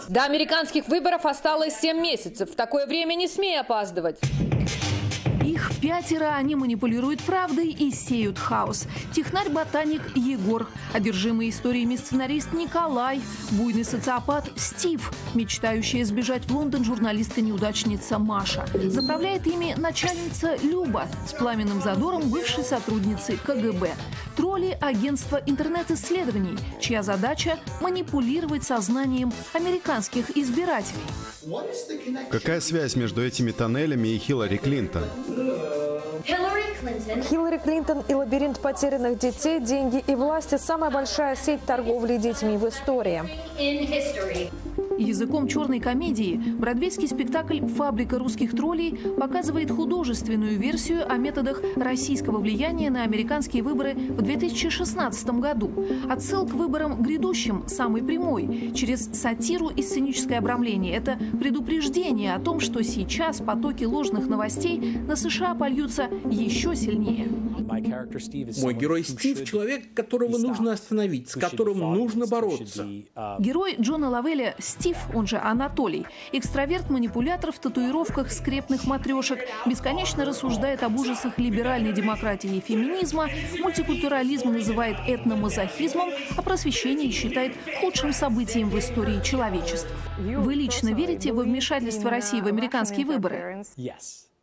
До 0.08 0.24
американских 0.24 0.88
выборов 0.88 1.26
осталось 1.26 1.74
7 1.80 2.00
месяцев. 2.00 2.50
В 2.50 2.54
такое 2.56 2.86
время 2.86 3.14
не 3.14 3.28
смей 3.28 3.58
опаздывать. 3.58 4.18
Их 5.46 5.70
пятеро, 5.80 6.34
они 6.34 6.56
манипулируют 6.56 7.22
правдой 7.22 7.68
и 7.68 7.92
сеют 7.92 8.36
хаос. 8.36 8.86
Технарь-ботаник 9.14 10.02
Егор, 10.16 10.66
одержимый 10.92 11.50
историями 11.50 11.94
сценарист 11.94 12.52
Николай, 12.52 13.20
буйный 13.52 13.84
социопат 13.84 14.50
Стив, 14.56 15.12
мечтающая 15.34 16.04
сбежать 16.04 16.46
в 16.46 16.56
Лондон 16.56 16.84
журналистка-неудачница 16.84 18.18
Маша. 18.18 18.66
Заправляет 18.88 19.46
ими 19.46 19.74
начальница 19.76 20.56
Люба 20.64 21.06
с 21.28 21.32
пламенным 21.32 21.80
задором 21.80 22.28
бывшей 22.28 22.64
сотрудницы 22.64 23.38
КГБ. 23.46 23.94
Тролли– 24.36 24.76
агентства 24.80 25.40
интернет-исследований, 25.46 26.58
чья 26.80 27.04
задача– 27.04 27.60
манипулировать 27.80 28.64
сознанием 28.64 29.32
американских 29.54 30.36
избирателей. 30.36 31.00
Какая 32.30 32.60
связь 32.60 32.96
между 32.96 33.24
этими 33.24 33.52
тоннелями 33.52 34.08
и 34.08 34.18
Хиллари 34.18 34.56
Клинтон? 34.56 35.04
Хиллари 37.28 37.58
Клинтон 37.58 38.04
и 38.08 38.14
лабиринт 38.14 38.58
потерянных 38.60 39.18
детей, 39.18 39.60
деньги 39.60 40.02
и 40.06 40.14
власти– 40.14 40.56
самая 40.58 40.90
большая 40.90 41.36
сеть 41.36 41.64
торговли 41.64 42.16
детьми 42.16 42.56
в 42.56 42.68
истории. 42.68 43.22
Языком 44.98 45.46
черной 45.46 45.80
комедии 45.80 46.40
бродвейский 46.58 47.08
спектакль 47.08 47.60
«Фабрика 47.60 48.18
русских 48.18 48.52
троллей» 48.52 48.96
показывает 49.18 49.70
художественную 49.70 50.58
версию 50.58 51.10
о 51.10 51.16
методах 51.16 51.62
российского 51.76 52.38
влияния 52.38 52.90
на 52.90 53.02
американские 53.02 53.62
выборы 53.62 53.94
в 53.94 54.22
2016 54.22 55.28
году. 55.40 55.70
Отсыл 56.08 56.46
к 56.46 56.52
выборам 56.52 57.02
грядущим 57.02 57.64
самый 57.66 58.02
прямой, 58.02 58.72
через 58.74 59.10
сатиру 59.12 59.68
и 59.68 59.82
сценическое 59.82 60.38
обрамление. 60.38 60.94
Это 60.94 61.18
предупреждение 61.38 62.34
о 62.34 62.38
том, 62.38 62.60
что 62.60 62.82
сейчас 62.82 63.40
потоки 63.40 63.84
ложных 63.84 64.28
новостей 64.28 64.98
на 65.06 65.16
США 65.16 65.54
польются 65.54 66.08
еще 66.30 66.74
сильнее. 66.74 67.28
Мой 68.62 68.74
герой 68.74 69.02
Стив— 69.04 69.44
человек, 69.46 69.92
которого 69.94 70.38
нужно 70.38 70.72
остановить, 70.72 71.30
с 71.30 71.34
которым 71.34 71.78
нужно 71.78 72.26
бороться. 72.26 72.86
Герой 73.38 73.76
Джона 73.80 74.08
Лавеля 74.08 74.54
Стив, 74.58 74.85
он 75.14 75.26
же 75.26 75.38
Анатолий, 75.38 76.06
экстраверт-манипулятор 76.32 77.52
в 77.52 77.58
татуировках 77.58 78.30
скрепных 78.30 78.84
матрешек, 78.84 79.40
бесконечно 79.64 80.24
рассуждает 80.24 80.82
об 80.82 80.98
ужасах 80.98 81.38
либеральной 81.38 81.92
демократии 81.92 82.56
и 82.56 82.60
феминизма, 82.60 83.28
мультикультурализм 83.60 84.52
называет 84.52 84.96
этномазохизмом, 85.06 86.10
а 86.36 86.42
просвещение 86.42 87.10
считает 87.10 87.56
худшим 87.80 88.12
событием 88.12 88.70
в 88.70 88.78
истории 88.78 89.20
человечества. 89.22 89.94
Вы 90.18 90.54
лично 90.54 90.92
верите 90.92 91.32
во 91.32 91.42
вмешательство 91.42 92.10
России 92.10 92.40
в 92.40 92.46
американские 92.46 93.06
выборы? 93.06 93.64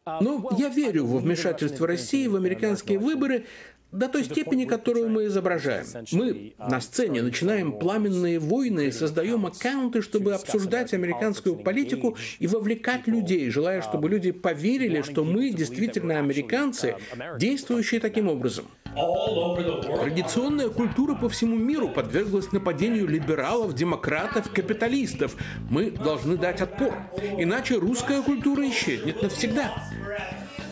Ну, 0.05 0.49
я 0.57 0.69
верю 0.69 1.05
во 1.05 1.19
вмешательство 1.19 1.87
России 1.87 2.27
в 2.27 2.35
американские 2.35 2.99
выборы 2.99 3.45
до 3.93 4.09
той 4.09 4.25
степени, 4.25 4.65
которую 4.65 5.07
мы 5.07 5.27
изображаем. 5.27 5.85
Мы 6.11 6.53
на 6.57 6.81
сцене 6.81 7.21
начинаем 7.21 7.77
пламенные 7.79 8.39
войны, 8.39 8.91
создаем 8.91 9.45
аккаунты, 9.45 10.01
чтобы 10.01 10.33
обсуждать 10.33 10.93
американскую 10.93 11.55
политику 11.55 12.17
и 12.39 12.47
вовлекать 12.47 13.07
людей, 13.07 13.49
желая, 13.49 13.81
чтобы 13.81 14.09
люди 14.09 14.31
поверили, 14.31 15.03
что 15.03 15.23
мы 15.23 15.51
действительно 15.51 16.19
американцы, 16.19 16.95
действующие 17.37 18.01
таким 18.01 18.27
образом. 18.27 18.65
Традиционная 18.93 20.69
культура 20.69 21.15
по 21.15 21.29
всему 21.29 21.55
миру 21.55 21.89
подверглась 21.89 22.51
нападению 22.51 23.07
либералов, 23.07 23.73
демократов, 23.73 24.51
капиталистов. 24.51 25.35
Мы 25.69 25.91
должны 25.91 26.37
дать 26.37 26.61
отпор, 26.61 26.93
иначе 27.37 27.75
русская 27.75 28.21
культура 28.21 28.67
исчезнет 28.69 29.21
навсегда. 29.21 29.73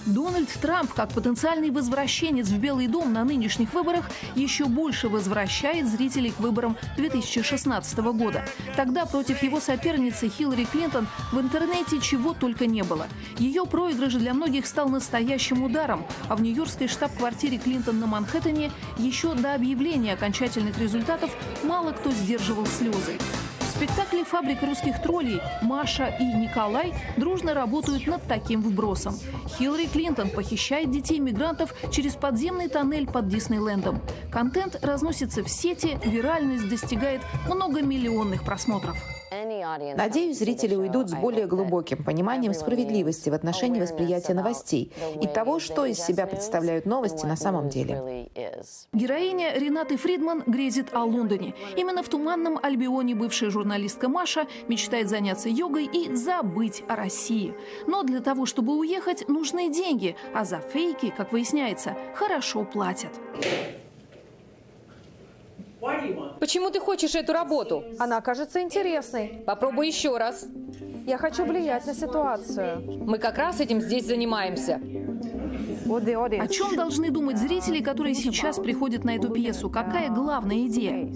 Дональд 0.06 0.50
Трамп, 0.62 0.94
как 0.94 1.10
потенциальный 1.10 1.70
возвращенец 1.70 2.48
в 2.48 2.58
Белый 2.58 2.88
дом 2.88 3.14
на 3.14 3.24
нынешних 3.24 3.74
выборах, 3.74 4.10
еще 4.36 4.66
больше 4.66 5.10
возвращает 5.10 5.88
зрителей 5.88 6.32
к 6.32 6.40
выборам 6.40 6.78
2016 6.98 7.98
года. 8.00 8.46
Тогда 8.76 9.06
против 9.06 9.44
его 9.44 9.60
соперницы 9.60 10.30
Хиллари 10.30 10.66
Клинтон 10.66 11.08
в 11.32 11.40
интернете 11.40 12.00
чего 12.00 12.34
только 12.34 12.66
не 12.66 12.84
было. 12.84 13.08
Ее 13.38 13.66
проигрыш 13.66 14.14
для 14.14 14.34
многих 14.34 14.66
стал 14.66 14.90
настоящим 14.90 15.64
ударом, 15.64 16.06
а 16.30 16.36
в 16.36 16.42
нью-йоркской 16.42 16.88
штаб-квартире 16.88 17.58
Клинтон 17.58 18.00
на 18.00 18.08
Манхэттене 18.08 18.72
еще 18.98 19.34
до 19.34 19.54
объявления 19.54 20.14
окончательных 20.14 20.78
результатов 20.80 21.32
мало 21.64 21.92
кто 21.92 22.12
сдерживал 22.12 22.66
слезы. 22.66 23.18
Спектакле 23.82 24.24
«Фабрика 24.24 24.68
русских 24.68 25.02
троллей» 25.02 25.42
Маша 25.64 26.16
и 26.20 26.24
Николай 26.24 26.94
дружно 27.18 27.56
работают 27.56 28.06
над 28.06 28.22
таким 28.28 28.62
вбросом. 28.62 29.18
Хиллари 29.58 29.88
Клинтон 29.88 30.30
похищает 30.30 30.92
детей-мигрантов 30.92 31.74
через 31.92 32.14
подземный 32.14 32.68
тоннель 32.68 33.08
под 33.08 33.28
Диснейлендом. 33.28 34.00
Контент 34.32 34.78
разносится 34.84 35.44
в 35.44 35.50
сети, 35.50 35.98
виральность 36.06 36.70
достигает 36.70 37.22
многомиллионных 37.48 38.44
просмотров. 38.44 38.96
Надеюсь, 39.32 40.40
зрители 40.40 40.76
уйдут 40.76 41.10
с 41.10 41.14
более 41.14 41.48
глубоким 41.48 42.04
пониманием 42.04 42.54
справедливости 42.54 43.30
в 43.30 43.34
отношении 43.34 43.80
восприятия 43.80 44.34
новостей 44.34 44.92
и 45.22 45.28
того, 45.28 45.60
что 45.60 45.86
из 45.86 46.00
себя 46.00 46.28
представляют 46.28 46.86
новости 46.86 47.26
на 47.26 47.38
самом 47.38 47.70
деле. 47.70 48.30
Героиня 48.92 49.54
Ренаты 49.58 49.96
Фридман 49.96 50.44
грезит 50.46 50.94
о 50.94 51.06
Лондоне. 51.06 51.56
Именно 51.78 52.04
в 52.04 52.10
Туманном 52.10 52.60
Альбионе 52.62 53.16
бывшая 53.16 53.52
журналистка 53.52 54.10
Маша 54.10 54.48
мечтает 54.68 55.08
заняться 55.08 55.48
йогой 55.48 55.86
и 55.86 56.14
забыть 56.14 56.84
о 56.90 56.98
России. 56.98 57.54
Но 57.88 58.04
для 58.04 58.20
того, 58.20 58.46
чтобы 58.46 58.78
уехать, 58.78 59.30
нужны 59.30 59.72
деньги, 59.72 60.18
а 60.34 60.44
за 60.44 60.60
фейки, 60.60 61.14
как 61.16 61.32
выясняется, 61.32 61.96
хорошо 62.16 62.66
платят. 62.66 63.12
Почему 66.42 66.72
ты 66.72 66.80
хочешь 66.80 67.14
эту 67.14 67.34
работу? 67.34 67.84
Она 68.00 68.20
кажется 68.20 68.62
интересной. 68.62 69.44
Попробуй 69.46 69.86
еще 69.86 70.18
раз. 70.18 70.48
Я 71.06 71.20
хочу 71.20 71.46
влиять 71.46 71.86
на 71.86 71.94
ситуацию. 71.94 72.82
Мы 73.06 73.20
как 73.20 73.38
раз 73.38 73.60
этим 73.60 73.80
здесь 73.80 74.08
занимаемся. 74.08 74.82
О 75.86 76.48
чем 76.48 76.76
должны 76.76 77.12
думать 77.12 77.38
зрители, 77.38 77.80
которые 77.80 78.16
сейчас 78.16 78.58
приходят 78.58 79.04
на 79.04 79.18
эту 79.18 79.30
пьесу? 79.30 79.70
Какая 79.70 80.10
главная 80.10 80.66
идея? 80.66 81.14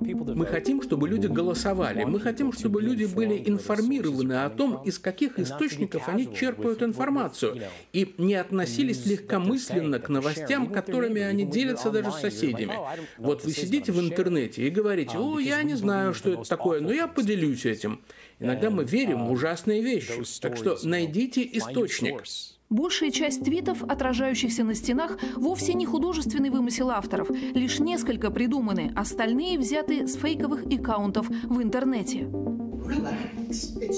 Мы 0.00 0.46
хотим, 0.46 0.82
чтобы 0.82 1.08
люди 1.08 1.26
голосовали. 1.26 2.04
Мы 2.04 2.20
хотим, 2.20 2.52
чтобы 2.52 2.82
люди 2.82 3.04
были 3.04 3.42
информированы 3.46 4.44
о 4.44 4.50
том, 4.50 4.82
из 4.84 4.98
каких 4.98 5.38
источников 5.38 6.08
они 6.08 6.34
черпают 6.34 6.82
информацию, 6.82 7.62
и 7.92 8.14
не 8.18 8.34
относились 8.34 9.06
легкомысленно 9.06 9.98
к 9.98 10.08
новостям, 10.08 10.70
которыми 10.70 11.22
они 11.22 11.44
делятся 11.44 11.90
даже 11.90 12.12
с 12.12 12.20
соседями. 12.20 12.74
Вот 13.18 13.44
вы 13.44 13.52
сидите 13.52 13.92
в 13.92 14.00
интернете 14.00 14.66
и 14.66 14.70
говорите, 14.70 15.18
о, 15.18 15.38
я 15.38 15.62
не 15.62 15.74
знаю, 15.74 16.14
что 16.14 16.30
это 16.30 16.48
такое, 16.48 16.80
но 16.80 16.92
я 16.92 17.06
поделюсь 17.06 17.64
этим. 17.66 18.00
Иногда 18.38 18.70
мы 18.70 18.84
верим 18.84 19.26
в 19.26 19.32
ужасные 19.32 19.82
вещи. 19.82 20.22
Так 20.40 20.56
что 20.56 20.78
найдите 20.82 21.48
источник. 21.52 22.22
Большая 22.68 23.12
часть 23.12 23.44
твитов, 23.44 23.84
отражающихся 23.84 24.64
на 24.64 24.74
стенах, 24.74 25.18
вовсе 25.36 25.74
не 25.74 25.86
художественный 25.86 26.50
вымысел 26.50 26.90
авторов. 26.90 27.30
Лишь 27.30 27.78
несколько 27.78 28.30
придуманы, 28.30 28.92
остальные 28.96 29.58
взяты 29.58 30.08
с 30.08 30.16
фейковых 30.16 30.66
аккаунтов 30.66 31.28
в 31.28 31.62
интернете. 31.62 32.28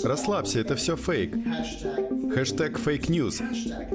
Расслабься, 0.05 0.61
это 0.61 0.77
все 0.77 0.97
фейк. 0.97 1.35
Хэштег 2.35 2.79
fake 2.79 3.07
news. 3.07 3.41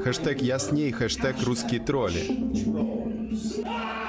Хэштег 0.03 0.41
я 0.41 0.57
с 0.57 0.71
ней, 0.71 0.91
хэштег 0.91 1.35
русские 1.43 1.79
тролли. 1.79 2.43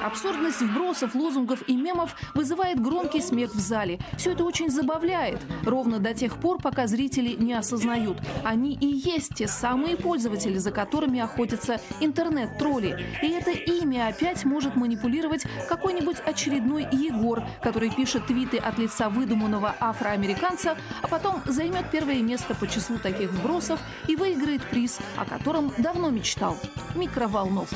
Абсурдность 0.05 0.61
вбросов, 0.61 1.15
лозунгов 1.15 1.67
и 1.67 1.75
мемов 1.75 2.15
вызывает 2.35 2.79
громкий 2.79 3.21
смех 3.21 3.55
в 3.55 3.59
зале. 3.59 3.99
Все 4.17 4.33
это 4.33 4.43
очень 4.43 4.69
забавляет, 4.69 5.41
ровно 5.63 5.97
до 5.97 6.13
тех 6.13 6.37
пор, 6.37 6.61
пока 6.61 6.85
зрители 6.85 7.35
не 7.37 7.53
осознают. 7.53 8.17
Они 8.43 8.77
и 8.79 8.85
есть 8.85 9.33
те 9.35 9.47
самые 9.47 9.97
пользователи, 9.97 10.54
за 10.57 10.71
которыми 10.71 11.19
охотятся 11.19 11.79
интернет-тролли. 11.99 13.05
И 13.21 13.31
это 13.31 13.51
имя 13.51 14.07
опять 14.07 14.45
может 14.45 14.75
манипулировать 14.75 15.45
какой-нибудь 15.67 16.17
очередной 16.25 16.87
Егор, 16.91 17.43
который 17.61 17.89
пишет 17.89 18.27
твиты 18.27 18.57
от 18.57 18.77
лица 18.77 19.09
выдуманного 19.09 19.75
афроамериканца, 19.79 20.77
а 21.01 21.07
потом 21.07 21.41
займет 21.45 21.89
первое 21.91 22.21
место 22.21 22.55
по 22.55 22.67
числу 22.67 22.97
таких 22.97 23.31
вбросов 23.31 23.79
и 24.07 24.15
выиграет 24.15 24.63
приз, 24.69 24.99
о 25.17 25.25
котором 25.25 25.71
давно 25.77 26.09
мечтал– 26.09 26.57
микроволновку. 26.95 27.75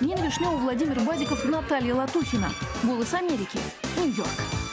Нина 0.00 0.20
Вишнева, 0.20 0.56
Владимир 0.56 1.00
Бадиков, 1.00 1.44
Наталья 1.44 1.94
Латухина. 1.94 2.50
«Голос 2.84 3.14
Америки», 3.14 3.58
Нью-Йорк. 3.96 4.67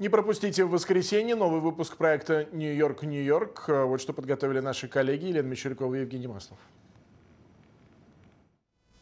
Не 0.00 0.08
пропустите 0.08 0.64
в 0.64 0.70
воскресенье 0.70 1.36
новый 1.36 1.60
выпуск 1.60 1.96
проекта 1.96 2.48
«Нью-Йорк, 2.50 3.04
Нью-Йорк». 3.04 3.66
Вот 3.68 4.00
что 4.00 4.12
подготовили 4.12 4.58
наши 4.58 4.88
коллеги 4.88 5.26
Елена 5.26 5.46
Мещерякова 5.46 5.94
и 5.94 6.00
Евгений 6.00 6.26
Маслов. 6.26 6.58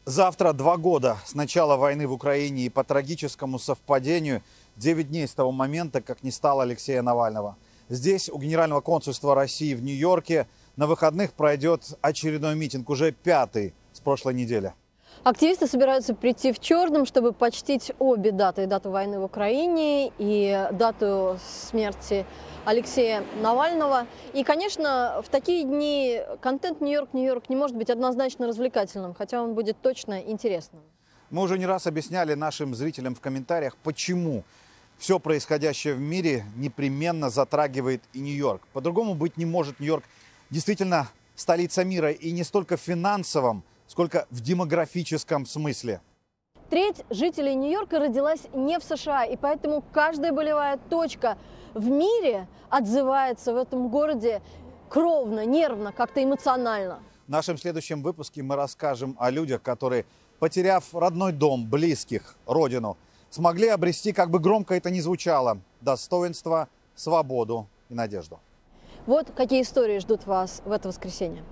Завтра 0.05 0.53
два 0.53 0.77
года 0.77 1.17
с 1.25 1.33
начала 1.33 1.77
войны 1.77 2.05
в 2.05 2.11
Украине 2.11 2.65
и 2.65 2.69
по 2.69 2.83
трагическому 2.83 3.57
совпадению 3.57 4.43
9 4.75 5.09
дней 5.09 5.27
с 5.27 5.33
того 5.33 5.51
момента, 5.51 5.99
как 5.99 6.21
не 6.21 6.29
стало 6.29 6.61
Алексея 6.61 7.01
Навального. 7.01 7.57
Здесь, 7.89 8.29
у 8.29 8.37
Генерального 8.37 8.81
консульства 8.81 9.33
России 9.33 9.73
в 9.73 9.81
Нью-Йорке, 9.81 10.47
на 10.75 10.85
выходных 10.85 11.33
пройдет 11.33 11.97
очередной 12.01 12.55
митинг, 12.55 12.87
уже 12.91 13.11
пятый 13.11 13.73
с 13.93 13.99
прошлой 13.99 14.35
недели. 14.35 14.73
Активисты 15.23 15.67
собираются 15.67 16.13
прийти 16.13 16.51
в 16.51 16.59
черном, 16.59 17.05
чтобы 17.05 17.31
почтить 17.31 17.93
обе 17.99 18.31
даты. 18.31 18.65
Дату 18.65 18.89
войны 18.89 19.19
в 19.19 19.23
Украине 19.23 20.11
и 20.17 20.67
дату 20.73 21.39
смерти 21.69 22.25
Алексея 22.65 23.23
Навального. 23.41 24.05
И, 24.33 24.43
конечно, 24.43 25.21
в 25.25 25.29
такие 25.29 25.63
дни 25.63 26.21
контент 26.41 26.81
Нью-Йорк, 26.81 27.13
Нью-Йорк 27.13 27.49
не 27.49 27.55
может 27.55 27.77
быть 27.77 27.89
однозначно 27.89 28.47
развлекательным, 28.47 29.13
хотя 29.13 29.41
он 29.41 29.53
будет 29.53 29.81
точно 29.81 30.19
интересным. 30.21 30.81
Мы 31.29 31.41
уже 31.41 31.57
не 31.57 31.65
раз 31.65 31.87
объясняли 31.87 32.33
нашим 32.33 32.75
зрителям 32.75 33.15
в 33.15 33.21
комментариях, 33.21 33.77
почему 33.77 34.43
все 34.97 35.19
происходящее 35.19 35.93
в 35.93 35.99
мире 35.99 36.45
непременно 36.55 37.29
затрагивает 37.29 38.01
и 38.13 38.19
Нью-Йорк. 38.19 38.67
По-другому 38.73 39.15
быть 39.15 39.37
не 39.37 39.45
может 39.45 39.79
Нью-Йорк 39.79 40.03
действительно 40.49 41.07
столица 41.35 41.83
мира 41.83 42.11
и 42.11 42.31
не 42.31 42.43
столько 42.43 42.77
в 42.77 42.81
финансовом, 42.81 43.63
сколько 43.93 44.25
в 44.31 44.41
демографическом 44.41 45.45
смысле. 45.45 46.01
Треть 46.71 47.05
жителей 47.11 47.53
Нью-Йорка 47.53 47.99
родилась 47.99 48.47
не 48.51 48.79
в 48.79 48.83
США, 48.83 49.23
и 49.25 49.37
поэтому 49.37 49.83
каждая 49.93 50.31
болевая 50.31 50.79
точка 50.89 51.37
в 51.75 51.87
мире 51.89 52.47
отзывается 52.71 53.53
в 53.53 53.57
этом 53.57 53.89
городе 53.89 54.41
кровно, 54.89 55.45
нервно, 55.45 55.91
как-то 55.91 56.23
эмоционально. 56.23 57.03
В 57.27 57.29
нашем 57.29 57.55
следующем 57.55 58.01
выпуске 58.01 58.41
мы 58.41 58.55
расскажем 58.55 59.15
о 59.19 59.29
людях, 59.29 59.61
которые, 59.61 60.05
потеряв 60.39 60.91
родной 60.95 61.31
дом, 61.31 61.69
близких, 61.69 62.35
родину, 62.47 62.97
смогли 63.29 63.67
обрести, 63.67 64.11
как 64.11 64.31
бы 64.31 64.39
громко 64.39 64.73
это 64.73 64.89
ни 64.89 65.01
звучало, 65.01 65.59
достоинство, 65.81 66.67
свободу 66.95 67.67
и 67.89 67.93
надежду. 67.93 68.39
Вот 69.05 69.29
какие 69.35 69.61
истории 69.61 69.99
ждут 69.99 70.25
вас 70.25 70.63
в 70.65 70.71
это 70.71 70.87
воскресенье. 70.87 71.43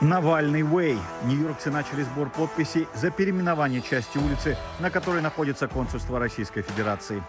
Навальный 0.00 0.62
Way. 0.62 0.96
Нью-Йоркцы 1.24 1.70
начали 1.70 2.02
сбор 2.02 2.30
подписей 2.30 2.86
за 2.94 3.10
переименование 3.10 3.82
части 3.82 4.16
улицы, 4.18 4.56
на 4.78 4.90
которой 4.90 5.20
находится 5.20 5.66
консульство 5.66 6.20
Российской 6.20 6.62
Федерации. 6.62 7.22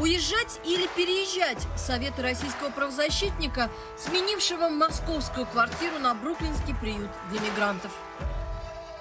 Уезжать 0.00 0.60
или 0.64 0.88
переезжать? 0.96 1.64
Советы 1.76 2.22
российского 2.22 2.70
правозащитника, 2.70 3.70
сменившего 3.96 4.68
московскую 4.68 5.46
квартиру 5.46 6.00
на 6.00 6.14
бруклинский 6.14 6.74
приют 6.80 7.10
для 7.30 7.40
мигрантов. 7.40 7.92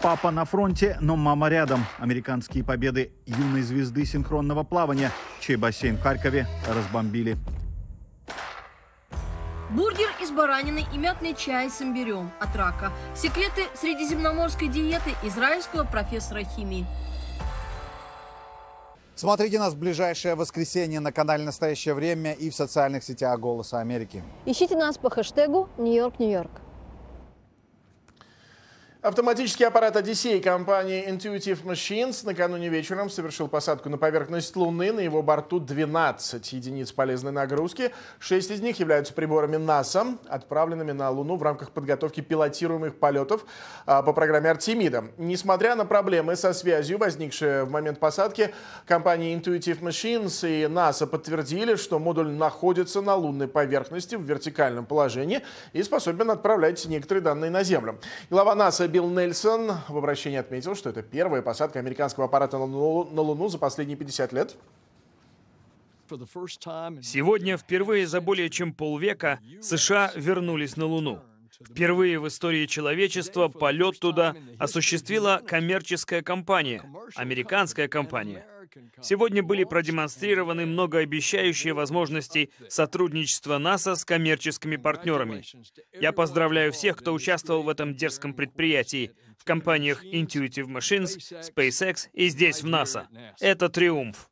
Папа 0.04 0.30
на 0.30 0.46
фронте, 0.46 0.98
но 1.02 1.16
мама 1.16 1.50
рядом. 1.50 1.84
Американские 1.98 2.64
победы 2.64 3.12
юной 3.26 3.64
звезды 3.64 4.06
синхронного 4.06 4.64
плавания, 4.64 5.12
чей 5.40 5.56
бассейн 5.56 5.98
в 5.98 6.02
Харькове 6.04 6.46
разбомбили. 6.68 7.38
Бургер 9.74 10.10
из 10.22 10.30
баранины 10.30 10.86
и 10.94 10.98
мятный 11.00 11.34
чай 11.34 11.68
с 11.68 11.82
имбирем 11.82 12.30
от 12.40 12.56
рака. 12.56 12.92
Секреты 13.16 13.64
средиземноморской 13.74 14.68
диеты 14.68 15.16
израильского 15.24 15.84
профессора 15.84 16.44
химии. 16.44 16.86
Смотрите 19.16 19.58
нас 19.58 19.74
в 19.74 19.80
ближайшее 19.80 20.36
воскресенье 20.36 21.00
на 21.00 21.12
канале 21.12 21.44
«Настоящее 21.44 21.96
время» 21.96 22.34
и 22.34 22.52
в 22.52 22.56
социальных 22.56 23.04
сетях 23.04 23.40
«Голоса 23.40 23.80
Америки». 23.80 24.24
Ищите 24.46 24.76
нас 24.76 25.00
по 25.00 25.10
хэштегу 25.10 25.68
«Нью-Йорк, 25.78 26.20
Нью-Йорк». 26.20 26.52
Автоматический 29.04 29.66
аппарат 29.66 29.98
«Одиссей» 29.98 30.40
компании 30.40 31.06
Intuitive 31.10 31.62
Machines 31.66 32.26
накануне 32.26 32.70
вечером 32.70 33.10
совершил 33.10 33.50
посадку 33.50 33.90
на 33.90 33.98
поверхность 33.98 34.56
Луны. 34.56 34.94
На 34.94 35.02
его 35.02 35.22
борту 35.22 35.60
12 35.60 36.54
единиц 36.54 36.94
полезной 36.94 37.34
нагрузки. 37.34 37.92
Шесть 38.20 38.50
из 38.50 38.62
них 38.62 38.80
являются 38.80 39.14
приборами 39.14 39.58
НАСА, 39.58 40.16
отправленными 40.30 40.94
на 40.94 41.10
Луну 41.10 41.36
в 41.36 41.44
рамках 41.44 41.72
подготовки 41.72 42.22
пилотируемых 42.22 42.96
полетов 42.96 43.46
а, 43.86 44.04
по 44.04 44.14
программе 44.14 44.50
«Артемида». 44.50 45.04
Несмотря 45.18 45.76
на 45.76 45.84
проблемы 45.84 46.38
со 46.38 46.54
связью, 46.54 46.98
возникшие 46.98 47.66
в 47.66 47.72
момент 47.72 48.00
посадки, 48.00 48.54
компании 48.86 49.38
Intuitive 49.38 49.82
Machines 49.82 50.50
и 50.50 50.66
НАСА 50.68 51.08
подтвердили, 51.08 51.76
что 51.76 52.00
модуль 52.00 52.30
находится 52.30 53.02
на 53.02 53.16
лунной 53.16 53.50
поверхности 53.50 54.16
в 54.16 54.22
вертикальном 54.22 54.86
положении 54.86 55.42
и 55.74 55.84
способен 55.84 56.32
отправлять 56.32 56.86
некоторые 56.86 57.22
данные 57.22 57.52
на 57.52 57.64
Землю. 57.64 58.00
Глава 58.30 58.56
НАСА 58.56 58.93
Билл 58.94 59.10
Нельсон 59.10 59.72
в 59.90 59.98
обращении 59.98 60.38
отметил, 60.38 60.76
что 60.76 60.92
это 60.92 61.02
первая 61.02 61.42
посадка 61.42 61.80
американского 61.80 62.28
аппарата 62.28 62.60
на 62.60 62.66
Луну, 62.66 63.10
на 63.12 63.22
Луну 63.22 63.48
за 63.50 63.58
последние 63.58 63.98
50 63.98 64.32
лет. 64.34 64.56
Сегодня 67.02 67.58
впервые 67.58 68.06
за 68.06 68.22
более 68.22 68.52
чем 68.52 68.72
полвека 68.72 69.40
США 69.64 70.12
вернулись 70.16 70.78
на 70.78 70.86
Луну. 70.86 71.24
Впервые 71.60 72.20
в 72.20 72.28
истории 72.28 72.68
человечества 72.68 73.48
полет 73.48 74.00
туда 74.00 74.36
осуществила 74.60 75.42
коммерческая 75.44 76.22
компания, 76.22 76.84
американская 77.16 77.88
компания. 77.88 78.46
Сегодня 79.02 79.44
были 79.44 79.64
продемонстрированы 79.64 80.66
многообещающие 80.66 81.74
возможности 81.74 82.50
сотрудничества 82.70 83.58
НАСА 83.58 83.96
с 83.96 84.06
коммерческими 84.06 84.78
партнерами. 84.78 85.44
Я 86.00 86.12
поздравляю 86.12 86.72
всех, 86.72 86.98
кто 86.98 87.14
участвовал 87.14 87.64
в 87.64 87.70
этом 87.70 87.96
дерзком 87.96 88.34
предприятии, 88.34 89.12
в 89.38 89.44
компаниях 89.44 90.04
Intuitive 90.06 90.68
Machines, 90.68 91.18
SpaceX 91.42 92.08
и 92.14 92.30
здесь, 92.30 92.64
в 92.64 92.68
НАСА. 92.68 93.08
Это 93.40 93.70
триумф. 93.70 94.30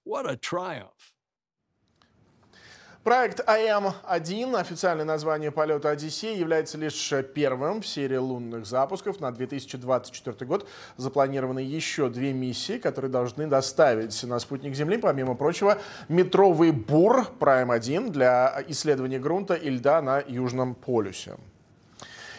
Проект 3.03 3.41
АМ-1, 3.47 4.55
официальное 4.59 5.05
название 5.05 5.49
полета 5.49 5.89
«Одиссей», 5.89 6.37
является 6.37 6.77
лишь 6.77 7.11
первым 7.33 7.81
в 7.81 7.87
серии 7.87 8.17
лунных 8.17 8.67
запусков. 8.67 9.19
На 9.19 9.31
2024 9.31 10.45
год 10.45 10.67
запланированы 10.97 11.61
еще 11.61 12.09
две 12.09 12.31
миссии, 12.31 12.77
которые 12.77 13.09
должны 13.09 13.47
доставить 13.47 14.23
на 14.23 14.37
спутник 14.37 14.75
Земли, 14.75 14.97
помимо 14.97 15.33
прочего, 15.33 15.79
метровый 16.09 16.69
бур 16.69 17.25
Прайм-1 17.39 18.11
для 18.11 18.63
исследования 18.67 19.17
грунта 19.17 19.55
и 19.55 19.71
льда 19.71 20.03
на 20.03 20.19
Южном 20.19 20.75
полюсе. 20.75 21.37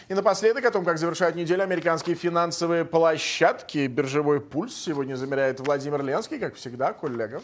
И 0.07 0.13
напоследок 0.13 0.63
о 0.63 0.71
том, 0.71 0.85
как 0.85 0.97
завершают 0.97 1.35
неделю 1.35 1.63
американские 1.63 2.15
финансовые 2.15 2.85
площадки. 2.85 3.85
Биржевой 3.87 4.39
пульс 4.39 4.73
сегодня 4.73 5.15
замеряет 5.15 5.59
Владимир 5.59 6.01
Ленский, 6.01 6.39
как 6.39 6.55
всегда, 6.55 6.93
коллега. 6.93 7.41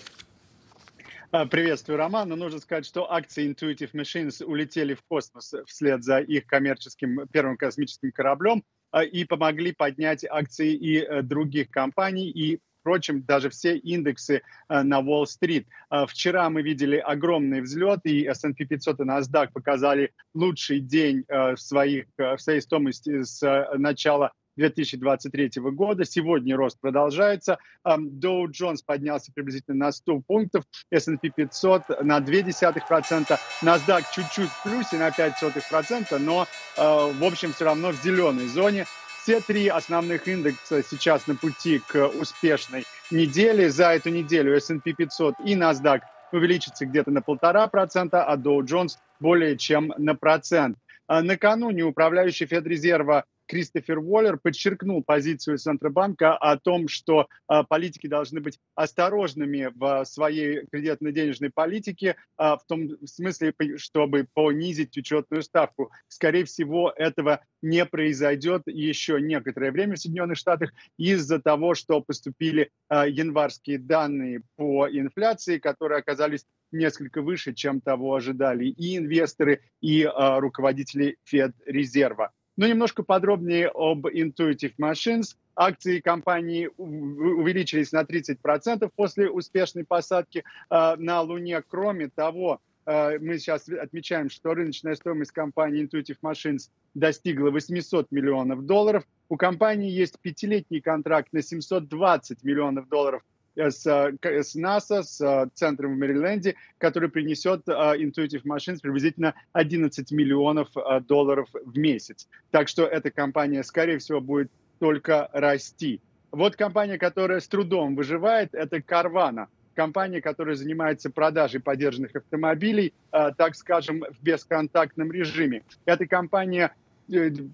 А, 1.32 1.46
приветствую, 1.46 1.98
Роман. 1.98 2.30
Но 2.30 2.36
нужно 2.36 2.60
сказать, 2.60 2.88
что 2.88 3.12
акции 3.12 3.48
Intuitive 3.48 3.92
Machines 3.94 4.44
улетели 4.44 4.96
в 4.96 5.04
космос 5.04 5.54
вслед 5.68 6.04
за 6.04 6.22
их 6.22 6.48
коммерческим 6.48 7.28
первым 7.32 7.56
космическим 7.56 8.12
кораблем 8.12 8.64
а, 8.90 9.04
и 9.04 9.26
помогли 9.26 9.72
поднять 9.72 10.26
акции 10.28 10.74
и 10.74 10.98
э, 10.98 11.22
других 11.22 11.70
компаний, 11.70 12.32
и 12.32 12.60
впрочем, 12.80 13.22
даже 13.22 13.52
все 13.52 13.78
индексы 13.78 14.42
э, 14.70 14.82
на 14.82 15.02
Уолл-стрит. 15.02 15.68
А, 15.90 16.08
вчера 16.08 16.50
мы 16.50 16.64
видели 16.64 16.98
огромный 16.98 17.62
взлет, 17.62 18.00
и 18.06 18.26
S&P 18.26 18.66
500 18.66 19.00
и 19.00 19.04
NASDAQ 19.04 19.52
показали 19.54 20.12
лучший 20.34 20.80
день 20.80 21.26
э, 21.28 21.54
в, 21.54 21.62
своих, 21.62 22.08
в 22.18 22.40
своей 22.40 22.62
стоимости 22.62 23.22
с 23.22 23.68
начала 23.78 24.32
2023 24.60 25.52
года. 25.72 26.04
Сегодня 26.04 26.58
рост 26.58 26.78
продолжается. 26.80 27.58
Dow 27.86 28.46
Jones 28.48 28.80
поднялся 28.86 29.32
приблизительно 29.34 29.86
на 29.86 29.92
100 29.92 30.20
пунктов, 30.28 30.66
S&P 30.92 31.30
500 31.30 32.04
на 32.04 32.20
0,2%, 32.20 33.40
NASDAQ 33.64 34.04
чуть-чуть 34.14 34.50
в 34.50 34.64
плюсе 34.64 34.98
на 34.98 35.10
0,05%, 35.10 36.18
но, 36.20 36.46
э, 36.78 36.82
в 36.82 37.24
общем, 37.24 37.54
все 37.54 37.66
равно 37.66 37.92
в 37.92 38.04
зеленой 38.04 38.48
зоне. 38.48 38.86
Все 39.24 39.40
три 39.40 39.68
основных 39.68 40.28
индекса 40.28 40.84
сейчас 40.84 41.28
на 41.28 41.36
пути 41.36 41.80
к 41.88 42.08
успешной 42.08 42.84
неделе. 43.12 43.70
За 43.70 43.92
эту 43.92 44.10
неделю 44.10 44.56
S&P 44.56 44.94
500 44.94 45.36
и 45.46 45.56
NASDAQ 45.56 46.02
увеличится 46.32 46.86
где-то 46.86 47.12
на 47.12 47.22
полтора 47.22 47.68
процента, 47.68 48.24
а 48.24 48.36
Dow 48.36 48.60
Jones 48.60 48.98
более 49.20 49.58
чем 49.58 49.94
на 49.98 50.16
процент. 50.16 50.78
А 51.08 51.22
накануне 51.22 51.84
управляющий 51.84 52.46
Федрезерва 52.46 53.26
Кристофер 53.50 53.98
Уоллер 53.98 54.38
подчеркнул 54.38 55.04
позицию 55.04 55.58
Центробанка 55.58 56.38
о 56.38 56.56
том, 56.58 56.88
что 56.88 57.28
э, 57.50 57.64
политики 57.68 58.06
должны 58.06 58.42
быть 58.42 58.60
осторожными 58.76 59.72
в 59.74 60.06
своей 60.06 60.68
кредитно-денежной 60.72 61.50
политике, 61.50 62.10
э, 62.10 62.44
в 62.44 62.62
том 62.68 62.90
смысле, 63.08 63.56
чтобы 63.78 64.28
понизить 64.36 64.96
учетную 64.96 65.42
ставку. 65.42 65.92
Скорее 66.08 66.46
всего, 66.46 66.94
этого 66.96 67.44
не 67.64 67.88
произойдет 67.88 68.62
еще 68.68 69.20
некоторое 69.20 69.72
время 69.72 69.96
в 69.96 70.00
Соединенных 70.00 70.38
Штатах 70.38 70.72
из-за 70.98 71.40
того, 71.40 71.74
что 71.74 72.02
поступили 72.02 72.70
январские 72.90 73.80
данные 73.80 74.44
по 74.56 74.88
инфляции, 74.88 75.58
которые 75.58 76.00
оказались 76.00 76.46
несколько 76.72 77.22
выше, 77.22 77.54
чем 77.54 77.82
того 77.82 78.16
ожидали 78.16 78.66
и 78.66 78.96
инвесторы, 78.96 79.62
и 79.82 80.08
руководители 80.16 81.18
Федрезерва. 81.26 82.32
Но 82.60 82.68
немножко 82.68 83.04
подробнее 83.04 83.72
об 83.74 84.06
Intuitive 84.06 84.74
Machines. 84.78 85.38
Акции 85.56 86.02
компании 86.02 86.70
увеличились 86.78 87.94
на 87.94 88.02
30% 88.02 88.92
после 88.94 89.30
успешной 89.30 89.86
посадки 89.86 90.44
э, 90.70 90.96
на 90.98 91.22
Луне. 91.22 91.64
Кроме 91.66 92.10
того, 92.10 92.60
э, 92.86 93.18
мы 93.20 93.38
сейчас 93.38 93.70
отмечаем, 93.70 94.30
что 94.30 94.54
рыночная 94.54 94.96
стоимость 94.96 95.32
компании 95.32 95.88
Intuitive 95.88 96.18
Machines 96.22 96.70
достигла 96.96 97.50
800 97.50 98.12
миллионов 98.12 98.66
долларов. 98.66 99.06
У 99.30 99.38
компании 99.38 99.90
есть 99.90 100.20
пятилетний 100.20 100.82
контракт 100.82 101.32
на 101.32 101.42
720 101.42 102.44
миллионов 102.44 102.90
долларов 102.90 103.24
с, 103.60 103.86
с 103.86 104.56
НАСА, 104.56 105.04
с 105.04 105.50
центром 105.54 105.96
в 105.96 105.98
Мэриленде, 105.98 106.56
который 106.78 107.10
принесет 107.10 107.68
Intuitive 107.68 108.44
Machines 108.44 108.80
приблизительно 108.82 109.36
11 109.54 110.12
миллионов 110.12 110.70
долларов 111.08 111.50
в 111.54 111.78
месяц. 111.78 112.28
Так 112.52 112.68
что 112.68 112.86
эта 112.86 113.12
компания, 113.12 113.64
скорее 113.64 113.98
всего, 113.98 114.22
будет 114.22 114.50
только 114.80 115.30
расти. 115.34 116.02
Вот 116.32 116.56
компания, 116.56 116.98
которая 116.98 117.40
с 117.40 117.48
трудом 117.48 117.96
выживает, 117.96 118.54
это 118.54 118.78
Carvana. 118.78 119.48
Компания, 119.76 120.22
которая 120.22 120.56
занимается 120.56 121.10
продажей 121.10 121.62
поддержанных 121.62 122.16
автомобилей, 122.16 122.94
так 123.12 123.56
скажем, 123.56 124.04
в 124.10 124.24
бесконтактном 124.24 125.12
режиме. 125.12 125.64
Эта 125.86 126.06
компания 126.06 126.72
Э, 126.72 126.79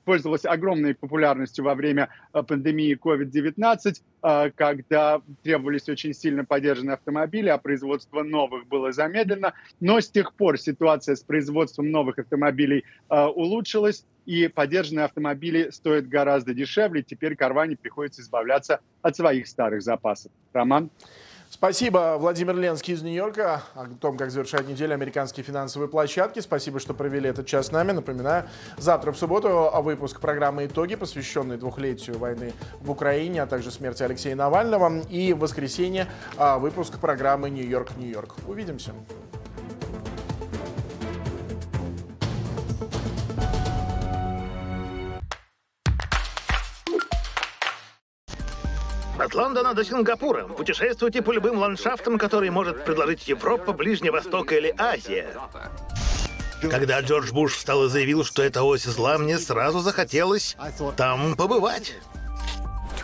пользовалась 0.04 0.46
огромной 0.46 0.96
популярностью 0.96 1.66
во 1.66 1.76
время 1.76 2.10
э, 2.34 2.44
пандемии 2.44 2.98
COVID-19, 3.02 4.02
э, 4.24 4.52
когда 4.56 5.22
требовались 5.44 5.90
очень 5.90 6.14
сильно 6.14 6.46
поддержанные 6.46 6.96
автомобили, 6.96 7.50
а 7.50 7.58
производство 7.58 8.24
новых 8.24 8.68
было 8.68 8.92
замедлено. 8.92 9.54
Но 9.80 10.00
с 10.00 10.10
тех 10.10 10.34
пор 10.34 10.58
ситуация 10.58 11.16
с 11.16 11.24
производством 11.24 11.92
новых 11.92 12.20
автомобилей 12.20 12.84
улучшилась, 13.10 14.06
и 14.26 14.48
поддержанные 14.48 15.06
автомобили 15.06 15.70
стоят 15.70 16.08
гораздо 16.08 16.54
дешевле. 16.54 17.04
Теперь 17.04 17.36
Карване 17.36 17.78
приходится 17.78 18.22
избавляться 18.22 18.80
от 19.02 19.16
своих 19.16 19.48
старых 19.48 19.82
запасов. 19.82 20.32
Роман? 20.54 20.90
Спасибо, 21.56 22.18
Владимир 22.20 22.54
Ленский 22.58 22.96
из 22.96 23.02
Нью-Йорка 23.02 23.64
о 23.76 23.86
том, 23.86 24.18
как 24.18 24.30
завершает 24.30 24.68
неделю 24.68 24.94
американские 24.94 25.46
финансовые 25.46 25.88
площадки. 25.88 26.42
Спасибо, 26.42 26.82
что 26.82 26.94
провели 26.94 27.30
этот 27.30 27.48
час 27.48 27.68
с 27.68 27.72
нами. 27.72 27.94
Напоминаю, 27.94 28.50
завтра 28.76 29.14
в 29.14 29.18
субботу 29.18 29.72
выпуск 29.76 30.20
программы 30.20 30.66
«Итоги», 30.66 30.96
посвященный 30.96 31.56
двухлетию 31.56 32.20
войны 32.20 32.52
в 32.82 32.92
Украине, 32.92 33.42
а 33.42 33.48
также 33.48 33.72
смерти 33.72 34.04
Алексея 34.04 34.36
Навального. 34.36 35.00
И 35.10 35.32
в 35.32 35.40
воскресенье 35.40 36.08
а, 36.36 36.60
выпуск 36.60 37.00
программы 37.00 37.50
«Нью-Йорк, 37.50 37.96
Нью-Йорк». 37.96 38.36
Увидимся. 38.50 38.92
Лондона 49.36 49.74
до 49.74 49.84
Сингапура. 49.84 50.48
Путешествуйте 50.48 51.22
по 51.22 51.32
любым 51.32 51.60
ландшафтам, 51.60 52.18
которые 52.18 52.52
может 52.52 52.86
предложить 52.86 53.28
Европа, 53.28 53.74
Ближний 53.74 54.10
Восток 54.10 54.52
или 54.54 54.74
Азия. 54.78 55.28
Когда 56.62 57.02
Джордж 57.02 57.32
Буш 57.32 57.56
встал 57.56 57.86
и 57.86 57.90
заявил, 57.90 58.24
что 58.24 58.42
это 58.42 58.64
ось 58.64 58.84
зла, 58.84 59.18
мне 59.18 59.38
сразу 59.38 59.80
захотелось 59.80 60.56
там 60.98 61.36
побывать. 61.36 61.94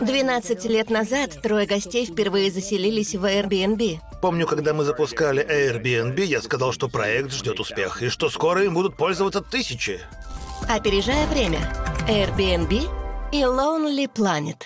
12 0.00 0.64
лет 0.64 0.90
назад 0.90 1.40
трое 1.42 1.66
гостей 1.66 2.06
впервые 2.06 2.50
заселились 2.50 3.14
в 3.14 3.24
Airbnb. 3.24 3.98
Помню, 4.20 4.46
когда 4.46 4.72
мы 4.72 4.84
запускали 4.84 5.44
Airbnb, 5.44 6.24
я 6.24 6.40
сказал, 6.40 6.72
что 6.72 6.88
проект 6.88 7.32
ждет 7.32 7.60
успех, 7.60 8.02
и 8.02 8.08
что 8.08 8.30
скоро 8.30 8.64
им 8.64 8.74
будут 8.74 8.96
пользоваться 8.96 9.42
тысячи. 9.42 10.00
Опережая 10.68 11.26
время. 11.26 11.60
Airbnb 12.08 12.88
и 13.32 13.42
Lonely 13.42 14.08
Planet. 14.12 14.56